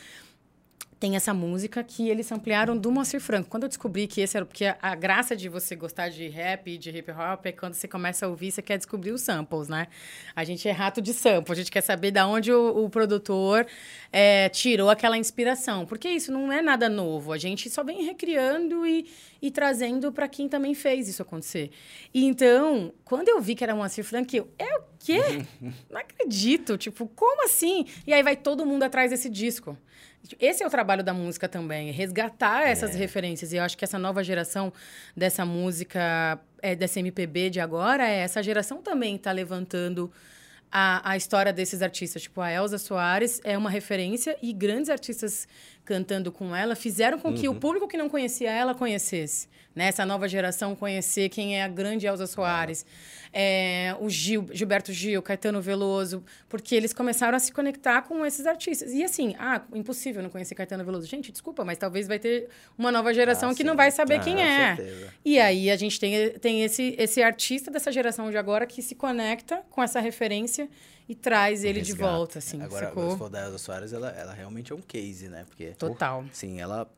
[1.03, 3.49] tem essa música que eles ampliaram do Moacir Franco.
[3.49, 4.45] Quando eu descobri que esse era...
[4.45, 7.73] Porque a, a graça de você gostar de rap e de hip hop é quando
[7.73, 9.87] você começa a ouvir, você quer descobrir os samples, né?
[10.33, 11.51] A gente é rato de sample.
[11.51, 13.67] A gente quer saber de onde o, o produtor
[14.13, 15.85] é, tirou aquela inspiração.
[15.85, 17.33] Porque isso não é nada novo.
[17.33, 19.05] A gente só vem recriando e,
[19.41, 21.69] e trazendo para quem também fez isso acontecer.
[22.13, 24.47] E então, quando eu vi que era Moacir Franco, eu...
[24.57, 25.19] É o quê?
[25.91, 26.77] não acredito.
[26.77, 27.87] Tipo, como assim?
[28.07, 29.77] E aí vai todo mundo atrás desse disco.
[30.39, 33.51] Esse é o trabalho da música também, é resgatar essas referências.
[33.51, 34.71] E eu acho que essa nova geração
[35.15, 40.11] dessa música, é, dessa MPB de agora, é essa geração também está levantando
[40.71, 42.23] a, a história desses artistas.
[42.23, 45.47] Tipo, a Elza Soares é uma referência e grandes artistas
[45.85, 49.47] cantando com ela fizeram com que o público que não conhecia ela conhecesse.
[49.75, 49.87] Né?
[49.87, 52.85] Essa nova geração conhecer quem é a grande Elza Soares.
[53.35, 58.45] É, o Gil, Gilberto Gil, Caetano Veloso, porque eles começaram a se conectar com esses
[58.45, 58.91] artistas.
[58.93, 61.07] E assim, ah, impossível não conhecer Caetano Veloso.
[61.07, 62.47] Gente, desculpa, mas talvez vai ter
[62.77, 63.63] uma nova geração Ah, que sim.
[63.63, 64.75] não vai saber Ah, quem é.
[64.75, 65.13] certeza.
[65.25, 68.93] E aí a gente tem, tem esse, esse artista dessa geração de agora que se
[68.93, 70.69] conecta com essa referência
[71.07, 72.11] e traz ele de resgata.
[72.11, 73.17] volta, assim, Agora, sacou?
[73.17, 75.43] for da Elza Soares, ela, ela realmente é um case, né?
[75.47, 76.23] Porque, Total.
[76.31, 76.89] sim, ela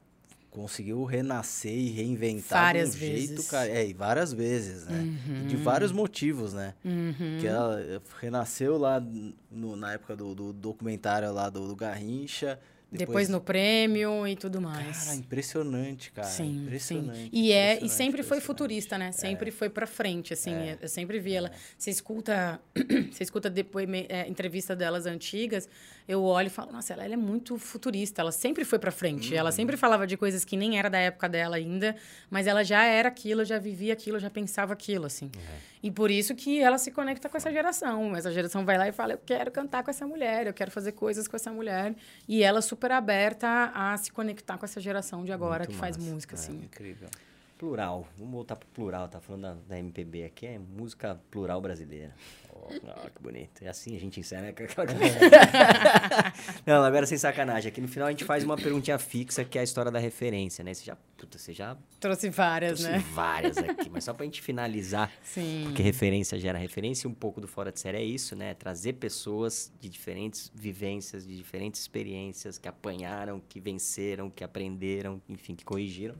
[0.52, 3.52] conseguiu renascer e reinventar Várias de um jeito, vezes.
[3.52, 3.68] cara.
[3.70, 5.04] É, e várias vezes, né?
[5.44, 6.74] E de vários motivos, né?
[6.86, 7.38] Uhum.
[7.42, 9.04] Que ela renasceu lá
[9.52, 12.58] no- na época do, do documentário lá do, do Garrincha.
[12.92, 15.06] Depois, no prêmio e tudo mais.
[15.06, 16.28] Cara, impressionante, cara.
[16.28, 17.20] Sim, impressionante.
[17.20, 17.30] sim.
[17.34, 19.12] E é e sempre foi futurista, né?
[19.12, 20.54] Sempre foi pra frente, assim.
[20.54, 20.78] É.
[20.82, 21.52] Eu sempre vi ela.
[21.78, 22.60] Você escuta,
[23.12, 25.68] você escuta depois é, entrevista delas antigas,
[26.08, 28.22] eu olho e falo, nossa, ela, ela é muito futurista.
[28.22, 29.36] Ela sempre foi pra frente.
[29.36, 29.56] Ela Uhum.
[29.56, 31.96] sempre falava de coisas que nem era da época dela ainda,
[32.30, 35.30] mas ela já era aquilo, já vivia aquilo, já pensava aquilo, assim.
[35.84, 38.16] E por isso que ela se conecta com essa geração.
[38.16, 40.94] Essa geração vai lá e fala, eu quero cantar com essa mulher, eu quero fazer
[40.94, 41.96] coisas com essa mulher.
[42.28, 45.96] E ela super aberta a se conectar com essa geração de agora Muito que faz
[45.98, 46.10] massa.
[46.12, 46.58] música, assim.
[46.58, 47.08] Incrível.
[47.58, 48.06] Plural.
[48.18, 49.08] Vamos voltar pro plural.
[49.08, 50.46] Tá falando da, da MPB aqui.
[50.46, 52.14] É música plural brasileira.
[52.68, 53.64] Oh, que bonito.
[53.64, 54.44] É assim a gente encerra.
[54.44, 54.54] né?
[56.66, 57.70] Não, agora sem sacanagem.
[57.70, 60.64] Aqui no final a gente faz uma perguntinha fixa, que é a história da referência,
[60.64, 60.74] né?
[60.74, 63.04] Você já, puta, você já Trouxe várias, trouxe né?
[63.14, 65.64] várias aqui, mas só pra gente finalizar, Sim.
[65.66, 68.54] porque referência gera referência e um pouco do Fora de Série é isso, né?
[68.54, 75.56] Trazer pessoas de diferentes vivências, de diferentes experiências, que apanharam, que venceram, que aprenderam, enfim,
[75.56, 76.16] que corrigiram.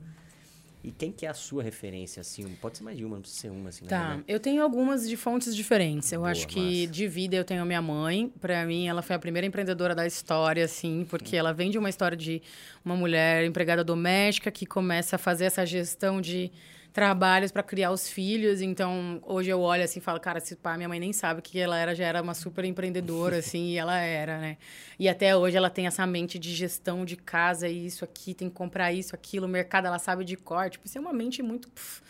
[0.86, 2.46] E quem que é a sua referência, assim?
[2.60, 4.24] Pode ser mais de uma, não precisa ser uma, assim, Tá, verdade.
[4.28, 6.12] eu tenho algumas de fontes diferentes.
[6.12, 6.92] Eu Boa, acho que massa.
[6.92, 8.32] de vida eu tenho a minha mãe.
[8.40, 11.90] Pra mim, ela foi a primeira empreendedora da história, assim, porque ela vem de uma
[11.90, 12.40] história de
[12.84, 16.52] uma mulher empregada doméstica que começa a fazer essa gestão de
[16.96, 18.62] trabalhos para criar os filhos.
[18.62, 21.58] Então, hoje eu olho assim e falo, cara, se pá, minha mãe nem sabe que
[21.58, 24.56] ela era, já era uma super empreendedora, assim, e ela era, né?
[24.98, 28.48] E até hoje ela tem essa mente de gestão de casa, e isso aqui, tem
[28.48, 30.70] que comprar isso, aquilo, mercado ela sabe de cor.
[30.70, 31.68] Tipo, isso é uma mente muito.
[31.68, 32.00] pff,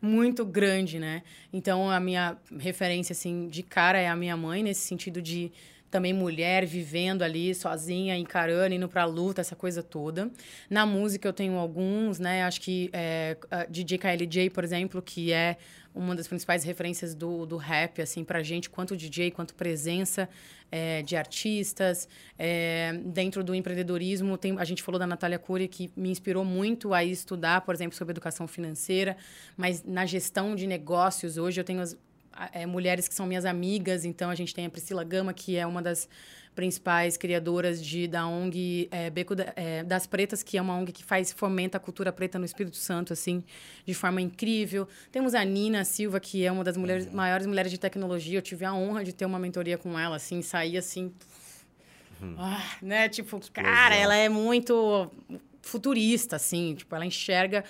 [0.00, 1.22] muito grande, né?
[1.52, 5.52] Então a minha referência assim de cara é a minha mãe nesse sentido de
[5.92, 10.30] também mulher vivendo ali sozinha, encarando, indo pra luta, essa coisa toda.
[10.70, 12.44] Na música eu tenho alguns, né?
[12.44, 13.36] Acho que é,
[13.68, 15.58] DJ KLJ, por exemplo, que é
[15.94, 20.26] uma das principais referências do, do rap, assim, pra gente, quanto DJ, quanto presença
[20.70, 22.08] é, de artistas.
[22.38, 26.94] É, dentro do empreendedorismo, tem, a gente falou da Natália Cury, que me inspirou muito
[26.94, 29.14] a estudar, por exemplo, sobre educação financeira,
[29.58, 31.94] mas na gestão de negócios, hoje eu tenho as,
[32.52, 35.66] é, mulheres que são minhas amigas, então a gente tem a Priscila Gama, que é
[35.66, 36.08] uma das
[36.54, 40.92] principais criadoras de, da ONG é, Beco da- é, das Pretas, que é uma ONG
[40.92, 43.42] que faz fomenta a cultura preta no Espírito Santo, assim,
[43.86, 44.86] de forma incrível.
[45.10, 48.36] Temos a Nina Silva, que é uma das mulheres, maiores mulheres de tecnologia.
[48.38, 51.10] Eu tive a honra de ter uma mentoria com ela, assim, sair assim,
[52.36, 53.08] ah, né?
[53.08, 55.10] Tipo, cara, ela é muito
[55.62, 56.74] futurista, assim.
[56.74, 57.64] Tipo, ela enxerga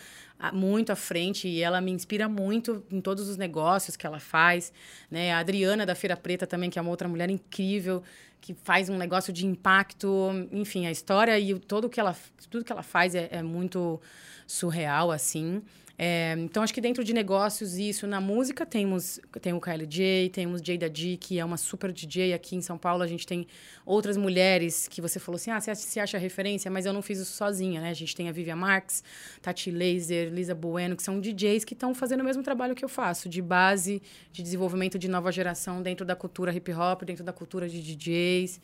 [0.52, 4.72] muito à frente e ela me inspira muito em todos os negócios que ela faz,
[5.10, 5.32] né?
[5.32, 8.02] A Adriana da Feira Preta também, que é uma outra mulher incrível,
[8.40, 10.30] que faz um negócio de impacto.
[10.50, 12.16] Enfim, a história e todo que ela,
[12.50, 14.00] tudo que ela faz é, é muito
[14.46, 15.62] surreal, assim.
[15.98, 18.06] É, então, acho que dentro de negócios, isso.
[18.06, 22.56] Na música, temos tem o KLJ, temos Jada G, que é uma super DJ aqui
[22.56, 23.02] em São Paulo.
[23.02, 23.46] A gente tem
[23.84, 26.70] outras mulheres que você falou assim, ah, você se acha referência?
[26.70, 27.90] Mas eu não fiz isso sozinha, né?
[27.90, 29.04] A gente tem a Vivian Marx,
[29.40, 32.88] Tati Laser, Lisa Bueno, que são DJs que estão fazendo o mesmo trabalho que eu
[32.88, 34.02] faço, de base,
[34.32, 38.60] de desenvolvimento de nova geração dentro da cultura hip hop, dentro da cultura de DJs.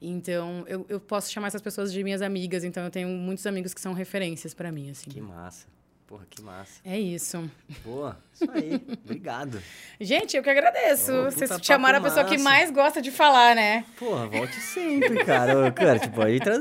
[0.00, 2.64] Então, eu, eu posso chamar essas pessoas de minhas amigas.
[2.64, 5.08] Então, eu tenho muitos amigos que são referências para mim, assim.
[5.08, 5.66] Que massa.
[6.12, 6.78] Porra, que massa.
[6.84, 7.50] É isso.
[7.82, 8.74] Boa, isso aí.
[9.02, 9.62] Obrigado.
[9.98, 11.10] Gente, eu que agradeço.
[11.10, 13.82] Ô, Vocês chamaram a pessoa que mais gosta de falar, né?
[13.98, 15.72] Porra, volte sempre, cara.
[15.72, 16.60] Cara, tipo, aí traz...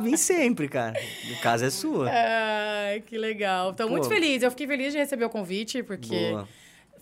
[0.00, 0.96] vem sempre, cara.
[1.36, 2.08] O caso é sua.
[2.08, 3.72] Ai, que legal.
[3.72, 4.10] Estou muito Pô.
[4.14, 4.44] feliz.
[4.44, 6.48] Eu fiquei feliz de receber o convite, porque Boa.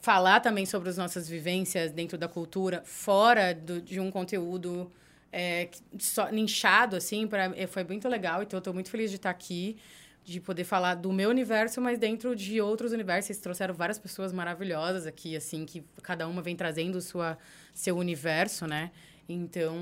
[0.01, 4.91] falar também sobre as nossas vivências dentro da cultura, fora do- de um conteúdo
[5.31, 8.43] é, só, nichado, assim, pra, é, foi muito legal.
[8.43, 9.77] Então, eu estou muito feliz de estar aqui,
[10.25, 13.27] de poder falar do meu universo, mas dentro de outros universos.
[13.27, 17.37] Vocês trouxeram várias pessoas maravilhosas aqui, assim, que cada uma vem trazendo sua,
[17.75, 18.91] seu universo, né?
[19.29, 19.77] Então,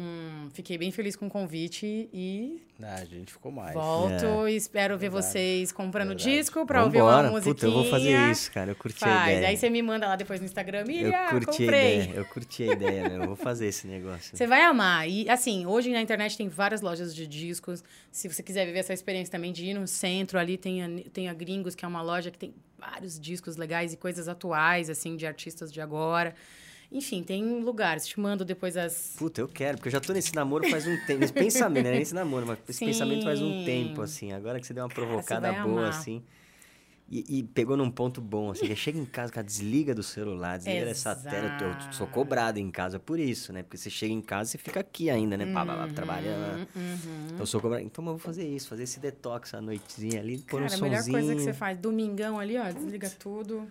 [0.53, 3.73] fiquei bem feliz com o convite e Ah, a gente ficou mais.
[3.75, 5.27] Volto e espero ver Verdade.
[5.33, 6.31] vocês comprando Verdade.
[6.31, 7.31] disco pra ouvir uma Vambora.
[7.31, 7.55] musiquinha.
[7.55, 8.71] Puta, eu vou fazer isso, cara.
[8.71, 9.33] Eu curti a Faz.
[9.39, 9.49] ideia.
[9.49, 10.81] Aí você me manda lá depois no Instagram.
[10.81, 12.01] Eu Miriam, curti a comprei.
[12.03, 12.13] ideia.
[12.17, 13.23] Eu curti a ideia mesmo.
[13.25, 14.37] Eu vou fazer esse negócio.
[14.37, 15.09] Você vai amar.
[15.09, 17.83] E, assim, hoje na internet tem várias lojas de discos.
[18.13, 21.29] Se você quiser viver essa experiência também de ir no centro, ali tem a, tem
[21.29, 25.17] a Gringos, que é uma loja que tem vários discos legais e coisas atuais, assim,
[25.17, 26.35] de artistas de agora.
[26.93, 28.07] Enfim, tem lugares.
[28.07, 29.15] Te mando depois as...
[29.17, 31.21] Puta, eu quero, porque eu já tô nesse namoro faz um tempo.
[31.21, 32.87] Nesse pensamento, não é nesse namoro, mas esse Sim.
[32.87, 34.33] pensamento faz um tempo, assim.
[34.33, 35.91] Agora que você deu uma provocada vai boa, amar.
[35.91, 36.23] assim.
[37.09, 38.67] E, e pegou num ponto bom, assim.
[38.67, 41.59] que Chega em casa, cara, desliga do celular, desliga dessa tela.
[41.61, 43.65] Eu, sou cobrado em casa por isso, né?
[43.65, 45.53] Porque você chega em casa e fica aqui ainda, né?
[45.53, 46.69] Pá, pá, trabalhando.
[46.75, 47.27] Uhum.
[47.27, 47.85] Então eu sou cobrado.
[47.85, 50.81] Então eu vou fazer isso, fazer esse detox à noitezinha ali, pôr Cara, um a
[50.83, 51.19] melhor sonzinho.
[51.19, 53.69] coisa que você faz, domingão ali, ó, desliga tudo.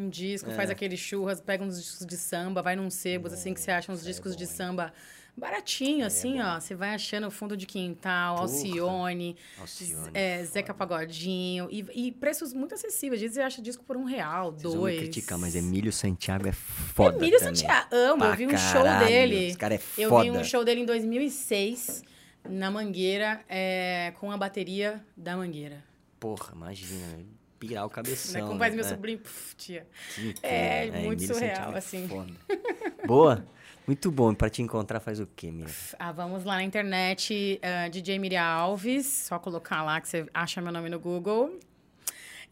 [0.00, 0.54] Um disco, É.
[0.54, 3.92] faz aquele churras, pega uns discos de samba, vai num sebos, assim, que você acha
[3.92, 4.92] uns discos de samba
[5.36, 6.58] baratinho, assim, ó.
[6.60, 8.46] Você vai achando o fundo de quintal, Porra.
[8.48, 11.66] Alcione, Alcione, é, Zeca Pagodinho.
[11.70, 13.20] E, e preços muito acessíveis.
[13.20, 14.98] Às vezes você acha disco por um real, Vocês vão dois.
[14.98, 17.54] criticar, mas Emílio Santiago é foda Emílio também.
[17.54, 18.24] Santiago, amo.
[18.24, 19.44] Eu vi um show caralho, dele.
[19.48, 20.24] Esse cara é Eu foda.
[20.24, 22.02] vi um show dele em 2006,
[22.48, 25.82] na Mangueira, é, com a bateria da Mangueira.
[26.18, 27.18] Porra, imagina,
[27.60, 27.94] pirar o Né?
[27.94, 28.48] cabeção.
[28.48, 28.76] Como faz né?
[28.76, 28.88] meu É.
[28.88, 29.86] sobrinho, puf, tia.
[30.14, 30.50] Que incrível.
[30.50, 32.08] É, muito Emílio surreal, é assim.
[32.08, 32.32] foda.
[33.06, 33.46] Boa.
[33.86, 34.34] Muito bom.
[34.34, 35.72] Pra te encontrar faz o quê, Miriam?
[35.98, 40.60] Ah, vamos lá na internet, ah, DJ Miriam Alves, só colocar lá que você acha
[40.60, 41.58] meu nome no Google.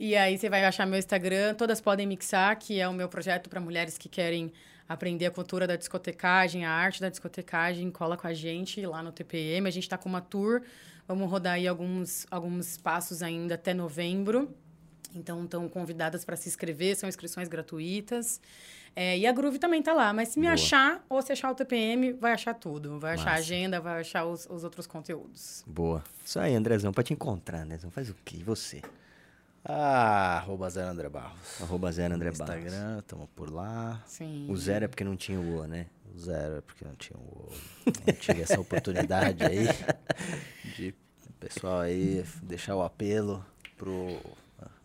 [0.00, 3.48] E aí você vai achar meu Instagram, todas podem mixar, que é o meu projeto
[3.50, 4.52] para mulheres que querem
[4.88, 9.12] aprender a cultura da discotecagem, a arte da discotecagem, cola com a gente lá no
[9.12, 9.66] TPM.
[9.68, 10.62] A gente está com uma tour,
[11.06, 14.52] vamos rodar aí alguns, alguns passos ainda até novembro.
[15.14, 18.40] Então, estão convidadas para se inscrever, são inscrições gratuitas.
[18.94, 20.54] É, e a Groove também tá lá, mas se me Boa.
[20.54, 22.98] achar ou se achar o TPM, vai achar tudo.
[22.98, 23.38] Vai achar a Massa.
[23.40, 25.62] agenda, vai achar os, os outros conteúdos.
[25.66, 26.02] Boa.
[26.24, 28.36] Isso aí, Andrezão, pra te encontrar, Andrezão, faz o quê?
[28.40, 28.82] E você?
[29.64, 31.60] Ah, arroba Zé André Barros.
[31.60, 32.56] Arroba zero André Barros.
[32.56, 34.02] Instagram, tamo por lá.
[34.06, 34.46] Sim.
[34.48, 35.86] O zero é porque não tinha o O, né?
[36.14, 37.52] O zero é porque não tinha o.
[38.06, 39.66] Não tive essa oportunidade aí
[40.76, 40.94] de
[41.28, 43.44] o pessoal aí deixar o apelo
[43.76, 44.18] pro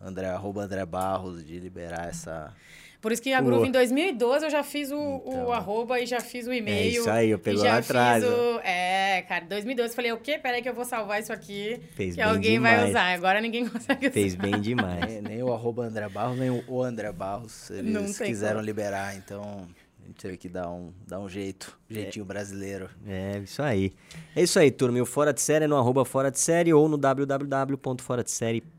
[0.00, 2.52] André, arroba André Barros de liberar essa.
[3.00, 3.40] Por isso que a.
[3.42, 4.94] Groove em 2012 eu já fiz o,
[5.26, 5.44] Então.
[5.46, 6.78] o arroba e já fiz o e-mail.
[6.78, 8.60] É isso aí, eu pegou já lá atrás, o...
[8.60, 10.38] É, cara, em 2012 eu falei, o quê?
[10.38, 11.78] Peraí que eu vou salvar isso aqui.
[11.94, 12.90] Fez que bem alguém vai demais.
[12.90, 13.12] usar.
[13.12, 14.42] Agora ninguém consegue Fez usar.
[14.42, 15.04] bem demais.
[15.06, 17.70] Nem, nem o arroba André Barros, nem o, André Barros.
[17.82, 18.64] Não Eles quiseram como.
[18.66, 19.68] liberar, então
[20.02, 21.78] a gente teve que dar um, dar um jeito.
[21.90, 22.88] Jeitinho brasileiro.
[23.06, 23.92] É, isso aí.
[24.34, 24.96] É isso aí, turma.
[24.96, 28.73] E o Fora de Série é no arroba Fora de Série ou no www.foradesérie.com.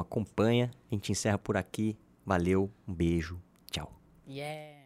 [0.00, 0.70] Acompanha.
[0.90, 1.96] A gente encerra por aqui.
[2.24, 3.40] Valeu, um beijo,
[3.70, 3.90] tchau.
[4.26, 4.77] Yeah.